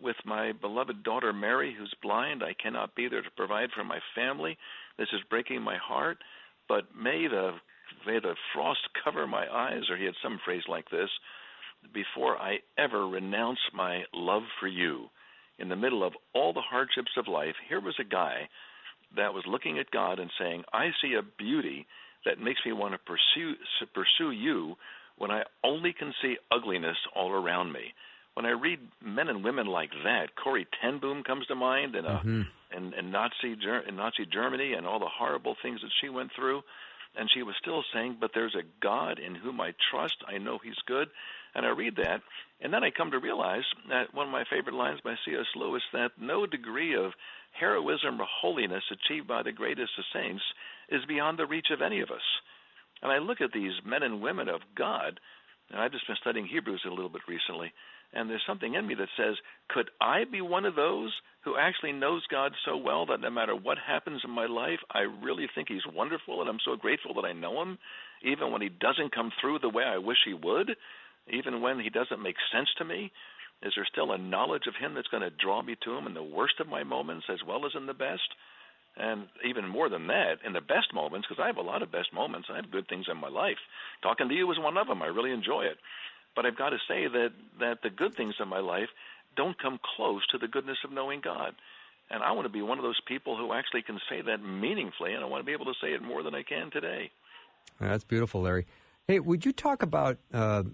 with 0.00 0.16
my 0.24 0.52
beloved 0.52 1.04
daughter 1.04 1.32
Mary, 1.32 1.74
who's 1.78 1.94
blind. 2.02 2.42
I 2.42 2.54
cannot 2.60 2.94
be 2.94 3.08
there 3.08 3.22
to 3.22 3.30
provide 3.36 3.70
for 3.74 3.84
my 3.84 3.98
family. 4.14 4.56
This 4.98 5.08
is 5.12 5.20
breaking 5.30 5.62
my 5.62 5.76
heart 5.76 6.18
but 6.68 6.84
may 6.96 7.26
the 7.28 7.52
may 8.06 8.18
the 8.20 8.34
frost 8.54 8.80
cover 9.04 9.26
my 9.26 9.46
eyes, 9.52 9.82
or 9.90 9.96
he 9.96 10.04
had 10.04 10.14
some 10.22 10.38
phrase 10.44 10.62
like 10.68 10.90
this, 10.90 11.10
before 11.92 12.36
I 12.36 12.58
ever 12.78 13.06
renounce 13.06 13.60
my 13.74 14.02
love 14.14 14.42
for 14.60 14.68
you. 14.68 15.06
In 15.58 15.68
the 15.68 15.76
middle 15.76 16.02
of 16.02 16.14
all 16.34 16.52
the 16.52 16.60
hardships 16.60 17.12
of 17.16 17.28
life, 17.28 17.54
here 17.68 17.80
was 17.80 17.94
a 18.00 18.04
guy 18.04 18.48
that 19.16 19.34
was 19.34 19.44
looking 19.46 19.78
at 19.78 19.90
God 19.90 20.18
and 20.18 20.30
saying, 20.38 20.64
I 20.72 20.88
see 21.00 21.14
a 21.14 21.22
beauty 21.38 21.86
that 22.24 22.40
makes 22.40 22.60
me 22.64 22.72
want 22.72 22.94
to 22.94 22.98
pursue 22.98 23.54
pursue 23.94 24.30
you 24.30 24.76
when 25.18 25.30
I 25.30 25.42
only 25.62 25.92
can 25.92 26.12
see 26.22 26.36
ugliness 26.50 26.96
all 27.14 27.30
around 27.30 27.72
me. 27.72 27.92
When 28.34 28.46
I 28.46 28.50
read 28.50 28.80
men 29.04 29.28
and 29.28 29.44
women 29.44 29.66
like 29.66 29.90
that, 30.04 30.34
Corrie 30.36 30.66
ten 30.80 30.98
Boom 30.98 31.22
comes 31.22 31.46
to 31.46 31.54
mind, 31.54 31.94
and 31.94 32.06
mm-hmm 32.06 32.42
in, 32.74 32.92
in 32.94 33.10
Nazi 33.10 33.56
in 33.88 33.96
Nazi 33.96 34.26
Germany 34.26 34.74
and 34.74 34.86
all 34.86 34.98
the 34.98 35.08
horrible 35.08 35.56
things 35.62 35.80
that 35.82 35.90
she 36.00 36.08
went 36.08 36.30
through, 36.34 36.62
and 37.16 37.30
she 37.30 37.42
was 37.42 37.54
still 37.60 37.84
saying, 37.92 38.16
"But 38.20 38.32
there's 38.34 38.54
a 38.54 38.66
God 38.80 39.18
in 39.18 39.34
whom 39.34 39.60
I 39.60 39.74
trust. 39.90 40.16
I 40.26 40.38
know 40.38 40.58
He's 40.58 40.78
good." 40.86 41.08
And 41.54 41.66
I 41.66 41.70
read 41.70 41.96
that, 41.96 42.22
and 42.62 42.72
then 42.72 42.82
I 42.82 42.90
come 42.90 43.10
to 43.10 43.18
realize 43.18 43.64
that 43.90 44.14
one 44.14 44.26
of 44.26 44.32
my 44.32 44.44
favorite 44.44 44.74
lines 44.74 45.00
by 45.04 45.16
C.S. 45.24 45.46
Lewis 45.54 45.82
that 45.92 46.12
no 46.18 46.46
degree 46.46 46.94
of 46.94 47.12
heroism 47.52 48.18
or 48.18 48.26
holiness 48.26 48.84
achieved 48.90 49.28
by 49.28 49.42
the 49.42 49.52
greatest 49.52 49.92
of 49.98 50.04
saints 50.14 50.42
is 50.88 51.04
beyond 51.04 51.38
the 51.38 51.44
reach 51.46 51.66
of 51.70 51.82
any 51.82 52.00
of 52.00 52.10
us. 52.10 52.24
And 53.02 53.12
I 53.12 53.18
look 53.18 53.42
at 53.42 53.52
these 53.52 53.72
men 53.84 54.02
and 54.02 54.22
women 54.22 54.48
of 54.48 54.62
God, 54.74 55.20
and 55.70 55.78
I've 55.78 55.92
just 55.92 56.06
been 56.06 56.16
studying 56.16 56.46
Hebrews 56.46 56.84
a 56.86 56.90
little 56.90 57.10
bit 57.10 57.28
recently, 57.28 57.74
and 58.12 58.28
there's 58.28 58.42
something 58.46 58.74
in 58.74 58.86
me 58.86 58.94
that 58.94 59.08
says, 59.16 59.36
could 59.68 59.90
I 60.00 60.24
be 60.30 60.40
one 60.40 60.64
of 60.64 60.76
those 60.76 61.12
who 61.44 61.56
actually 61.58 61.92
knows 61.92 62.22
God 62.30 62.52
so 62.64 62.76
well 62.76 63.06
that 63.06 63.20
no 63.20 63.30
matter 63.30 63.56
what 63.56 63.78
happens 63.78 64.20
in 64.24 64.30
my 64.30 64.46
life, 64.46 64.78
I 64.90 65.00
really 65.00 65.46
think 65.54 65.68
He's 65.68 65.86
wonderful 65.92 66.40
and 66.40 66.48
I'm 66.48 66.60
so 66.64 66.76
grateful 66.76 67.14
that 67.14 67.26
I 67.26 67.32
know 67.32 67.62
Him, 67.62 67.78
even 68.22 68.52
when 68.52 68.62
He 68.62 68.68
doesn't 68.68 69.14
come 69.14 69.32
through 69.40 69.58
the 69.60 69.68
way 69.68 69.84
I 69.84 69.98
wish 69.98 70.18
He 70.24 70.34
would, 70.34 70.70
even 71.32 71.60
when 71.60 71.80
He 71.80 71.90
doesn't 71.90 72.22
make 72.22 72.36
sense 72.52 72.68
to 72.78 72.84
me? 72.84 73.10
Is 73.62 73.72
there 73.76 73.86
still 73.90 74.12
a 74.12 74.18
knowledge 74.18 74.66
of 74.66 74.74
Him 74.78 74.94
that's 74.94 75.08
going 75.08 75.22
to 75.22 75.30
draw 75.30 75.62
me 75.62 75.76
to 75.84 75.96
Him 75.96 76.06
in 76.06 76.14
the 76.14 76.22
worst 76.22 76.60
of 76.60 76.68
my 76.68 76.84
moments 76.84 77.26
as 77.32 77.38
well 77.46 77.64
as 77.64 77.72
in 77.76 77.86
the 77.86 77.94
best? 77.94 78.28
And 78.96 79.24
even 79.48 79.66
more 79.66 79.88
than 79.88 80.06
that, 80.08 80.44
in 80.44 80.52
the 80.52 80.60
best 80.60 80.92
moments, 80.92 81.26
because 81.26 81.42
I 81.42 81.46
have 81.46 81.56
a 81.56 81.62
lot 81.62 81.82
of 81.82 81.90
best 81.90 82.12
moments, 82.12 82.48
I 82.52 82.56
have 82.56 82.70
good 82.70 82.86
things 82.88 83.06
in 83.10 83.16
my 83.16 83.28
life. 83.28 83.56
Talking 84.02 84.28
to 84.28 84.34
you 84.34 84.50
is 84.52 84.58
one 84.58 84.76
of 84.76 84.86
them. 84.86 85.00
I 85.00 85.06
really 85.06 85.32
enjoy 85.32 85.62
it. 85.62 85.78
But 86.34 86.46
I've 86.46 86.56
got 86.56 86.70
to 86.70 86.78
say 86.88 87.06
that 87.08 87.32
that 87.60 87.82
the 87.82 87.90
good 87.90 88.14
things 88.14 88.34
in 88.40 88.48
my 88.48 88.60
life 88.60 88.88
don't 89.36 89.58
come 89.58 89.78
close 89.96 90.26
to 90.28 90.38
the 90.38 90.48
goodness 90.48 90.78
of 90.84 90.92
knowing 90.92 91.20
God. 91.20 91.54
And 92.10 92.22
I 92.22 92.32
want 92.32 92.44
to 92.44 92.50
be 92.52 92.62
one 92.62 92.78
of 92.78 92.84
those 92.84 93.00
people 93.06 93.36
who 93.36 93.52
actually 93.52 93.82
can 93.82 93.98
say 94.10 94.20
that 94.20 94.42
meaningfully, 94.42 95.14
and 95.14 95.24
I 95.24 95.26
want 95.26 95.40
to 95.40 95.46
be 95.46 95.52
able 95.52 95.64
to 95.66 95.74
say 95.80 95.92
it 95.92 96.02
more 96.02 96.22
than 96.22 96.34
I 96.34 96.42
can 96.42 96.70
today. 96.70 97.10
That's 97.80 98.04
beautiful, 98.04 98.42
Larry. 98.42 98.66
Hey, 99.08 99.18
would 99.18 99.44
you 99.44 99.52
talk 99.52 99.82
about 99.82 100.18
uh, 100.32 100.64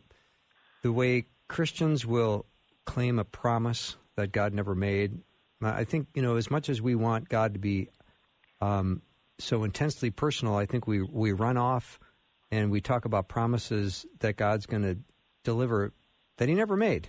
the 0.82 0.92
way 0.92 1.26
Christians 1.46 2.04
will 2.04 2.46
claim 2.84 3.18
a 3.18 3.24
promise 3.24 3.96
that 4.16 4.32
God 4.32 4.52
never 4.52 4.74
made? 4.74 5.18
I 5.62 5.84
think 5.84 6.08
you 6.14 6.22
know, 6.22 6.36
as 6.36 6.50
much 6.50 6.68
as 6.68 6.80
we 6.80 6.94
want 6.94 7.28
God 7.28 7.54
to 7.54 7.60
be 7.60 7.88
um, 8.60 9.02
so 9.38 9.64
intensely 9.64 10.10
personal, 10.10 10.56
I 10.56 10.66
think 10.66 10.86
we 10.86 11.02
we 11.02 11.32
run 11.32 11.56
off 11.56 11.98
and 12.50 12.70
we 12.70 12.80
talk 12.80 13.04
about 13.04 13.28
promises 13.28 14.06
that 14.20 14.36
God's 14.36 14.66
going 14.66 14.82
to 14.82 14.98
deliver 15.48 15.92
that 16.36 16.48
He 16.48 16.54
never 16.54 16.76
made 16.76 17.08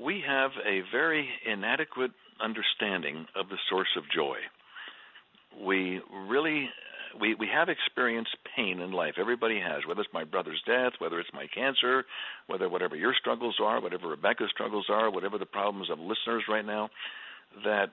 we 0.00 0.22
have 0.26 0.52
a 0.66 0.80
very 0.90 1.28
inadequate 1.46 2.12
understanding 2.42 3.26
of 3.36 3.48
the 3.48 3.58
source 3.68 3.96
of 3.96 4.04
joy. 4.14 4.36
We 5.62 6.00
really 6.28 6.70
we, 7.20 7.34
we 7.34 7.48
have 7.52 7.68
experienced 7.68 8.36
pain 8.56 8.80
in 8.80 8.92
life. 8.92 9.14
Everybody 9.18 9.58
has, 9.58 9.84
whether 9.86 10.00
it's 10.00 10.14
my 10.14 10.22
brother's 10.22 10.62
death, 10.64 10.92
whether 11.00 11.18
it's 11.18 11.30
my 11.34 11.46
cancer, 11.52 12.04
whether 12.46 12.68
whatever 12.68 12.94
your 12.94 13.14
struggles 13.18 13.56
are, 13.60 13.80
whatever 13.80 14.06
Rebecca's 14.08 14.50
struggles 14.50 14.86
are, 14.88 15.10
whatever 15.10 15.36
the 15.36 15.46
problems 15.46 15.90
of 15.90 15.98
listeners 15.98 16.44
right 16.48 16.64
now, 16.64 16.88
that 17.64 17.90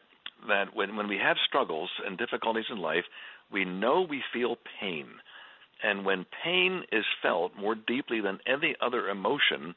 that 0.47 0.76
when, 0.76 0.95
when 0.95 1.07
we 1.07 1.18
have 1.18 1.38
struggles 1.47 1.89
and 2.05 2.18
difficulties 2.18 2.65
in 2.70 2.78
life, 2.78 3.05
we 3.51 3.65
know 3.65 4.05
we 4.07 4.22
feel 4.32 4.57
pain. 4.80 5.07
And 5.84 6.05
when 6.05 6.25
pain 6.43 6.84
is 6.91 7.05
felt 7.21 7.51
more 7.57 7.75
deeply 7.75 8.21
than 8.21 8.39
any 8.47 8.75
other 8.82 9.09
emotion, 9.09 9.75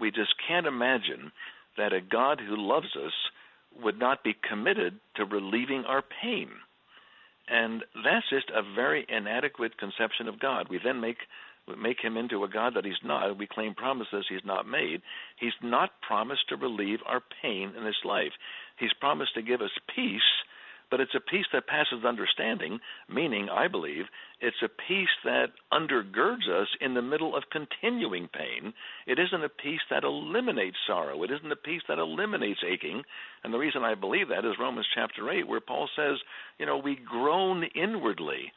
we 0.00 0.10
just 0.10 0.34
can't 0.46 0.66
imagine 0.66 1.32
that 1.76 1.92
a 1.92 2.00
God 2.00 2.40
who 2.40 2.56
loves 2.56 2.96
us 2.96 3.12
would 3.82 3.98
not 3.98 4.24
be 4.24 4.36
committed 4.48 4.98
to 5.16 5.24
relieving 5.24 5.84
our 5.86 6.02
pain. 6.22 6.48
And 7.48 7.82
that's 8.04 8.28
just 8.30 8.50
a 8.50 8.62
very 8.74 9.04
inadequate 9.08 9.78
conception 9.78 10.28
of 10.28 10.40
God. 10.40 10.68
We 10.68 10.78
then 10.82 11.00
make 11.00 11.18
make 11.78 11.98
him 12.02 12.16
into 12.16 12.42
a 12.42 12.48
God 12.48 12.74
that 12.74 12.84
he's 12.84 12.94
not. 13.04 13.38
We 13.38 13.46
claim 13.46 13.74
promises 13.74 14.26
he's 14.28 14.44
not 14.44 14.66
made. 14.66 15.00
He's 15.38 15.52
not 15.62 15.90
promised 16.06 16.48
to 16.48 16.56
relieve 16.56 16.98
our 17.06 17.22
pain 17.40 17.72
in 17.76 17.84
this 17.84 18.02
life. 18.04 18.32
He's 18.78 18.92
promised 18.98 19.34
to 19.34 19.42
give 19.42 19.60
us 19.60 19.70
peace 19.94 20.20
but 20.92 21.00
it's 21.00 21.14
a 21.14 21.20
peace 21.20 21.46
that 21.54 21.66
passes 21.66 22.04
understanding, 22.04 22.78
meaning, 23.08 23.48
I 23.48 23.66
believe, 23.66 24.04
it's 24.42 24.60
a 24.62 24.68
peace 24.68 25.08
that 25.24 25.46
undergirds 25.72 26.46
us 26.50 26.68
in 26.82 26.92
the 26.92 27.00
middle 27.00 27.34
of 27.34 27.44
continuing 27.50 28.28
pain. 28.28 28.74
It 29.06 29.18
isn't 29.18 29.42
a 29.42 29.48
peace 29.48 29.80
that 29.88 30.04
eliminates 30.04 30.76
sorrow. 30.86 31.22
It 31.22 31.30
isn't 31.30 31.50
a 31.50 31.56
peace 31.56 31.80
that 31.88 31.98
eliminates 31.98 32.60
aching. 32.62 33.04
And 33.42 33.54
the 33.54 33.58
reason 33.58 33.84
I 33.84 33.94
believe 33.94 34.28
that 34.28 34.44
is 34.44 34.60
Romans 34.60 34.86
chapter 34.94 35.30
8, 35.30 35.48
where 35.48 35.60
Paul 35.60 35.88
says, 35.96 36.18
you 36.58 36.66
know, 36.66 36.76
we 36.76 36.98
groan 37.08 37.64
inwardly. 37.74 38.52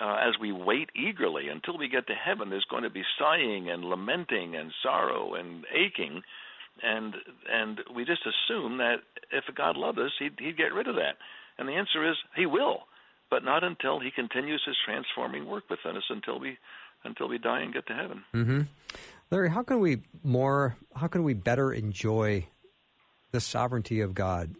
Uh, 0.00 0.16
as 0.16 0.34
we 0.40 0.52
wait 0.52 0.90
eagerly 0.94 1.48
until 1.48 1.76
we 1.76 1.88
get 1.88 2.06
to 2.06 2.14
heaven, 2.14 2.50
there's 2.50 2.66
going 2.70 2.84
to 2.84 2.90
be 2.90 3.02
sighing 3.18 3.68
and 3.68 3.84
lamenting 3.84 4.54
and 4.54 4.72
sorrow 4.82 5.34
and 5.34 5.64
aching, 5.72 6.20
and 6.82 7.14
and 7.48 7.80
we 7.94 8.04
just 8.04 8.22
assume 8.26 8.78
that 8.78 8.96
if 9.30 9.44
God 9.54 9.76
loved 9.76 10.00
us, 10.00 10.10
he'd, 10.18 10.34
he'd 10.40 10.56
get 10.56 10.74
rid 10.74 10.88
of 10.88 10.96
that. 10.96 11.14
And 11.58 11.68
the 11.68 11.72
answer 11.72 12.08
is 12.08 12.16
he 12.36 12.46
will, 12.46 12.80
but 13.30 13.44
not 13.44 13.64
until 13.64 14.00
he 14.00 14.10
continues 14.10 14.62
his 14.66 14.76
transforming 14.84 15.46
work 15.46 15.64
within 15.70 15.96
us 15.96 16.04
until 16.10 16.38
we 16.38 16.58
until 17.04 17.28
we 17.28 17.38
die 17.38 17.60
and 17.60 17.72
get 17.72 17.86
to 17.86 17.94
heaven. 17.94 18.24
Mm-hmm. 18.34 18.60
Larry, 19.30 19.50
how 19.50 19.62
can 19.62 19.80
we 19.80 20.02
more? 20.22 20.76
How 20.94 21.06
can 21.06 21.22
we 21.22 21.34
better 21.34 21.72
enjoy 21.72 22.46
the 23.30 23.40
sovereignty 23.40 24.00
of 24.00 24.14
God 24.14 24.54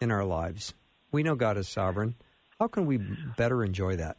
in 0.00 0.10
our 0.10 0.24
lives? 0.24 0.74
We 1.10 1.22
know 1.22 1.34
God 1.34 1.56
is 1.56 1.68
sovereign. 1.68 2.14
How 2.58 2.68
can 2.68 2.86
we 2.86 2.98
better 3.36 3.64
enjoy 3.64 3.96
that? 3.96 4.16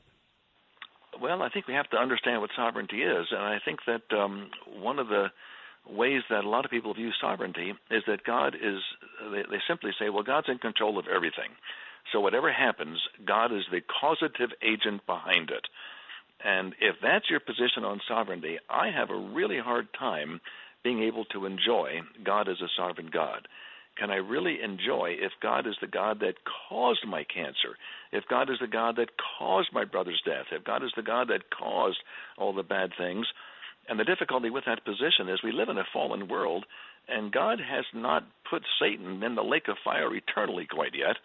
Well, 1.22 1.42
I 1.42 1.50
think 1.50 1.68
we 1.68 1.74
have 1.74 1.90
to 1.92 1.98
understand 1.98 2.42
what 2.42 2.50
sovereignty 2.56 3.02
is, 3.02 3.28
and 3.32 3.42
I 3.42 3.60
think 3.64 3.80
that 3.88 4.16
um, 4.16 4.50
one 4.82 5.00
of 5.00 5.08
the 5.08 5.28
ways 5.90 6.22
that 6.30 6.44
a 6.44 6.50
lot 6.50 6.66
of 6.66 6.72
people 6.72 6.94
view 6.94 7.12
sovereignty 7.22 7.74
is 7.90 8.04
that 8.08 8.24
God 8.24 8.56
is. 8.56 8.80
They, 9.32 9.44
they 9.50 9.62
simply 9.68 9.92
say, 10.00 10.10
"Well, 10.10 10.24
God's 10.24 10.50
in 10.50 10.58
control 10.58 11.00
of 11.00 11.06
everything." 11.08 11.52
So 12.14 12.20
whatever 12.20 12.54
happens, 12.54 13.00
God 13.26 13.52
is 13.52 13.64
the 13.72 13.82
causative 13.82 14.52
agent 14.62 15.06
behind 15.08 15.50
it. 15.50 15.66
And 16.46 16.76
if 16.80 16.96
that's 17.02 17.30
your 17.30 17.40
position 17.40 17.84
on 17.84 18.02
sovereignty, 18.08 18.60
I 18.70 18.90
have 18.92 19.10
a 19.10 19.18
really 19.18 19.60
hard 19.60 19.88
time 19.98 20.40
being 20.84 21.02
able 21.02 21.26
to 21.26 21.46
enjoy 21.46 22.02
God 22.24 22.48
as 22.48 22.62
a 22.62 22.70
sovereign 22.78 23.10
God. 23.12 23.48
Can 23.98 24.12
I 24.12 24.16
really 24.16 24.58
enjoy 24.62 25.16
if 25.20 25.32
God 25.42 25.66
is 25.68 25.76
the 25.82 25.88
God 25.88 26.20
that 26.20 26.34
caused 26.70 27.06
my 27.08 27.24
cancer, 27.24 27.78
if 28.12 28.24
God 28.30 28.50
is 28.50 28.58
the 28.60 28.68
God 28.68 28.96
that 28.98 29.12
caused 29.40 29.70
my 29.72 29.86
brother's 29.86 30.22
death, 30.26 30.48
if 30.52 30.64
God 30.64 30.84
is 30.84 30.92
the 30.96 31.04
God 31.04 31.30
that 31.30 31.50
caused 31.50 32.00
all 32.38 32.54
the 32.54 32.64
bad 32.64 32.92
things? 32.98 33.26
And 33.88 34.00
the 34.00 34.04
difficulty 34.04 34.50
with 34.50 34.66
that 34.66 34.86
position 34.86 35.30
is 35.30 35.44
we 35.44 35.52
live 35.52 35.70
in 35.70 35.78
a 35.78 35.84
fallen 35.94 36.28
world, 36.28 36.66
and 37.08 37.32
God 37.32 37.60
has 37.60 37.86
not 37.94 38.24
put 38.50 38.64
Satan 38.80 39.22
in 39.24 39.36
the 39.36 39.44
lake 39.44 39.68
of 39.68 39.78
fire 39.84 40.14
eternally 40.14 40.68
quite 40.70 40.96
yet 40.96 41.18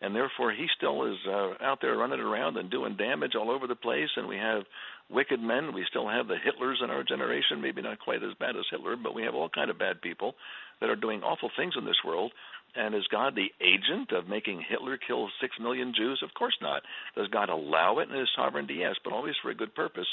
and 0.00 0.14
therefore 0.14 0.52
he 0.52 0.66
still 0.76 1.04
is 1.10 1.16
uh, 1.26 1.54
out 1.62 1.78
there 1.80 1.96
running 1.96 2.20
around 2.20 2.56
and 2.56 2.70
doing 2.70 2.96
damage 2.96 3.32
all 3.34 3.50
over 3.50 3.66
the 3.66 3.74
place. 3.74 4.08
And 4.16 4.28
we 4.28 4.36
have 4.36 4.62
wicked 5.10 5.40
men. 5.40 5.72
We 5.74 5.84
still 5.88 6.08
have 6.08 6.28
the 6.28 6.36
Hitlers 6.36 6.82
in 6.82 6.90
our 6.90 7.02
generation, 7.02 7.60
maybe 7.60 7.82
not 7.82 8.00
quite 8.00 8.22
as 8.22 8.34
bad 8.38 8.56
as 8.56 8.64
Hitler, 8.70 8.96
but 8.96 9.14
we 9.14 9.22
have 9.22 9.34
all 9.34 9.48
kind 9.48 9.70
of 9.70 9.78
bad 9.78 10.02
people 10.02 10.34
that 10.80 10.90
are 10.90 10.96
doing 10.96 11.22
awful 11.22 11.50
things 11.56 11.74
in 11.78 11.84
this 11.84 12.04
world. 12.04 12.32
And 12.74 12.94
is 12.94 13.06
God 13.10 13.34
the 13.34 13.48
agent 13.64 14.12
of 14.12 14.28
making 14.28 14.62
Hitler 14.68 14.98
kill 14.98 15.28
six 15.40 15.56
million 15.58 15.94
Jews? 15.96 16.20
Of 16.22 16.34
course 16.34 16.56
not. 16.60 16.82
Does 17.16 17.28
God 17.28 17.48
allow 17.48 18.00
it 18.00 18.10
in 18.10 18.18
His 18.18 18.28
sovereignty? 18.36 18.74
Yes, 18.80 18.96
but 19.02 19.14
always 19.14 19.34
for 19.42 19.50
a 19.50 19.54
good 19.54 19.74
purpose. 19.74 20.08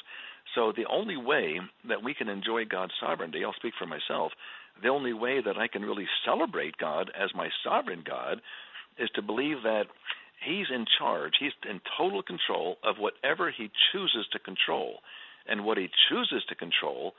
So 0.55 0.71
the 0.71 0.85
only 0.89 1.17
way 1.17 1.59
that 1.89 2.01
we 2.01 2.13
can 2.13 2.29
enjoy 2.29 2.63
God's 2.63 2.93
sovereignty, 3.01 3.43
I'll 3.43 3.53
speak 3.53 3.73
for 3.77 3.85
myself, 3.85 4.31
the 4.81 4.87
only 4.87 5.11
way 5.11 5.41
that 5.43 5.57
I 5.57 5.67
can 5.67 5.81
really 5.81 6.07
celebrate 6.25 6.77
God 6.77 7.11
as 7.19 7.29
my 7.35 7.49
sovereign 7.65 8.03
God 8.07 8.39
is 8.97 9.09
to 9.15 9.21
believe 9.21 9.63
that 9.63 9.85
he's 10.45 10.67
in 10.73 10.85
charge, 10.99 11.33
he's 11.39 11.53
in 11.69 11.81
total 11.97 12.21
control 12.21 12.77
of 12.83 12.97
whatever 12.97 13.51
he 13.51 13.69
chooses 13.91 14.27
to 14.31 14.39
control. 14.39 14.99
And 15.47 15.65
what 15.65 15.77
he 15.77 15.89
chooses 16.09 16.43
to 16.49 16.55
control 16.55 17.13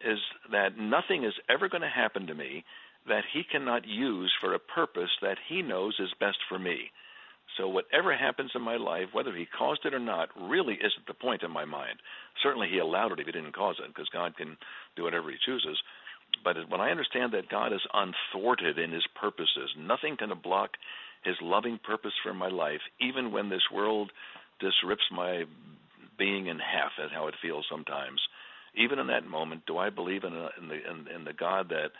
is 0.00 0.18
that 0.50 0.78
nothing 0.78 1.24
is 1.24 1.34
ever 1.48 1.68
going 1.68 1.82
to 1.82 1.88
happen 1.88 2.26
to 2.26 2.34
me 2.34 2.64
that 3.08 3.24
he 3.32 3.42
cannot 3.44 3.86
use 3.86 4.32
for 4.40 4.54
a 4.54 4.58
purpose 4.58 5.10
that 5.20 5.38
he 5.48 5.62
knows 5.62 5.94
is 5.98 6.08
best 6.20 6.38
for 6.48 6.58
me. 6.58 6.90
So 7.58 7.68
whatever 7.68 8.16
happens 8.16 8.50
in 8.54 8.62
my 8.62 8.76
life, 8.76 9.08
whether 9.12 9.34
he 9.36 9.46
caused 9.46 9.84
it 9.84 9.94
or 9.94 10.00
not, 10.00 10.28
really 10.40 10.74
isn't 10.74 11.06
the 11.06 11.14
point 11.14 11.42
in 11.42 11.50
my 11.50 11.64
mind. 11.64 11.98
Certainly 12.42 12.68
he 12.72 12.78
allowed 12.78 13.12
it 13.12 13.20
if 13.20 13.26
he 13.26 13.32
didn't 13.32 13.54
cause 13.54 13.76
it, 13.78 13.88
because 13.88 14.08
God 14.08 14.36
can 14.36 14.56
do 14.96 15.04
whatever 15.04 15.30
he 15.30 15.36
chooses. 15.44 15.78
But 16.42 16.56
when 16.68 16.80
I 16.80 16.90
understand 16.90 17.32
that 17.32 17.50
God 17.50 17.72
is 17.72 17.86
unthwarted 17.92 18.78
in 18.78 18.90
his 18.90 19.06
purposes, 19.14 19.70
nothing 19.78 20.16
can 20.16 20.32
block 20.42 20.70
his 21.24 21.36
loving 21.40 21.78
purpose 21.82 22.12
for 22.22 22.34
my 22.34 22.48
life, 22.48 22.80
even 23.00 23.32
when 23.32 23.48
this 23.48 23.62
world 23.72 24.10
just 24.60 24.76
my 25.12 25.44
being 26.18 26.46
in 26.46 26.58
half, 26.58 26.92
as 27.02 27.10
how 27.12 27.26
it 27.28 27.34
feels 27.42 27.66
sometimes. 27.70 28.20
Even 28.76 28.98
in 28.98 29.06
that 29.08 29.26
moment, 29.26 29.62
do 29.66 29.78
I 29.78 29.90
believe 29.90 30.24
in, 30.24 30.32
a, 30.32 30.48
in 30.60 30.68
the 30.68 30.74
in, 30.74 31.16
in 31.16 31.24
the 31.24 31.32
God 31.32 31.68
that 31.68 31.90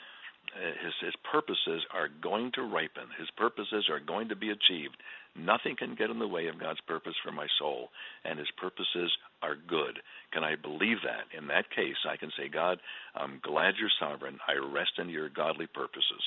uh, 0.54 0.84
his 0.84 0.92
his 1.00 1.14
purposes 1.30 1.82
are 1.92 2.08
going 2.22 2.50
to 2.54 2.62
ripen, 2.62 3.04
his 3.18 3.30
purposes 3.36 3.86
are 3.90 4.00
going 4.00 4.28
to 4.28 4.36
be 4.36 4.50
achieved. 4.50 4.96
Nothing 5.36 5.74
can 5.76 5.96
get 5.96 6.10
in 6.10 6.18
the 6.18 6.28
way 6.28 6.46
of 6.46 6.60
God's 6.60 6.80
purpose 6.86 7.14
for 7.24 7.32
my 7.32 7.46
soul, 7.58 7.90
and 8.24 8.38
his 8.38 8.50
purposes 8.56 9.10
are 9.42 9.56
good. 9.56 9.98
Can 10.32 10.44
I 10.44 10.54
believe 10.54 10.98
that? 11.02 11.36
In 11.36 11.48
that 11.48 11.70
case, 11.70 11.98
I 12.08 12.16
can 12.16 12.30
say, 12.38 12.48
God, 12.48 12.78
I'm 13.14 13.40
glad 13.42 13.74
you're 13.78 13.90
sovereign. 13.98 14.38
I 14.46 14.54
rest 14.54 14.92
in 14.98 15.08
your 15.08 15.28
godly 15.28 15.66
purposes. 15.66 16.22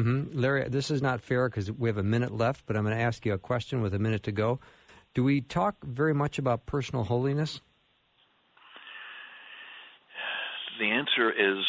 Mm-hmm. 0.00 0.38
Larry, 0.38 0.66
this 0.68 0.90
is 0.90 1.02
not 1.02 1.20
fair 1.20 1.48
because 1.48 1.70
we 1.70 1.88
have 1.88 1.98
a 1.98 2.02
minute 2.02 2.32
left, 2.32 2.64
but 2.66 2.74
I'm 2.74 2.84
going 2.84 2.96
to 2.96 3.02
ask 3.02 3.26
you 3.26 3.34
a 3.34 3.38
question 3.38 3.82
with 3.82 3.92
a 3.92 3.98
minute 3.98 4.22
to 4.24 4.32
go. 4.32 4.58
Do 5.12 5.22
we 5.22 5.42
talk 5.42 5.76
very 5.84 6.14
much 6.14 6.38
about 6.38 6.64
personal 6.64 7.04
holiness? 7.04 7.60
The 10.78 10.86
answer 10.86 11.30
is 11.30 11.64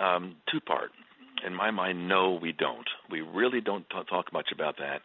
um, 0.00 0.36
two 0.50 0.60
part. 0.60 0.92
In 1.46 1.54
my 1.54 1.70
mind, 1.70 2.08
no, 2.08 2.38
we 2.40 2.52
don't. 2.52 2.88
We 3.10 3.20
really 3.20 3.60
don't 3.60 3.84
t- 3.90 3.98
talk 4.08 4.32
much 4.32 4.48
about 4.50 4.78
that. 4.78 5.02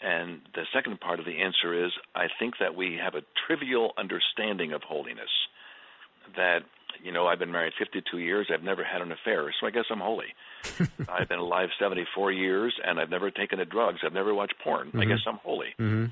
And 0.00 0.40
the 0.54 0.62
second 0.72 1.00
part 1.00 1.18
of 1.18 1.26
the 1.26 1.42
answer 1.42 1.84
is 1.84 1.92
I 2.14 2.28
think 2.38 2.54
that 2.60 2.74
we 2.74 2.98
have 3.02 3.14
a 3.14 3.22
trivial 3.46 3.92
understanding 3.98 4.72
of 4.72 4.82
holiness. 4.82 5.28
That, 6.36 6.60
you 7.02 7.12
know, 7.12 7.26
I've 7.26 7.38
been 7.38 7.52
married 7.52 7.72
52 7.78 8.18
years, 8.18 8.48
I've 8.52 8.62
never 8.62 8.84
had 8.84 9.02
an 9.02 9.12
affair, 9.12 9.52
so 9.60 9.66
I 9.66 9.70
guess 9.70 9.84
I'm 9.90 10.00
holy. 10.00 10.34
I've 11.08 11.28
been 11.28 11.38
alive 11.38 11.68
74 11.78 12.32
years, 12.32 12.74
and 12.84 12.98
I've 12.98 13.10
never 13.10 13.30
taken 13.30 13.58
to 13.58 13.64
drugs, 13.64 14.00
I've 14.04 14.12
never 14.12 14.34
watched 14.34 14.54
porn. 14.62 14.88
Mm-hmm. 14.88 15.00
I 15.00 15.04
guess 15.04 15.20
I'm 15.26 15.38
holy. 15.42 15.74
Mm-hmm. 15.78 16.06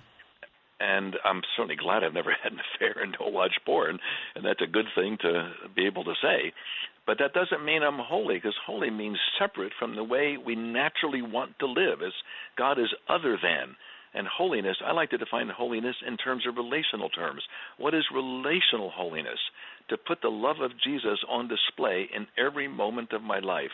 And 0.78 1.16
I'm 1.24 1.40
certainly 1.56 1.76
glad 1.76 2.04
I've 2.04 2.12
never 2.12 2.34
had 2.42 2.52
an 2.52 2.60
affair 2.76 3.02
and 3.02 3.16
don't 3.18 3.32
watch 3.32 3.52
porn, 3.64 3.98
and 4.34 4.44
that's 4.44 4.62
a 4.62 4.66
good 4.66 4.86
thing 4.94 5.18
to 5.22 5.52
be 5.74 5.86
able 5.86 6.04
to 6.04 6.14
say. 6.22 6.52
But 7.06 7.18
that 7.18 7.32
doesn't 7.32 7.64
mean 7.64 7.82
I'm 7.82 7.98
holy, 7.98 8.34
because 8.34 8.56
holy 8.66 8.90
means 8.90 9.18
separate 9.38 9.72
from 9.78 9.94
the 9.94 10.04
way 10.04 10.36
we 10.36 10.56
naturally 10.56 11.22
want 11.22 11.58
to 11.60 11.66
live, 11.66 12.02
as 12.04 12.12
God 12.56 12.78
is 12.78 12.92
other 13.08 13.38
than. 13.40 13.76
And 14.16 14.26
holiness, 14.26 14.78
I 14.84 14.92
like 14.92 15.10
to 15.10 15.18
define 15.18 15.48
holiness 15.48 15.96
in 16.06 16.16
terms 16.16 16.44
of 16.48 16.56
relational 16.56 17.10
terms. 17.10 17.42
What 17.76 17.94
is 17.94 18.04
relational 18.14 18.90
holiness? 18.90 19.38
To 19.90 19.96
put 19.98 20.22
the 20.22 20.28
love 20.28 20.60
of 20.62 20.72
Jesus 20.82 21.18
on 21.28 21.48
display 21.48 22.08
in 22.14 22.26
every 22.38 22.66
moment 22.66 23.12
of 23.12 23.22
my 23.22 23.40
life. 23.40 23.70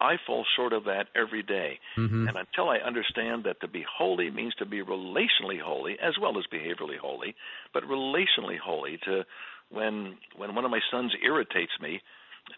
I 0.00 0.16
fall 0.26 0.44
short 0.56 0.72
of 0.72 0.84
that 0.84 1.06
every 1.14 1.42
day. 1.42 1.78
Mm-hmm. 1.96 2.26
And 2.26 2.36
until 2.36 2.70
I 2.70 2.78
understand 2.78 3.44
that 3.44 3.60
to 3.60 3.68
be 3.68 3.84
holy 3.86 4.30
means 4.30 4.54
to 4.56 4.66
be 4.66 4.82
relationally 4.82 5.60
holy 5.62 5.96
as 6.02 6.14
well 6.20 6.38
as 6.38 6.44
behaviorally 6.52 6.98
holy, 6.98 7.36
but 7.72 7.84
relationally 7.84 8.58
holy 8.58 8.98
to 9.04 9.22
when 9.70 10.16
when 10.36 10.54
one 10.54 10.64
of 10.64 10.70
my 10.70 10.80
sons 10.90 11.12
irritates 11.24 11.72
me, 11.80 12.00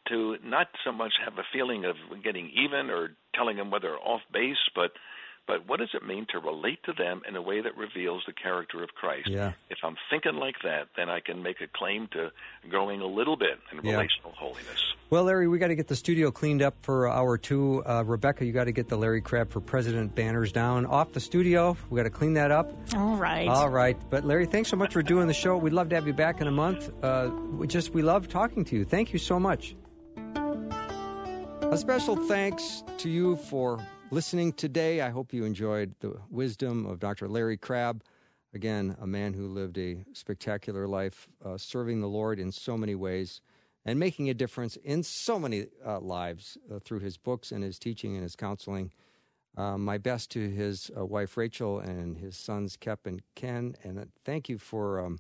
to 0.09 0.37
not 0.43 0.69
so 0.85 0.93
much 0.93 1.13
have 1.25 1.35
a 1.35 1.47
feeling 1.53 1.85
of 1.85 1.97
getting 2.23 2.51
even 2.51 2.91
or 2.91 3.11
telling 3.35 3.59
him 3.59 3.71
whether 3.71 3.97
off 3.97 4.23
base, 4.33 4.57
but 4.75 4.93
but 5.47 5.69
what 5.69 5.79
does 5.79 5.91
it 5.95 6.07
mean 6.07 6.27
to 6.31 6.39
relate 6.39 6.79
to 6.85 6.93
them 6.93 7.23
in 7.29 7.37
a 7.37 7.43
way 7.43 7.61
that 7.61 7.77
reveals 7.77 8.23
the 8.27 8.33
character 8.33 8.83
of 8.83 8.91
Christ? 8.91 9.29
Yeah. 9.29 9.53
If 9.69 9.79
I'm 9.83 9.97
thinking 10.11 10.37
like 10.37 10.57
that, 10.63 10.89
then 10.97 11.11
I 11.11 11.21
can 11.21 11.43
make 11.43 11.61
a 11.61 11.67
claim 11.67 12.09
to 12.13 12.31
growing 12.71 13.01
a 13.01 13.07
little 13.07 13.37
bit 13.37 13.59
in 13.71 13.85
yeah. 13.85 13.93
relational 13.93 14.33
holiness. 14.33 14.95
Well, 15.11 15.25
Larry, 15.25 15.47
we 15.47 15.59
got 15.59 15.69
to 15.69 15.75
get 15.75 15.87
the 15.87 15.97
studio 15.97 16.31
cleaned 16.31 16.63
up 16.63 16.75
for 16.83 17.09
hour 17.09 17.37
two. 17.37 17.85
Uh, 17.87 18.03
Rebecca, 18.07 18.45
you 18.45 18.53
got 18.53 18.65
to 18.65 18.73
get 18.73 18.89
the 18.89 18.97
Larry 18.97 19.21
Crabb 19.21 19.51
for 19.51 19.61
President 19.61 20.15
banners 20.15 20.51
down 20.51 20.87
off 20.87 21.13
the 21.13 21.21
studio. 21.21 21.77
We 21.91 21.99
got 21.99 22.05
to 22.05 22.11
clean 22.11 22.35
that 22.35 22.51
up. 22.51 22.73
All 22.97 23.17
right. 23.17 23.47
All 23.47 23.69
right. 23.69 23.99
But 24.11 24.25
Larry, 24.25 24.47
thanks 24.47 24.71
so 24.71 24.77
much 24.77 24.93
for 24.93 25.03
doing 25.03 25.27
the 25.27 25.35
show. 25.35 25.57
We'd 25.57 25.73
love 25.73 25.91
to 25.91 25.95
have 25.95 26.07
you 26.07 26.15
back 26.15 26.41
in 26.41 26.47
a 26.47 26.53
month. 26.53 26.91
Uh, 27.03 27.31
we 27.53 27.67
just 27.67 27.93
we 27.93 28.03
love 28.03 28.29
talking 28.29 28.65
to 28.65 28.77
you. 28.77 28.85
Thank 28.85 29.13
you 29.13 29.19
so 29.19 29.39
much. 29.39 29.77
A 31.61 31.77
special 31.77 32.17
thanks 32.17 32.83
to 32.99 33.11
you 33.11 33.37
for 33.37 33.85
listening 34.15 34.53
today. 34.53 35.01
I 35.01 35.11
hope 35.11 35.33
you 35.33 35.45
enjoyed 35.45 35.97
the 35.99 36.17
wisdom 36.31 36.87
of 36.87 37.01
Dr. 37.01 37.27
Larry 37.27 37.57
Crabb. 37.57 38.05
Again, 38.55 38.97
a 39.01 39.09
man 39.09 39.35
who 39.35 39.49
lived 39.49 39.77
a 39.77 40.05
spectacular 40.13 40.87
life, 40.87 41.27
uh, 41.45 41.59
serving 41.59 42.01
the 42.01 42.07
Lord 42.07 42.39
in 42.39 42.53
so 42.53 42.79
many 42.79 42.95
ways 42.95 43.41
and 43.85 43.99
making 43.99 44.31
a 44.31 44.35
difference 44.35 44.77
in 44.77 45.03
so 45.03 45.37
many 45.41 45.67
uh, 45.85 45.99
lives 45.99 46.57
uh, 46.73 46.79
through 46.79 47.01
his 47.01 47.17
books 47.17 47.51
and 47.51 47.65
his 47.65 47.77
teaching 47.77 48.15
and 48.15 48.23
his 48.23 48.37
counseling. 48.37 48.93
Uh, 49.57 49.77
my 49.79 49.99
best 49.99 50.31
to 50.31 50.49
his 50.49 50.93
uh, 50.97 51.05
wife 51.05 51.37
Rachel 51.37 51.81
and 51.81 52.19
his 52.19 52.37
sons 52.37 52.77
Kep 52.77 53.07
and 53.07 53.21
Ken, 53.35 53.75
and 53.83 53.99
uh, 53.99 54.05
thank 54.25 54.49
you 54.49 54.59
for 54.59 55.01
um, 55.01 55.19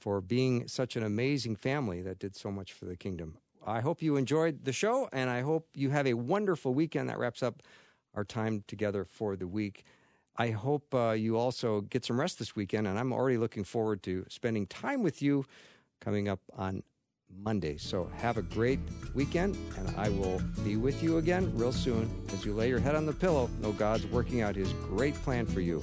for 0.00 0.22
being 0.22 0.66
such 0.68 0.96
an 0.96 1.02
amazing 1.02 1.54
family 1.54 2.00
that 2.00 2.18
did 2.18 2.34
so 2.34 2.50
much 2.50 2.72
for 2.72 2.86
the 2.86 2.96
kingdom. 2.96 3.36
I 3.66 3.80
hope 3.80 4.00
you 4.00 4.16
enjoyed 4.16 4.64
the 4.64 4.72
show, 4.72 5.10
and 5.12 5.28
I 5.28 5.42
hope 5.42 5.68
you 5.74 5.90
have 5.90 6.06
a 6.06 6.14
wonderful 6.14 6.72
weekend. 6.72 7.10
That 7.10 7.18
wraps 7.18 7.42
up 7.42 7.62
our 8.14 8.24
time 8.24 8.64
together 8.66 9.04
for 9.04 9.36
the 9.36 9.46
week. 9.46 9.84
I 10.36 10.50
hope 10.50 10.94
uh, 10.94 11.10
you 11.10 11.36
also 11.36 11.82
get 11.82 12.04
some 12.04 12.18
rest 12.18 12.38
this 12.38 12.56
weekend, 12.56 12.86
and 12.86 12.98
I'm 12.98 13.12
already 13.12 13.36
looking 13.36 13.64
forward 13.64 14.02
to 14.04 14.24
spending 14.28 14.66
time 14.66 15.02
with 15.02 15.20
you 15.20 15.44
coming 16.00 16.28
up 16.28 16.40
on 16.56 16.82
Monday. 17.44 17.76
So 17.76 18.10
have 18.16 18.36
a 18.36 18.42
great 18.42 18.80
weekend, 19.14 19.56
and 19.78 19.94
I 19.96 20.08
will 20.08 20.40
be 20.64 20.76
with 20.76 21.02
you 21.02 21.18
again 21.18 21.52
real 21.56 21.72
soon. 21.72 22.10
As 22.32 22.44
you 22.44 22.54
lay 22.54 22.68
your 22.68 22.80
head 22.80 22.94
on 22.94 23.06
the 23.06 23.12
pillow, 23.12 23.48
know 23.60 23.72
God's 23.72 24.06
working 24.06 24.40
out 24.40 24.56
His 24.56 24.72
great 24.72 25.14
plan 25.16 25.46
for 25.46 25.60
you. 25.60 25.82